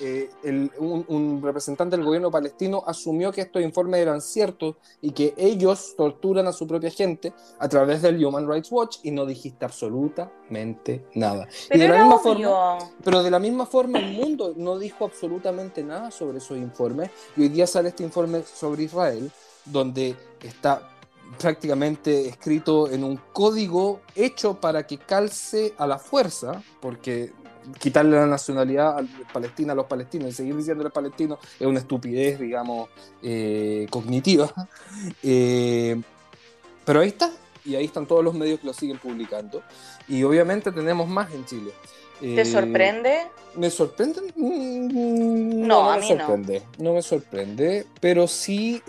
eh, 0.00 0.30
un, 0.78 1.40
representante 1.42 1.96
del 1.96 2.04
gobierno 2.04 2.30
palestino 2.30 2.82
asumió 2.86 3.32
que 3.32 3.42
estos 3.42 3.62
informes 3.62 4.00
eran 4.00 4.20
ciertos 4.20 4.76
y 5.00 5.12
que 5.12 5.34
ellos 5.36 5.94
torturan 5.96 6.46
a 6.46 6.52
su 6.52 6.66
propia 6.66 6.90
gente 6.90 7.32
a 7.58 7.68
través 7.68 8.02
del 8.02 8.24
Human 8.24 8.48
Rights 8.48 8.70
Watch 8.70 8.98
y 9.02 9.10
no 9.10 9.26
dijiste 9.26 9.64
absolutamente 9.64 11.06
nada. 11.14 11.48
Pero, 11.68 11.82
de 11.82 11.88
la 11.88 11.98
misma 11.98 12.18
forma, 12.18 12.78
pero 13.02 13.22
de 13.22 13.30
la 13.30 13.38
misma 13.38 13.66
forma 13.66 13.98
el 13.98 14.12
mundo 14.12 14.54
no 14.56 14.78
dijo 14.78 15.04
absolutamente 15.04 15.82
nada 15.82 16.10
sobre 16.10 16.38
esos 16.38 16.58
informes 16.58 17.10
y 17.36 17.42
hoy 17.42 17.48
día 17.48 17.66
sale 17.66 17.90
este 17.90 18.02
informe 18.02 18.42
sobre 18.42 18.84
Israel 18.84 19.30
donde 19.64 20.16
está 20.42 20.90
prácticamente 21.38 22.28
escrito 22.28 22.90
en 22.90 23.04
un 23.04 23.20
código 23.32 24.00
hecho 24.14 24.60
para 24.60 24.86
que 24.86 24.98
calce 24.98 25.74
a 25.76 25.86
la 25.86 25.98
fuerza, 25.98 26.62
porque 26.80 27.32
quitarle 27.78 28.16
la 28.16 28.26
nacionalidad 28.26 28.98
a 28.98 29.32
Palestina 29.32 29.72
a 29.72 29.76
los 29.76 29.86
palestinos 29.86 30.28
y 30.28 30.32
seguir 30.32 30.56
diciéndole 30.56 30.90
palestinos 30.90 31.38
es 31.58 31.66
una 31.66 31.80
estupidez, 31.80 32.38
digamos, 32.38 32.88
eh, 33.22 33.86
cognitiva. 33.90 34.52
Eh, 35.22 36.00
pero 36.84 37.00
ahí 37.00 37.08
está, 37.08 37.30
y 37.64 37.74
ahí 37.74 37.84
están 37.84 38.06
todos 38.06 38.24
los 38.24 38.32
medios 38.32 38.60
que 38.60 38.66
lo 38.66 38.72
siguen 38.72 38.98
publicando. 38.98 39.62
Y 40.08 40.22
obviamente 40.22 40.72
tenemos 40.72 41.06
más 41.08 41.32
en 41.32 41.44
Chile. 41.44 41.70
¿Te 42.20 42.40
eh, 42.40 42.44
sorprende? 42.44 43.26
¿Me 43.56 43.68
sorprende? 43.68 44.20
Mm, 44.36 45.66
no, 45.66 45.90
a 45.90 45.96
mí 45.96 46.00
me 46.08 46.16
sorprende. 46.16 46.62
No. 46.78 46.94
me 46.94 47.02
sorprende, 47.02 47.86
pero 48.00 48.26
sí 48.26 48.82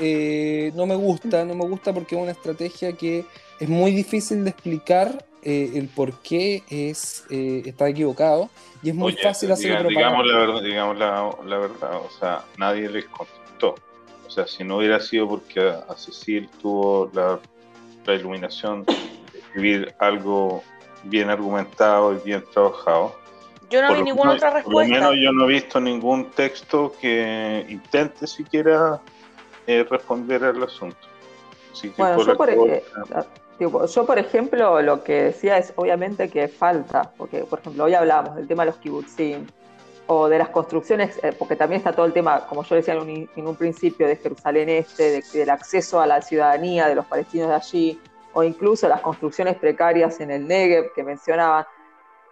no 0.75 0.85
me 0.85 0.95
gusta, 0.95 1.43
no 1.43 1.55
me 1.55 1.67
gusta 1.67 1.93
porque 1.93 2.15
es 2.15 2.21
una 2.21 2.31
estrategia 2.31 2.93
que 2.93 3.25
es 3.59 3.69
muy 3.69 3.91
difícil 3.91 4.43
de 4.43 4.51
explicar 4.51 5.25
el 5.47 5.87
por 5.87 6.13
qué 6.21 6.63
es, 6.69 7.25
está 7.29 7.87
equivocado 7.87 8.49
y 8.83 8.89
es 8.89 8.95
muy 8.95 9.13
fácil 9.13 9.51
hacer 9.51 9.87
digamos, 9.87 10.25
la 10.25 10.37
verdad, 10.37 10.61
digamos 10.61 10.97
la, 10.99 11.57
verdad, 11.57 11.95
o 11.95 12.09
sea, 12.19 12.43
nadie 12.57 12.89
les 12.89 13.05
contestó. 13.05 13.75
O 14.25 14.29
sea, 14.29 14.45
si 14.45 14.63
no 14.63 14.77
hubiera 14.77 14.99
sido 14.99 15.27
porque 15.27 15.59
a, 15.59 15.95
Cecil 15.95 16.49
tuvo 16.61 17.09
la, 17.13 17.39
iluminación 18.13 18.85
de 18.85 19.39
escribir 19.39 19.93
algo 19.99 20.63
bien 21.03 21.29
argumentado 21.29 22.13
y 22.13 22.19
bien 22.23 22.43
trabajado. 22.53 23.15
Yo 23.69 23.81
no 23.81 23.93
vi 23.93 24.01
ninguna 24.01 24.31
otra 24.31 24.49
respuesta. 24.51 24.71
Por 24.71 24.87
lo 24.87 25.09
menos 25.09 25.15
yo 25.21 25.31
no 25.33 25.45
he 25.45 25.53
visto 25.53 25.79
ningún 25.79 26.31
texto 26.31 26.93
que 27.01 27.65
intente 27.67 28.27
siquiera 28.27 29.01
eh, 29.65 29.85
responder 29.89 30.45
al 30.45 30.63
asunto. 30.63 30.97
bueno, 31.97 32.25
yo 32.25 32.37
por, 32.37 32.49
yo, 33.59 34.05
por 34.05 34.19
ejemplo, 34.19 34.81
lo 34.81 35.03
que 35.03 35.23
decía 35.23 35.57
es 35.57 35.73
obviamente 35.75 36.29
que 36.29 36.47
falta, 36.47 37.11
porque, 37.17 37.39
por 37.43 37.59
ejemplo, 37.59 37.85
hoy 37.85 37.95
hablamos 37.95 38.35
del 38.35 38.47
tema 38.47 38.63
de 38.63 38.71
los 38.71 38.79
kibutzim 38.79 39.47
o 40.07 40.29
de 40.29 40.37
las 40.37 40.49
construcciones, 40.49 41.19
eh, 41.23 41.33
porque 41.37 41.55
también 41.55 41.79
está 41.79 41.91
todo 41.91 42.05
el 42.05 42.13
tema, 42.13 42.45
como 42.47 42.63
yo 42.63 42.75
decía 42.75 42.93
en 42.93 43.47
un, 43.47 43.55
principio, 43.55 44.07
de 44.07 44.15
Jerusalén 44.15 44.69
Este, 44.69 45.21
del 45.33 45.49
acceso 45.49 45.99
a 45.99 46.07
la 46.07 46.21
ciudadanía 46.21 46.87
de 46.87 46.95
los 46.95 47.05
palestinos 47.05 47.49
de 47.49 47.55
allí, 47.55 48.01
o 48.33 48.43
incluso 48.43 48.87
las 48.87 49.01
construcciones 49.01 49.55
precarias 49.55 50.19
en 50.19 50.31
el 50.31 50.47
Negev 50.47 50.93
que 50.93 51.03
mencionaban. 51.03 51.65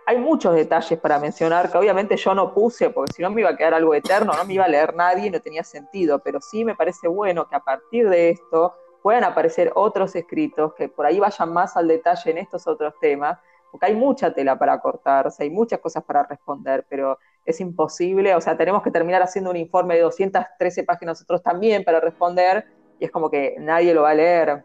Hay 0.06 0.20
muchos 0.20 0.54
detalles 0.54 1.00
para 1.00 1.18
mencionar 1.18 1.72
que 1.72 1.78
obviamente 1.80 2.16
yo 2.16 2.36
no 2.36 2.54
puse, 2.54 2.92
porque 2.92 3.14
si 3.14 3.24
no 3.24 3.32
me 3.32 3.42
iba 3.42 3.50
a 3.50 3.58
quedar 3.58 3.74
algo 3.74 3.96
eterno, 3.96 4.34
no 4.34 4.46
me 4.46 4.54
iba 4.54 4.66
a 4.66 4.68
leer 4.68 4.96
nadie, 4.96 5.32
no 5.32 5.40
tenía 5.40 5.64
sentido, 5.64 6.20
pero 6.20 6.40
sí 6.40 6.64
me 6.64 6.76
parece 6.76 7.08
bueno 7.08 7.48
que 7.50 7.56
a 7.56 7.60
partir 7.60 8.08
de 8.08 8.30
esto 8.30 8.76
puedan 9.06 9.24
aparecer 9.24 9.72
otros 9.76 10.16
escritos 10.16 10.74
que 10.74 10.90
por 10.90 11.06
ahí 11.06 11.20
vayan 11.20 11.54
más 11.54 11.78
al 11.78 11.88
detalle 11.88 12.32
en 12.32 12.40
estos 12.40 12.66
otros 12.66 12.96
temas, 13.00 13.38
porque 13.70 13.86
hay 13.86 13.94
mucha 13.94 14.34
tela 14.34 14.58
para 14.58 14.82
cortar, 14.82 15.32
hay 15.38 15.52
muchas 15.52 15.80
cosas 15.80 16.04
para 16.04 16.24
responder, 16.24 16.88
pero 16.90 17.20
es 17.46 17.62
imposible, 17.62 18.34
o 18.34 18.42
sea, 18.42 18.58
tenemos 18.58 18.82
que 18.82 18.90
terminar 18.90 19.22
haciendo 19.22 19.52
un 19.52 19.58
informe 19.58 19.94
de 19.94 20.02
213 20.02 20.86
páginas 20.86 21.20
nosotros 21.20 21.44
también 21.44 21.84
para 21.84 22.00
responder, 22.00 22.66
y 23.00 23.06
es 23.06 23.12
como 23.12 23.30
que 23.30 23.56
nadie 23.60 23.94
lo 23.94 24.02
va 24.02 24.10
a 24.10 24.16
leer. 24.16 24.64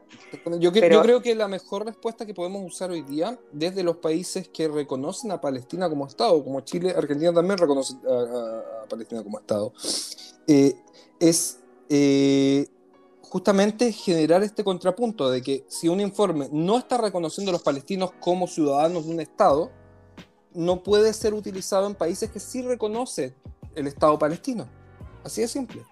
Yo, 0.58 0.72
yo, 0.72 1.02
creo 1.02 1.20
que 1.20 1.34
la 1.34 1.46
mejor 1.46 1.84
respuesta 1.84 2.24
que 2.24 2.32
podemos 2.32 2.62
usar 2.64 2.90
hoy 2.90 3.02
día, 3.02 3.38
desde 3.52 3.82
los 3.82 3.98
países 3.98 4.48
que 4.48 4.68
reconocen 4.68 5.32
a 5.32 5.40
Palestina 5.42 5.86
como 5.90 6.06
Estado, 6.06 6.42
como 6.42 6.62
Chile, 6.62 6.94
Argentina 6.96 7.30
también 7.30 7.58
reconoce 7.58 7.94
a, 8.08 8.88
Palestina 8.88 9.22
como 9.22 9.38
Estado, 9.38 9.70
eh, 10.46 10.72
es 11.18 11.60
eh, 11.90 12.66
justamente 13.30 13.92
generar 13.92 14.42
este 14.42 14.64
contrapunto 14.64 15.30
de 15.30 15.40
que 15.40 15.64
si 15.68 15.88
un 15.88 16.00
informe 16.00 16.48
no 16.50 16.76
está 16.76 16.98
reconociendo 16.98 17.50
a 17.50 17.52
los 17.52 17.62
palestinos 17.62 18.10
como 18.18 18.48
ciudadanos 18.48 19.06
de 19.06 19.12
un 19.12 19.20
Estado, 19.20 19.70
no 20.52 20.82
puede 20.82 21.12
ser 21.12 21.32
utilizado 21.32 21.86
en 21.86 21.94
países 21.94 22.28
que 22.30 22.40
sí 22.40 22.60
reconocen 22.60 23.36
el 23.76 23.86
Estado 23.86 24.18
palestino. 24.18 24.68
Así 25.24 25.42
de 25.42 25.48
simple. 25.48 25.84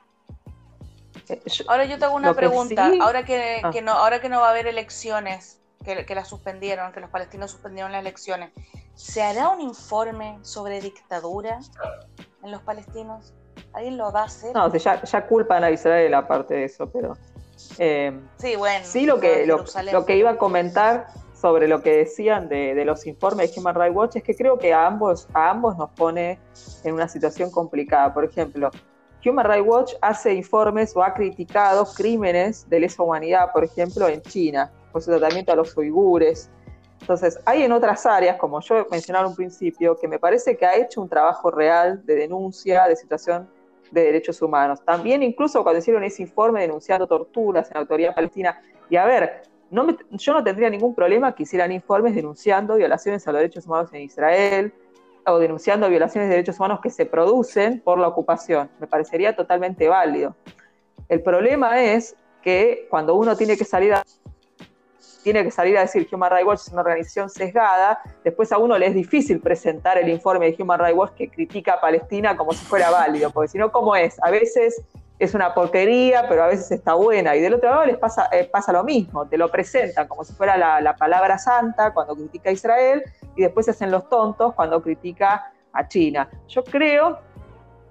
Ahora 1.69 1.85
yo 1.85 1.97
te 1.97 2.07
hago 2.07 2.17
una 2.17 2.35
pregunta. 2.35 2.91
Ahora, 3.01 3.25
que, 3.25 3.61
ah. 3.63 3.71
no, 3.85 3.93
ahora 3.93 4.21
que 4.21 4.29
no 4.29 4.41
va 4.41 4.49
a 4.49 4.51
haber 4.51 4.67
elecciones, 4.67 5.61
que, 5.85 6.05
que 6.05 6.15
las 6.17 6.27
suspendieron, 6.27 6.93
que 6.93 6.99
los 6.99 7.11
palestinos 7.11 7.53
suspendieron 7.53 7.93
las 7.93 8.01
elecciones, 8.01 8.51
¿se 8.95 9.23
hará 9.23 9.51
un 9.51 9.61
informe 9.61 10.41
sobre 10.43 10.81
dictadura 10.81 11.61
en 12.43 12.51
los 12.51 12.63
palestinos? 12.63 13.33
¿Alguien 13.73 13.97
lo 13.97 14.13
va 14.13 14.23
a 14.23 14.25
hacer? 14.25 14.55
No, 14.55 14.73
ya, 14.75 15.03
ya 15.03 15.27
culpan 15.27 15.65
a 15.65 15.71
Israel 15.71 16.15
aparte 16.15 16.55
de 16.55 16.65
eso, 16.65 16.91
pero... 16.91 17.17
Eh, 17.79 18.19
sí, 18.37 18.57
bueno. 18.57 18.85
Sí, 18.85 19.05
lo 19.05 19.19
que, 19.21 19.47
lo, 19.47 20.07
que 20.07 20.17
iba 20.17 20.31
a 20.31 20.39
comentar 20.39 21.09
sobre 21.35 21.69
lo 21.69 21.83
que 21.83 21.97
decían 21.97 22.49
de, 22.49 22.75
de, 22.75 22.85
los 22.85 23.07
informes 23.07 23.53
de 23.53 23.61
Human 23.61 23.75
Rights 23.75 23.97
Watch 23.97 24.17
es 24.17 24.23
que 24.23 24.35
creo 24.35 24.59
que 24.59 24.73
a 24.73 24.87
ambos, 24.87 25.29
a 25.35 25.51
ambos 25.51 25.77
nos 25.77 25.91
pone 25.91 26.39
en 26.85 26.95
una 26.95 27.09
situación 27.09 27.51
complicada. 27.51 28.15
Por 28.15 28.25
ejemplo, 28.25 28.71
Human 29.25 29.47
Rights 29.47 29.67
Watch 29.67 29.93
hace 30.01 30.35
informes 30.35 30.97
o 30.97 31.03
ha 31.03 31.13
criticado 31.15 31.85
crímenes 31.85 32.69
de 32.69 32.81
lesa 32.81 33.03
humanidad, 33.03 33.51
por 33.53 33.65
ejemplo, 33.65 34.09
en 34.09 34.23
China, 34.23 34.71
por 34.93 35.03
su 35.03 35.11
tratamiento 35.11 35.53
a 35.53 35.57
los 35.57 35.77
uigures. 35.77 36.51
Entonces, 37.01 37.39
hay 37.45 37.63
en 37.63 37.73
otras 37.73 38.05
áreas, 38.07 38.37
como 38.37 38.61
yo 38.61 38.87
mencionaba 38.91 39.25
en 39.25 39.31
un 39.31 39.37
principio, 39.37 39.97
que 39.97 40.09
me 40.09 40.19
parece 40.19 40.57
que 40.57 40.67
ha 40.67 40.77
hecho 40.77 41.01
un 41.01 41.09
trabajo 41.09 41.51
real 41.51 42.05
de 42.05 42.15
denuncia 42.15 42.85
de 42.87 42.97
situación 42.97 43.49
de 43.91 44.03
derechos 44.03 44.43
humanos. 44.43 44.85
También 44.85 45.23
incluso 45.23 45.63
cuando 45.63 45.79
hicieron 45.79 46.05
ese 46.05 46.23
informe 46.23 46.61
denunciando 46.61 47.07
torturas 47.07 47.69
en 47.69 47.75
la 47.75 47.81
autoridad 47.81 48.15
palestina, 48.15 48.61
y 48.91 48.97
a 48.97 49.07
ver, 49.07 49.43
yo 49.71 50.33
no 50.33 50.45
tendría 50.45 50.71
ningún 50.71 50.95
problema 50.95 51.35
que 51.35 51.45
hicieran 51.45 51.73
informes 51.73 52.15
denunciando 52.15 52.77
violaciones 52.77 53.27
a 53.27 53.33
los 53.33 53.41
derechos 53.41 53.67
humanos 53.67 53.91
en 53.93 54.03
Israel, 54.03 54.73
o 55.27 55.39
denunciando 55.39 55.89
violaciones 55.89 56.29
de 56.31 56.37
derechos 56.37 56.59
humanos 56.59 56.81
que 56.83 56.89
se 56.89 57.05
producen 57.05 57.81
por 57.81 57.99
la 57.99 58.09
ocupación. 58.09 58.71
Me 58.81 58.87
parecería 58.87 59.37
totalmente 59.37 59.87
válido. 59.87 60.35
El 61.09 61.23
problema 61.23 61.83
es 61.83 62.17
que 62.43 62.87
cuando 62.89 63.15
uno 63.15 63.37
tiene 63.37 63.57
que 63.57 63.65
salir 63.65 63.93
a 63.93 64.03
tiene 65.23 65.45
que 65.45 65.51
salir 65.51 65.77
a 65.77 65.83
decir 65.83 66.09
Human 66.13 66.31
Rights 66.31 66.47
Watch 66.47 66.61
es 66.61 66.73
una 66.73 66.83
organización 66.83 67.29
sesgada, 67.29 68.01
después 68.25 68.53
a 68.53 68.59
uno 68.59 68.79
le 68.79 68.87
es 68.87 68.95
difícil 68.95 69.41
presentar 69.41 69.99
el 69.99 70.09
informe 70.09 70.51
de 70.51 70.63
Human 70.63 70.79
Rights 70.79 70.97
Watch 70.97 71.13
que 71.15 71.29
critica 71.29 71.75
a 71.75 71.81
Palestina 71.81 72.37
como 72.37 72.53
si 72.53 72.65
fuera 72.65 72.91
válido, 72.91 73.31
porque 73.31 73.49
si 73.49 73.59
no, 73.59 73.71
¿cómo 73.71 73.97
es? 73.97 74.17
A 74.23 74.31
veces 74.31 74.83
es 75.19 75.35
una 75.35 75.53
porquería, 75.53 76.29
pero 76.29 76.45
a 76.45 76.47
veces 76.47 76.71
está 76.71 76.95
buena. 76.95 77.35
Y 77.35 77.41
del 77.41 77.55
otro 77.55 77.71
lado 77.71 77.85
les 77.85 77.99
pasa, 77.99 78.29
eh, 78.33 78.49
pasa 78.51 78.73
lo 78.73 78.85
mismo, 78.85 79.27
te 79.27 79.37
lo 79.37 79.51
presentan 79.51 80.07
como 80.07 80.25
si 80.25 80.33
fuera 80.33 80.57
la, 80.57 80.81
la, 80.81 80.95
palabra 80.95 81.39
santa 81.39 81.93
cuando 81.93 82.15
critica 82.15 82.51
a 82.51 82.53
Israel 82.53 83.03
y 83.37 83.43
después 83.43 83.67
se 83.67 83.73
hacen 83.73 83.91
los 83.91 84.09
tontos 84.09 84.55
cuando 84.55 84.81
critica 84.81 85.53
a 85.73 85.89
China. 85.89 86.29
Yo 86.49 86.63
creo 86.65 87.19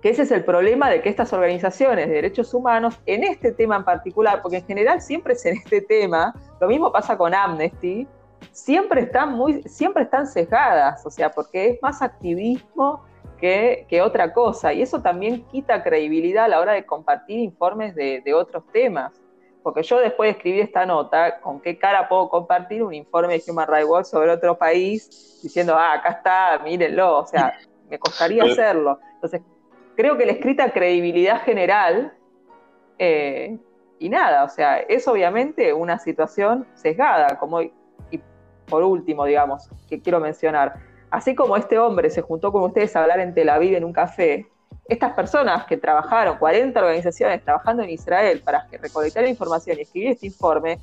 que 0.02 0.10
ese 0.10 0.24
es 0.24 0.32
el 0.32 0.44
problema 0.44 0.90
de 0.90 1.02
que 1.02 1.10
estas 1.10 1.34
organizaciones 1.34 2.08
de 2.08 2.16
derechos 2.16 2.54
humanos, 2.54 3.00
en 3.06 3.24
este 3.24 3.52
tema 3.52 3.78
en 3.78 3.84
particular, 3.84 4.42
porque 4.42 4.58
en 4.58 4.66
general 4.66 5.02
siempre 5.02 5.34
es 5.34 5.46
en 5.46 5.58
este 5.58 5.82
tema, 5.82 6.34
lo 6.60 6.68
mismo 6.68 6.92
pasa 6.92 7.18
con 7.18 7.34
Amnesty, 7.34 8.08
siempre 8.52 9.02
están, 9.02 9.34
muy, 9.34 9.64
siempre 9.64 10.04
están 10.04 10.28
sesgadas, 10.28 11.06
o 11.06 11.10
sea, 11.10 11.32
porque 11.32 11.70
es 11.70 11.82
más 11.82 12.02
activismo 12.02 13.04
que, 13.38 14.02
otra 14.04 14.34
cosa. 14.34 14.74
Y 14.74 14.82
eso 14.82 15.02
también 15.02 15.44
quita 15.46 15.84
credibilidad 15.84 16.46
a 16.46 16.48
la 16.48 16.60
hora 16.60 16.74
de 16.74 16.86
compartir 16.86 17.40
informes 17.40 17.96
de, 17.96 18.34
otros 18.34 18.64
temas. 18.72 19.14
Porque 19.64 19.84
yo 19.84 20.00
después 20.00 20.28
de 20.28 20.38
escribir 20.38 20.62
esta 20.62 20.86
nota, 20.86 21.40
¿con 21.42 21.60
qué 21.60 21.78
cara 21.78 22.08
puedo 22.08 22.30
compartir 22.30 22.84
un 22.84 22.94
informe 22.94 23.34
de 23.38 23.52
Human 23.52 23.68
Rights 23.68 23.90
Watch 23.90 24.06
sobre 24.06 24.32
otro 24.32 24.58
país 24.58 25.40
diciendo, 25.44 25.76
ah, 25.78 25.94
acá 25.94 26.10
está, 26.10 26.60
mírenlo? 26.64 27.20
O 27.20 27.28
sea, 27.28 27.54
me 27.90 28.00
costaría 28.00 28.44
hacerlo. 28.44 28.98
Entonces, 29.16 29.42
creo 29.98 30.16
que 30.18 30.26
le 30.26 30.34
escrita 30.34 30.72
credibilidad 30.72 31.42
general. 31.42 32.14
Eh, 33.00 33.58
y 34.00 34.10
nada, 34.10 34.44
o 34.44 34.50
sea, 34.50 34.78
es 34.78 35.08
obviamente 35.08 35.74
una 35.74 35.98
situación 35.98 36.68
sesgada, 36.76 37.38
como, 37.40 37.62
y 37.62 37.72
por 38.68 38.84
último, 38.84 39.26
digamos, 39.26 39.70
que 39.90 40.00
quiero 40.00 40.20
mencionar, 40.20 40.76
así 41.10 41.34
como 41.34 41.58
este 41.58 41.80
hombre 41.80 42.12
se 42.12 42.22
juntó 42.22 42.52
con 42.52 42.64
ustedes 42.64 42.96
a 42.96 43.02
hablar 43.02 43.20
en 43.20 43.34
Tel 43.34 43.50
Aviv 43.50 43.76
en 43.76 43.84
un 43.84 43.94
café, 43.94 44.48
estas 44.88 45.14
personas 45.14 45.66
que 45.66 45.78
trabajaron, 45.78 46.38
40 46.38 46.80
organizaciones 46.80 47.44
trabajando 47.44 47.84
en 47.84 47.90
Israel 47.90 48.42
para 48.46 48.68
recolectar 48.72 49.28
información 49.28 49.78
y 49.80 49.82
escribir 49.82 50.12
este 50.12 50.28
informe, 50.28 50.78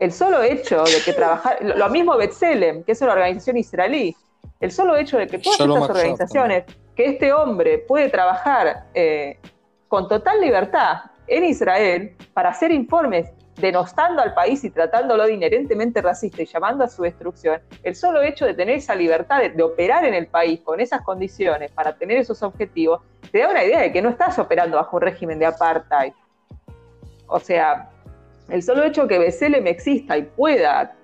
el 0.00 0.12
solo 0.12 0.42
hecho 0.42 0.82
de 0.82 1.00
que 1.04 1.12
trabajar, 1.12 1.58
lo 1.62 1.88
mismo 1.88 2.16
Betzelem, 2.16 2.82
que 2.82 2.92
es 2.92 3.00
una 3.00 3.12
organización 3.12 3.56
israelí, 3.56 4.14
el 4.58 4.72
solo 4.72 4.96
hecho 4.96 5.18
de 5.18 5.28
que 5.28 5.38
todas 5.38 5.60
estas 5.60 5.88
organizaciones, 5.88 6.64
que 6.96 7.04
este 7.06 7.32
hombre 7.32 7.78
puede 7.78 8.08
trabajar 8.08 8.86
eh, 8.94 9.38
con 9.86 10.08
total 10.08 10.40
libertad 10.40 11.02
en 11.26 11.44
Israel 11.44 12.16
para 12.32 12.48
hacer 12.48 12.72
informes 12.72 13.30
denostando 13.56 14.22
al 14.22 14.34
país 14.34 14.64
y 14.64 14.70
tratándolo 14.70 15.24
de 15.24 15.34
inherentemente 15.34 16.02
racista 16.02 16.42
y 16.42 16.46
llamando 16.46 16.84
a 16.84 16.88
su 16.88 17.02
destrucción, 17.02 17.60
el 17.82 17.94
solo 17.94 18.22
hecho 18.22 18.44
de 18.44 18.54
tener 18.54 18.76
esa 18.76 18.94
libertad 18.94 19.40
de, 19.42 19.62
operar 19.62 20.04
en 20.04 20.14
el 20.14 20.26
país 20.26 20.60
con 20.60 20.80
esas 20.80 21.02
condiciones 21.02 21.70
para 21.70 21.94
tener 21.96 22.18
esos 22.18 22.42
objetivos, 22.42 23.00
te 23.30 23.38
da 23.38 23.48
una 23.48 23.64
idea 23.64 23.80
de 23.80 23.92
que 23.92 24.02
no 24.02 24.10
estás 24.10 24.38
operando 24.38 24.76
bajo 24.76 24.96
un 24.96 25.02
régimen 25.02 25.38
de 25.38 25.46
apartheid. 25.46 26.12
O 27.28 27.40
sea, 27.40 27.90
el 28.50 28.62
solo 28.62 28.84
hecho 28.84 29.08
que 29.08 29.18
me 29.18 29.70
exista 29.70 30.16
y 30.18 30.22
pueda 30.22 30.94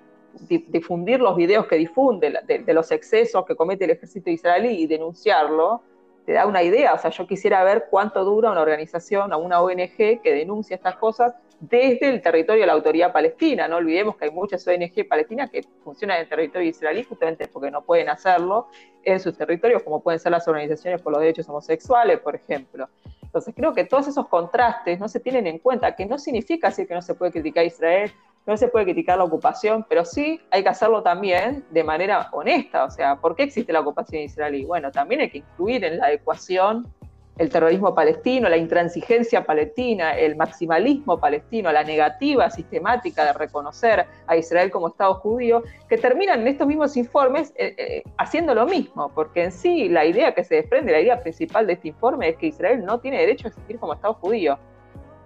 difundir 0.49 1.21
los 1.21 1.37
videos 1.37 1.67
que 1.67 1.77
difunde 1.77 2.33
de, 2.47 2.75
los 2.75 2.91
excesos 2.91 3.45
que 3.45 3.55
comete 3.55 3.85
el 3.85 3.91
ejército 3.91 4.31
israelí 4.31 4.83
y 4.83 4.87
denunciarlo, 4.87 5.83
te 6.25 6.33
da 6.33 6.47
una 6.47 6.63
idea. 6.63 6.95
O 6.95 6.99
sea, 6.99 7.11
yo 7.11 7.27
quisiera 7.27 7.63
ver 7.65 7.87
cuánto 7.91 8.25
dura 8.25 8.51
una 8.51 8.61
organización 8.61 9.33
o 9.33 9.39
una 9.39 9.61
ONG 9.61 9.97
que 9.97 10.33
denuncia 10.33 10.77
estas 10.77 10.97
cosas 10.97 11.35
desde 11.61 12.09
el 12.09 12.21
territorio 12.21 12.63
de 12.63 12.67
la 12.67 12.73
autoridad 12.73 13.13
palestina. 13.13 13.69
No 13.69 13.77
olvidemos 13.77 14.17
que 14.17 14.25
hay 14.25 14.31
muchas 14.31 14.67
ONG 14.67 15.07
palestinas 15.09 15.51
que 15.51 15.63
funcionan 15.85 16.17
en 16.17 16.23
el 16.25 16.29
territorio 16.29 16.69
israelí 16.69 17.05
justamente 17.05 17.47
porque 17.47 17.71
no 17.71 17.83
pueden 17.83 18.09
hacerlo 18.09 18.67
en 19.05 19.21
sus 19.21 19.37
territorios, 19.37 19.83
como 19.83 20.01
pueden 20.01 20.19
ser 20.19 20.33
las 20.33 20.47
organizaciones 20.49 21.01
por 21.01 21.13
los 21.13 21.21
derechos 21.21 21.49
homosexuales, 21.49 22.19
por 22.21 22.35
ejemplo. 22.35 22.89
Entonces 23.23 23.55
creo 23.57 23.73
que 23.73 23.85
todos 23.85 24.09
esos 24.09 24.27
contrastes 24.29 24.99
no 24.99 25.09
se 25.09 25.21
tienen 25.21 25.47
en 25.47 25.59
cuenta, 25.59 25.95
que 25.95 26.05
no 26.05 26.19
significa 26.19 26.69
decir 26.69 26.87
que 26.87 26.95
no 26.95 27.03
se 27.03 27.15
puede 27.15 27.33
criticar 27.33 27.63
a 27.63 27.67
Israel, 27.67 28.13
no 28.47 28.57
se 28.57 28.69
puede 28.69 28.87
criticar 28.87 29.19
la 29.19 29.25
ocupación, 29.25 29.87
pero 29.89 30.05
sí 30.05 30.41
hay 30.51 30.63
que 30.63 30.69
hacerlo 30.69 31.03
también 31.03 31.65
de 31.71 31.85
manera 31.85 32.29
honesta. 32.33 32.85
O 32.85 32.91
sea, 32.91 33.17
¿por 33.17 33.37
qué 33.37 33.45
existe 33.45 33.73
la 33.73 33.81
ocupación 33.81 34.23
israelí? 34.23 34.65
Bueno, 34.65 34.91
también 34.91 35.21
hay 35.21 35.31
que 35.31 35.39
incluir 35.39 35.85
en 35.85 35.99
la 35.99 36.13
ecuación 36.13 36.93
el 37.39 37.49
terrorismo 37.49 37.95
palestino, 37.95 38.49
la 38.49 38.57
intransigencia 38.57 39.45
palestina, 39.45 40.17
el 40.19 40.37
maximalismo 40.37 41.19
palestino, 41.19 41.73
la 41.73 41.83
negativa 41.83 42.51
sistemática 42.51 43.25
de 43.25 43.33
reconocer 43.33 44.07
a 44.27 44.37
Israel 44.37 44.71
como 44.71 44.89
Estado 44.89 45.15
judío, 45.15 45.63
que 45.89 45.97
terminan 45.97 46.43
en 46.43 46.49
estos 46.49 46.67
mismos 46.67 46.97
informes 46.97 47.53
eh, 47.57 47.75
eh, 47.79 48.03
haciendo 48.19 48.55
lo 48.55 48.67
mismo, 48.67 49.11
porque 49.15 49.45
en 49.45 49.53
sí 49.53 49.89
la 49.89 50.05
idea 50.05 50.35
que 50.35 50.45
se 50.45 50.57
desprende, 50.57 50.93
la 50.93 51.01
idea 51.01 51.21
principal 51.21 51.67
de 51.67 51.75
este 51.75 51.89
informe 51.89 52.29
es 52.29 52.37
que 52.37 52.49
Israel 52.49 52.85
no 52.85 53.01
tiene 53.01 53.19
derecho 53.19 53.47
a 53.47 53.49
existir 53.49 53.79
como 53.79 53.95
Estado 53.95 54.15
judío. 54.15 54.59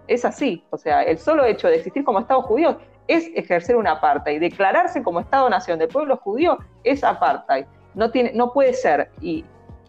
Es 0.06 0.24
así, 0.24 0.62
o 0.70 0.78
sea, 0.78 1.02
el 1.02 1.18
solo 1.18 1.44
hecho 1.44 1.66
de 1.66 1.76
existir 1.76 2.04
como 2.04 2.20
Estado 2.20 2.40
judío 2.42 2.78
es 3.08 3.30
ejercer 3.34 3.76
una 3.76 3.92
apartheid, 3.92 4.40
declararse 4.40 5.02
como 5.02 5.20
Estado-nación 5.20 5.78
del 5.78 5.88
pueblo 5.88 6.16
judío 6.16 6.58
es 6.84 7.04
apartheid. 7.04 7.66
No, 7.94 8.10
tiene, 8.10 8.32
no 8.34 8.52
puede 8.52 8.74
ser, 8.74 9.10
y 9.20 9.44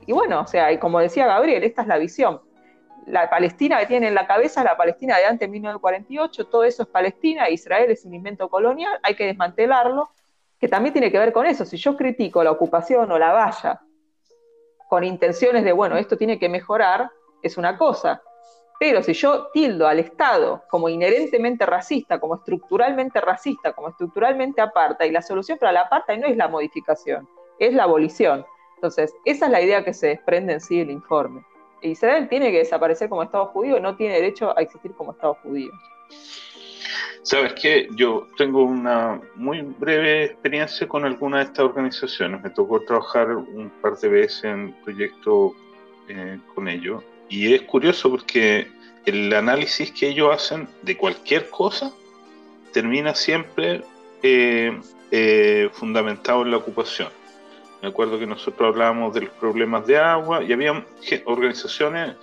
y 0.08 0.14
bueno, 0.14 0.40
o 0.42 0.48
sea, 0.48 0.72
y 0.72 0.80
como 0.80 1.00
decía 1.00 1.28
Gabriel, 1.28 1.64
esta 1.64 1.82
es 1.82 1.88
la 1.90 1.98
visión. 1.98 2.42
La 3.06 3.30
Palestina 3.30 3.78
que 3.80 3.88
tiene 3.88 4.08
en 4.08 4.16
la 4.16 4.26
cabeza 4.26 4.64
la 4.64 4.78
Palestina 4.78 5.18
de 5.18 5.26
antes 5.26 5.48
de 5.48 5.52
1948, 5.52 6.48
todo 6.48 6.64
eso 6.64 6.84
es 6.84 6.90
Palestina, 6.90 7.50
Israel 7.50 7.92
es 7.92 8.06
un 8.06 8.14
invento 8.14 8.50
colonial, 8.50 8.98
hay 9.04 9.16
que 9.16 9.26
desmantelarlo, 9.26 10.10
que 10.60 10.70
también 10.70 10.94
tiene 10.94 11.12
que 11.12 11.20
ver 11.20 11.34
con 11.34 11.46
eso. 11.46 11.66
Si 11.66 11.76
yo 11.76 11.98
critico 11.98 12.42
la 12.42 12.52
ocupación 12.52 13.12
o 13.12 13.20
la 13.20 13.34
valla 13.34 13.82
con 14.88 15.04
intenciones 15.04 15.66
de, 15.66 15.74
bueno, 15.74 15.98
esto 15.98 16.18
tiene 16.18 16.40
que 16.40 16.48
mejorar, 16.48 17.12
es 17.44 17.58
una 17.58 17.78
cosa. 17.78 18.22
Pero 18.80 19.02
si 19.02 19.14
yo 19.14 19.48
tildo 19.54 19.88
al 19.88 20.00
Estado 20.00 20.64
como 20.70 20.90
inherentemente 20.90 21.66
racista, 21.66 22.20
como 22.20 22.36
estructuralmente 22.36 23.20
racista, 23.22 23.74
como 23.74 23.90
estructuralmente 23.90 24.62
aparta, 24.62 25.06
y 25.06 25.12
la 25.12 25.22
solución 25.22 25.58
para 25.58 25.72
la 25.72 25.82
aparta 25.82 26.16
no 26.16 26.28
es 26.28 26.38
la 26.38 26.48
modificación, 26.48 27.28
es 27.60 27.74
la 27.74 27.84
abolición. 27.84 28.46
Entonces, 28.76 29.14
esa 29.26 29.46
es 29.46 29.52
la 29.52 29.62
idea 29.62 29.84
que 29.84 29.94
se 29.94 30.08
desprende 30.08 30.54
en 30.54 30.62
sí 30.62 30.78
del 30.78 30.92
informe. 30.92 31.44
Israel 31.82 32.28
tiene 32.30 32.52
que 32.52 32.60
desaparecer 32.60 33.10
como 33.10 33.24
Estado 33.24 33.48
judío 33.48 33.80
no 33.80 33.96
tiene 33.96 34.16
derecho 34.16 34.58
a 34.58 34.62
existir 34.62 34.94
como 34.94 35.12
Estado 35.12 35.36
judío. 35.44 35.72
Sabes 37.24 37.54
que 37.54 37.90
yo 37.92 38.28
tengo 38.38 38.64
una 38.64 39.20
muy 39.36 39.62
breve 39.62 40.26
experiencia 40.26 40.88
con 40.88 41.04
alguna 41.04 41.40
de 41.40 41.44
estas 41.44 41.66
organizaciones. 41.66 42.42
Me 42.42 42.50
tocó 42.52 42.80
trabajar 42.82 43.36
un 43.36 43.70
par 43.82 43.98
de 43.98 44.08
veces 44.08 44.46
en 44.46 44.74
proyectos 44.84 45.52
eh, 46.08 46.40
con 46.56 46.70
ellos. 46.70 47.04
Y 47.30 47.54
es 47.54 47.62
curioso 47.64 48.10
porque 48.10 48.68
el 49.06 49.34
análisis 49.34 49.92
que 49.92 50.10
ellos 50.10 50.34
hacen 50.34 50.68
de 50.82 50.98
cualquier 50.98 51.50
cosa 51.50 51.92
termina 52.74 53.16
siempre 53.16 53.82
eh, 54.22 54.78
eh, 55.12 55.70
fundamentado 55.74 56.42
en 56.44 56.52
la 56.52 56.58
ocupación. 56.58 57.10
Me 57.82 57.90
acuerdo 57.90 58.18
que 58.18 58.26
nosotros 58.26 58.74
hablábamos 58.74 59.14
de 59.14 59.22
los 59.22 59.30
problemas 59.32 59.86
de 59.86 59.98
agua 59.98 60.44
y 60.44 60.52
había 60.52 60.86
organizaciones 61.26 62.16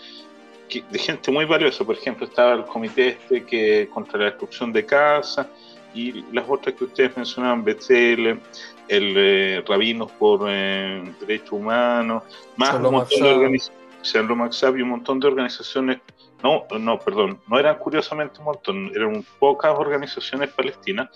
de 0.69 0.99
gente 0.99 1.31
muy 1.31 1.45
valiosa. 1.45 1.85
Por 1.85 1.97
ejemplo, 1.97 2.27
estaba 2.27 2.55
el 2.55 2.65
comité 2.65 3.09
este 3.09 3.45
que 3.45 3.89
contra 3.93 4.19
la 4.19 4.25
destrucción 4.27 4.73
de 4.73 4.85
casas 4.85 5.47
y 5.95 6.25
las 6.33 6.45
otras 6.49 6.75
que 6.75 6.85
ustedes 6.85 7.17
mencionaban, 7.17 7.63
Betel, 7.63 8.41
el 8.89 9.15
eh, 9.17 9.65
Rabinos 9.67 10.11
por 10.13 10.47
eh, 10.49 11.05
Derechos 11.21 11.53
Humanos, 11.53 12.25
más 12.57 12.75
un 12.75 12.83
montón 12.83 13.23
de 13.23 13.33
organizaciones, 13.33 13.84
y 14.13 14.83
un 14.83 14.89
montón 14.89 15.21
de 15.21 15.29
organizaciones, 15.29 16.01
no, 16.43 16.65
no, 16.79 16.99
perdón, 16.99 17.41
no 17.49 17.59
eran 17.59 17.79
curiosamente 17.79 18.39
un 18.39 18.47
montón, 18.47 18.93
eran 18.95 19.25
pocas 19.39 19.75
organizaciones 19.77 20.51
palestinas, 20.51 21.09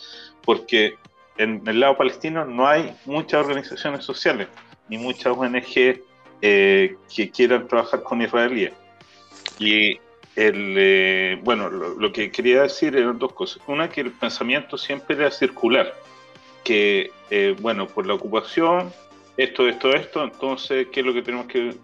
porque 0.42 0.94
en 1.36 1.62
el 1.66 1.80
lado 1.80 1.96
palestino 1.96 2.44
no 2.44 2.66
hay 2.66 2.94
muchas 3.04 3.44
organizaciones 3.44 4.04
sociales, 4.04 4.48
ni 4.88 4.98
muchas 4.98 5.36
ONG 5.36 6.00
eh, 6.40 6.96
que 7.14 7.30
quieran 7.30 7.68
trabajar 7.68 8.02
con 8.02 8.22
israelíes. 8.22 8.72
Y 9.58 9.98
el, 10.36 10.74
eh, 10.76 11.38
bueno, 11.42 11.68
lo, 11.68 12.12
que 12.12 12.30
quería 12.30 12.62
decir 12.62 12.96
eran 12.96 13.18
dos 13.18 13.32
cosas. 13.32 13.60
Una, 13.66 13.88
que 13.88 14.02
el 14.02 14.12
pensamiento 14.12 14.78
siempre 14.78 15.16
era 15.16 15.30
circular, 15.30 15.94
que, 16.64 17.10
eh, 17.30 17.56
bueno, 17.60 17.86
por 17.86 18.06
la 18.06 18.14
ocupación, 18.14 18.92
esto, 19.36 19.68
esto, 19.68 19.94
esto, 19.94 20.24
entonces, 20.24 20.88
¿qué 20.92 21.00
es 21.00 21.06
lo 21.06 21.12
que 21.12 21.22
tenemos 21.22 21.46
que, 21.46 21.74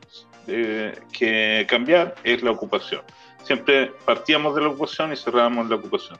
eh, 0.46 0.98
que 1.12 1.66
cambiar? 1.68 2.14
Es 2.24 2.42
la 2.42 2.50
ocupación. 2.50 3.02
Siempre 3.42 3.92
partíamos 4.04 4.54
de 4.54 4.62
la 4.62 4.68
ocupación 4.68 5.12
y 5.12 5.16
cerrábamos 5.16 5.68
la 5.68 5.76
ocupación. 5.76 6.18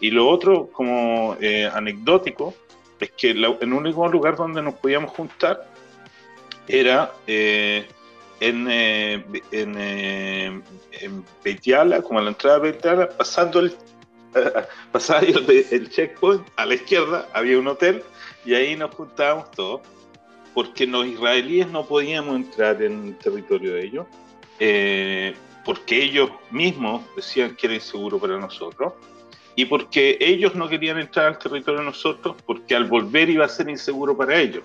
Y 0.00 0.10
lo 0.10 0.28
otro, 0.28 0.68
como 0.72 1.36
anecdótico, 1.72 2.54
es 2.98 3.12
que 3.12 3.30
el 3.30 3.72
único 3.72 4.08
lugar 4.08 4.36
donde 4.36 4.62
nos 4.62 4.74
podíamos 4.74 5.12
juntar 5.12 5.64
era 6.66 7.12
en, 8.42 8.66
eh, 8.68 9.24
en, 9.52 9.74
eh, 9.78 10.60
en, 11.00 12.02
como 12.02 12.18
a 12.18 12.22
la 12.22 12.30
entrada 12.30 12.58
de 12.58 12.72
Beitiala, 12.72 13.08
pasando 13.08 13.60
el, 13.60 13.76
pasaba 14.92 15.20
el, 15.20 15.66
el, 15.70 15.90
checkpoint, 15.90 16.44
a 16.56 16.66
la 16.66 16.74
izquierda 16.74 17.28
había 17.32 17.58
un 17.58 17.68
hotel 17.68 18.02
y 18.44 18.54
ahí 18.54 18.74
nos 18.76 18.92
juntábamos 18.94 19.50
todos, 19.52 19.82
porque 20.54 20.86
los 20.86 21.06
israelíes 21.06 21.68
no 21.68 21.86
podíamos 21.86 22.36
entrar 22.36 22.82
en 22.82 23.08
el 23.08 23.16
territorio 23.16 23.74
de 23.74 23.84
ellos, 23.84 24.06
eh, 24.58 25.34
porque 25.64 26.02
ellos 26.02 26.30
mismos 26.50 27.02
decían 27.16 27.56
que 27.56 27.66
era 27.66 27.74
inseguro 27.74 28.18
para 28.18 28.38
nosotros, 28.38 28.92
y 29.54 29.66
porque 29.66 30.16
ellos 30.20 30.54
no 30.54 30.68
querían 30.68 30.98
entrar 30.98 31.26
al 31.26 31.38
territorio 31.38 31.80
de 31.80 31.86
nosotros, 31.86 32.36
porque 32.46 32.74
al 32.74 32.84
volver 32.84 33.28
iba 33.30 33.44
a 33.44 33.48
ser 33.48 33.68
inseguro 33.68 34.16
para 34.16 34.36
ellos. 34.36 34.62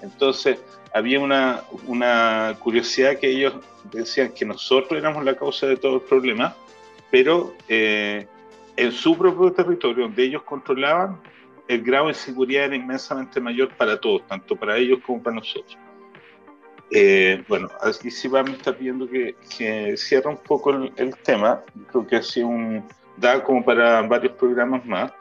Entonces, 0.00 0.58
había 0.94 1.20
una, 1.20 1.62
una 1.86 2.56
curiosidad 2.58 3.18
que 3.18 3.28
ellos 3.28 3.54
decían 3.92 4.32
que 4.32 4.44
nosotros 4.44 4.98
éramos 4.98 5.24
la 5.24 5.36
causa 5.36 5.66
de 5.66 5.76
todo 5.76 5.96
el 5.96 6.02
problema, 6.02 6.54
pero 7.10 7.54
eh, 7.68 8.26
en 8.76 8.92
su 8.92 9.16
propio 9.16 9.52
territorio, 9.52 10.04
donde 10.04 10.24
ellos 10.24 10.42
controlaban, 10.42 11.18
el 11.74 11.82
grado 11.82 12.06
de 12.06 12.12
inseguridad 12.12 12.64
era 12.66 12.76
inmensamente 12.76 13.40
mayor 13.40 13.74
para 13.76 14.00
todos, 14.00 14.26
tanto 14.26 14.56
para 14.56 14.76
ellos 14.76 15.00
como 15.04 15.22
para 15.22 15.36
nosotros. 15.36 15.76
Eh, 16.90 17.42
bueno, 17.48 17.70
así 17.80 18.10
sí 18.10 18.28
va 18.28 18.40
a 18.40 18.44
estar 18.44 18.76
pidiendo 18.76 19.08
que, 19.08 19.34
que 19.56 19.96
cierre 19.96 20.28
un 20.28 20.36
poco 20.36 20.70
el, 20.70 20.92
el, 20.96 21.16
tema. 21.16 21.62
Creo 21.90 22.06
que 22.06 22.16
ha 22.16 22.22
sido 22.22 22.48
un, 22.48 22.84
da 23.16 23.42
como 23.42 23.64
para 23.64 24.02
varios 24.02 24.34
programas 24.34 24.84
más. 24.84 25.12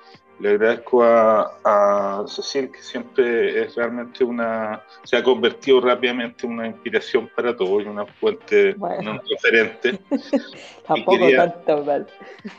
Le 0.41 0.49
agradezco 0.49 1.03
a, 1.03 1.59
a 1.63 2.23
Cecil, 2.27 2.71
que 2.71 2.81
siempre 2.81 3.63
es 3.63 3.75
realmente 3.75 4.23
una, 4.23 4.81
se 5.03 5.15
ha 5.15 5.23
convertido 5.23 5.79
rápidamente 5.81 6.47
en 6.47 6.53
una 6.53 6.67
inspiración 6.67 7.29
para 7.35 7.55
todos 7.55 7.83
y 7.83 7.85
una 7.85 8.07
fuente, 8.07 8.73
bueno. 8.73 9.11
un 9.11 9.21
referente. 9.29 9.99
Tampoco 10.87 11.19
quería, 11.19 11.53
tanto 11.53 11.85
mal. 11.85 12.07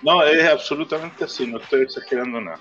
No, 0.01 0.23
es 0.23 0.45
absolutamente 0.49 1.25
así, 1.25 1.45
no 1.45 1.59
estoy 1.59 1.83
exagerando 1.83 2.41
nada. 2.41 2.61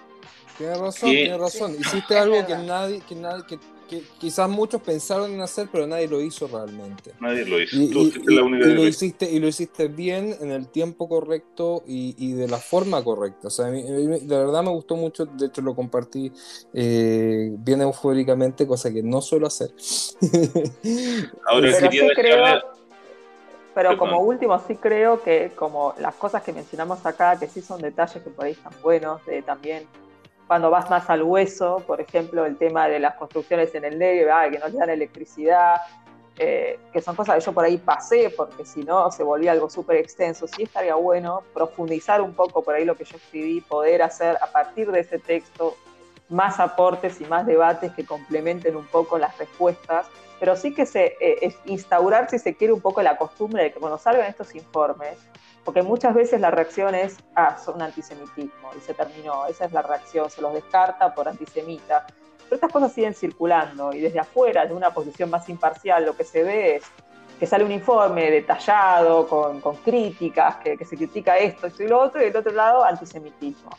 Tienes 0.57 0.80
razón, 0.80 1.09
y, 1.09 1.13
tienes 1.13 1.39
razón. 1.39 1.76
Hiciste 1.80 2.17
algo 2.17 2.45
que 2.47 2.55
nadie, 2.55 3.01
que 3.07 3.15
nadie, 3.15 3.43
que 3.47 3.59
que 3.91 4.03
quizás 4.19 4.49
muchos 4.49 4.81
pensaron 4.81 5.33
en 5.33 5.41
hacer, 5.41 5.67
pero 5.69 5.85
nadie 5.85 6.07
lo 6.07 6.21
hizo 6.21 6.47
realmente. 6.47 7.11
Nadie 7.19 7.45
lo 7.45 7.61
hizo. 7.61 7.75
Y, 7.75 7.83
y, 7.83 8.13
y, 8.27 8.31
y 8.31 8.73
lo, 8.73 8.87
hiciste, 8.87 9.29
y 9.29 9.39
lo 9.39 9.47
hiciste 9.47 9.89
bien, 9.89 10.33
en 10.39 10.51
el 10.51 10.69
tiempo 10.69 11.09
correcto 11.09 11.83
y, 11.85 12.33
de 12.33 12.47
la 12.47 12.57
forma 12.57 13.03
correcta. 13.03 13.49
O 13.49 13.51
sea, 13.51 13.67
a 13.67 13.69
mí, 13.69 13.83
de 13.83 14.37
verdad 14.37 14.63
me 14.63 14.69
gustó 14.69 14.95
mucho, 14.95 15.25
de 15.25 15.47
hecho 15.47 15.61
lo 15.61 15.75
compartí 15.75 16.31
eh, 16.73 17.51
bien 17.57 17.81
eufóricamente, 17.81 18.65
cosa 18.65 18.91
que 18.93 19.03
no 19.03 19.21
suelo 19.21 19.47
hacer. 19.47 19.71
Ahora 21.45 21.69
pero 21.71 21.91
sí 21.91 21.99
creo, 22.15 22.45
pero 23.73 23.89
Perdón. 23.89 23.97
como 23.97 24.21
último 24.21 24.61
sí 24.65 24.75
creo 24.75 25.21
que 25.21 25.51
como 25.55 25.93
las 25.99 26.15
cosas 26.15 26.43
que 26.43 26.53
mencionamos 26.53 27.05
acá, 27.05 27.37
que 27.37 27.47
sí 27.47 27.61
son 27.61 27.81
detalles 27.81 28.23
que 28.23 28.29
por 28.29 28.45
ahí 28.45 28.53
están 28.53 28.73
buenos, 28.81 29.25
de 29.25 29.41
también 29.41 29.85
cuando 30.51 30.69
vas 30.69 30.89
más 30.89 31.09
al 31.09 31.23
hueso, 31.23 31.81
por 31.87 32.01
ejemplo, 32.01 32.45
el 32.45 32.57
tema 32.57 32.89
de 32.89 32.99
las 32.99 33.15
construcciones 33.15 33.73
en 33.73 33.85
el 33.85 33.97
Negev, 33.97 34.51
que 34.51 34.59
no 34.59 34.67
le 34.67 34.77
dan 34.79 34.89
electricidad, 34.89 35.77
eh, 36.37 36.77
que 36.91 36.99
son 36.99 37.15
cosas 37.15 37.35
que 37.35 37.41
yo 37.45 37.53
por 37.53 37.63
ahí 37.63 37.77
pasé, 37.77 38.29
porque 38.35 38.65
si 38.65 38.83
no 38.83 39.09
se 39.11 39.23
volvía 39.23 39.53
algo 39.53 39.69
súper 39.69 39.95
extenso. 39.95 40.49
Sí 40.49 40.63
estaría 40.63 40.95
bueno 40.95 41.43
profundizar 41.53 42.19
un 42.19 42.33
poco 42.33 42.63
por 42.63 42.75
ahí 42.75 42.83
lo 42.83 42.97
que 42.97 43.05
yo 43.05 43.15
escribí, 43.15 43.61
poder 43.61 44.01
hacer 44.01 44.37
a 44.41 44.47
partir 44.47 44.91
de 44.91 44.99
ese 44.99 45.19
texto 45.19 45.77
más 46.27 46.59
aportes 46.59 47.21
y 47.21 47.23
más 47.23 47.45
debates 47.45 47.93
que 47.93 48.05
complementen 48.05 48.75
un 48.75 48.87
poco 48.87 49.17
las 49.17 49.37
respuestas, 49.37 50.07
pero 50.41 50.55
sí 50.55 50.73
que 50.73 50.87
se 50.87 51.17
eh, 51.21 51.55
instaurar, 51.65 52.27
si 52.27 52.39
se 52.39 52.55
quiere, 52.55 52.73
un 52.73 52.81
poco 52.81 53.03
la 53.03 53.15
costumbre 53.15 53.61
de 53.61 53.71
que 53.71 53.79
cuando 53.79 53.99
salgan 53.99 54.25
estos 54.25 54.55
informes, 54.55 55.19
porque 55.63 55.83
muchas 55.83 56.15
veces 56.15 56.41
la 56.41 56.49
reacción 56.49 56.95
es, 56.95 57.17
ah, 57.35 57.59
son 57.63 57.79
antisemitismo, 57.79 58.71
y 58.75 58.81
se 58.81 58.95
terminó, 58.95 59.45
esa 59.45 59.65
es 59.65 59.71
la 59.71 59.83
reacción, 59.83 60.31
se 60.31 60.41
los 60.41 60.51
descarta 60.51 61.13
por 61.13 61.29
antisemita. 61.29 62.07
Pero 62.07 62.55
estas 62.55 62.71
cosas 62.71 62.91
siguen 62.91 63.13
circulando, 63.13 63.93
y 63.93 63.99
desde 63.99 64.17
afuera, 64.17 64.65
de 64.65 64.73
una 64.73 64.91
posición 64.91 65.29
más 65.29 65.47
imparcial, 65.47 66.07
lo 66.07 66.17
que 66.17 66.23
se 66.23 66.41
ve 66.41 66.77
es 66.77 66.85
que 67.39 67.45
sale 67.45 67.63
un 67.63 67.71
informe 67.71 68.31
detallado, 68.31 69.27
con, 69.27 69.61
con 69.61 69.75
críticas, 69.75 70.55
que, 70.55 70.75
que, 70.75 70.85
se 70.85 70.97
critica 70.97 71.37
esto, 71.37 71.67
esto 71.67 71.83
y 71.83 71.87
lo 71.87 71.99
otro, 71.99 72.19
y 72.19 72.25
del 72.25 72.37
otro 72.37 72.51
lado, 72.51 72.83
antisemitismo. 72.83 73.69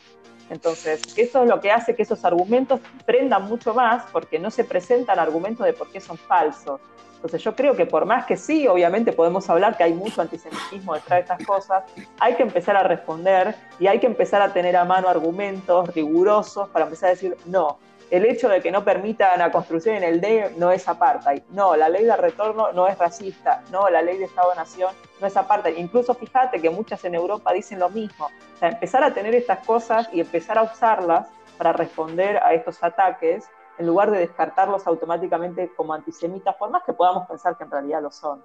Entonces, 0.49 1.01
eso 1.15 1.43
es 1.43 1.49
lo 1.49 1.59
que 1.61 1.71
hace 1.71 1.95
que 1.95 2.03
esos 2.03 2.25
argumentos 2.25 2.79
prendan 3.05 3.45
mucho 3.45 3.73
más, 3.73 4.03
porque 4.11 4.39
no 4.39 4.51
se 4.51 4.63
presentan 4.63 5.19
argumentos 5.19 5.65
de 5.65 5.73
por 5.73 5.89
qué 5.91 5.99
son 5.99 6.17
falsos. 6.17 6.79
Entonces 7.15 7.41
yo 7.41 7.55
creo 7.55 7.73
que 7.73 7.85
por 7.85 8.05
más 8.05 8.25
que 8.25 8.35
sí, 8.35 8.67
obviamente 8.67 9.13
podemos 9.13 9.49
hablar 9.49 9.77
que 9.77 9.83
hay 9.85 9.93
mucho 9.93 10.21
antisemitismo 10.21 10.93
detrás 10.93 11.19
de 11.19 11.21
estas 11.21 11.47
cosas, 11.47 11.83
hay 12.19 12.35
que 12.35 12.43
empezar 12.43 12.75
a 12.75 12.83
responder 12.83 13.55
y 13.79 13.87
hay 13.87 13.99
que 13.99 14.07
empezar 14.07 14.41
a 14.41 14.51
tener 14.51 14.75
a 14.75 14.83
mano 14.83 15.07
argumentos 15.07 15.87
rigurosos 15.95 16.67
para 16.67 16.83
empezar 16.83 17.07
a 17.07 17.11
decir, 17.11 17.37
no, 17.45 17.77
el 18.13 18.27
hecho 18.27 18.47
de 18.47 18.61
que 18.61 18.71
no 18.71 18.83
permitan 18.83 19.39
la 19.39 19.51
construcción 19.51 19.95
en 19.95 20.03
el 20.03 20.21
D 20.21 20.53
no 20.57 20.71
es 20.71 20.87
apartheid, 20.87 21.41
no, 21.49 21.75
la 21.75 21.89
ley 21.89 22.05
de 22.05 22.15
retorno 22.15 22.71
no 22.71 22.87
es 22.87 22.95
racista, 22.99 23.63
no, 23.71 23.89
la 23.89 24.03
ley 24.03 24.19
de 24.19 24.25
Estado-Nación 24.25 24.93
no 25.19 25.25
es 25.25 25.35
apartheid. 25.35 25.77
Incluso 25.77 26.13
fíjate 26.13 26.61
que 26.61 26.69
muchas 26.69 27.03
en 27.05 27.15
Europa 27.15 27.51
dicen 27.51 27.79
lo 27.79 27.89
mismo. 27.89 28.27
O 28.27 28.57
sea, 28.59 28.69
empezar 28.69 29.03
a 29.03 29.15
tener 29.15 29.33
estas 29.33 29.65
cosas 29.65 30.07
y 30.13 30.19
empezar 30.19 30.59
a 30.59 30.61
usarlas 30.61 31.27
para 31.57 31.73
responder 31.73 32.37
a 32.37 32.53
estos 32.53 32.83
ataques 32.83 33.49
en 33.79 33.87
lugar 33.87 34.11
de 34.11 34.19
descartarlos 34.19 34.85
automáticamente 34.85 35.71
como 35.75 35.95
antisemitas, 35.95 36.55
por 36.57 36.69
más 36.69 36.83
que 36.83 36.93
podamos 36.93 37.27
pensar 37.27 37.57
que 37.57 37.63
en 37.63 37.71
realidad 37.71 38.03
lo 38.03 38.11
son. 38.11 38.43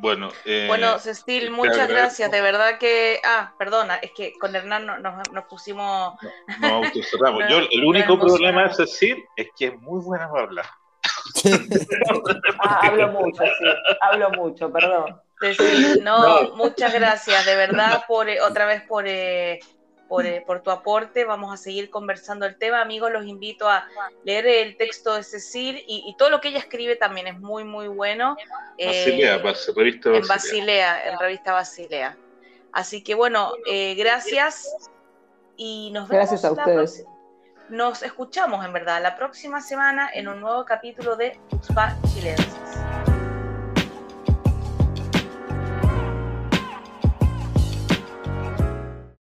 Bueno, 0.00 0.30
eh, 0.44 0.66
bueno, 0.68 0.96
Cecil, 1.00 1.50
muchas 1.50 1.88
gracias. 1.88 2.30
De 2.30 2.40
verdad 2.40 2.78
que. 2.78 3.20
Ah, 3.24 3.52
perdona, 3.58 3.96
es 3.96 4.12
que 4.12 4.32
con 4.38 4.54
Hernán 4.54 4.86
nos, 4.86 5.32
nos 5.32 5.44
pusimos. 5.46 6.14
No, 6.60 6.68
no 6.68 6.74
autocerramos. 6.84 7.42
Yo, 7.50 7.58
el 7.68 7.84
único 7.84 8.16
problema 8.16 8.68
de 8.68 8.74
Cecil 8.74 9.24
es 9.34 9.48
que 9.56 9.66
es 9.66 9.80
muy 9.80 10.00
buena 10.00 10.30
para 10.30 10.44
hablar. 10.44 10.66
ah, 12.60 12.80
hablo 12.82 13.08
mucho, 13.08 13.42
sí. 13.42 13.64
Hablo 14.00 14.30
mucho, 14.30 14.72
perdón. 14.72 15.20
Cecil, 15.40 16.04
no, 16.04 16.42
no, 16.42 16.56
muchas 16.56 16.94
gracias, 16.94 17.44
de 17.44 17.56
verdad, 17.56 18.04
por 18.06 18.28
eh, 18.28 18.40
otra 18.40 18.66
vez 18.66 18.82
por. 18.82 19.04
Eh, 19.08 19.58
por, 20.08 20.26
eh, 20.26 20.42
por, 20.46 20.62
tu 20.62 20.70
aporte. 20.70 21.24
Vamos 21.24 21.52
a 21.52 21.56
seguir 21.56 21.90
conversando 21.90 22.46
el 22.46 22.56
tema. 22.56 22.80
Amigos, 22.80 23.12
los 23.12 23.26
invito 23.26 23.68
a 23.68 23.86
leer 24.24 24.46
el 24.46 24.76
texto 24.76 25.14
de 25.14 25.22
Cecil 25.22 25.84
y, 25.86 26.04
y 26.06 26.16
todo 26.16 26.30
lo 26.30 26.40
que 26.40 26.48
ella 26.48 26.58
escribe 26.58 26.96
también 26.96 27.26
es 27.26 27.38
muy, 27.38 27.64
muy 27.64 27.88
bueno. 27.88 28.36
Basilea, 28.78 29.36
eh, 29.36 29.40
revista 29.48 30.12
Basilea. 30.12 30.18
En 30.18 30.26
Basilea, 30.26 31.08
en 31.08 31.18
revista 31.18 31.52
Basilea. 31.52 32.16
Así 32.72 33.02
que 33.02 33.14
bueno, 33.14 33.52
eh, 33.70 33.94
gracias. 33.96 34.88
y 35.56 35.90
nos 35.92 36.08
vemos. 36.08 36.30
Gracias 36.30 36.44
a 36.44 36.52
ustedes. 36.52 37.04
Nos 37.68 38.02
escuchamos, 38.02 38.64
en 38.64 38.72
verdad, 38.72 39.02
la 39.02 39.14
próxima 39.14 39.60
semana 39.60 40.08
en 40.14 40.28
un 40.28 40.40
nuevo 40.40 40.64
capítulo 40.64 41.16
de 41.16 41.38
Spa 41.62 41.94
Chilensis. 42.14 42.87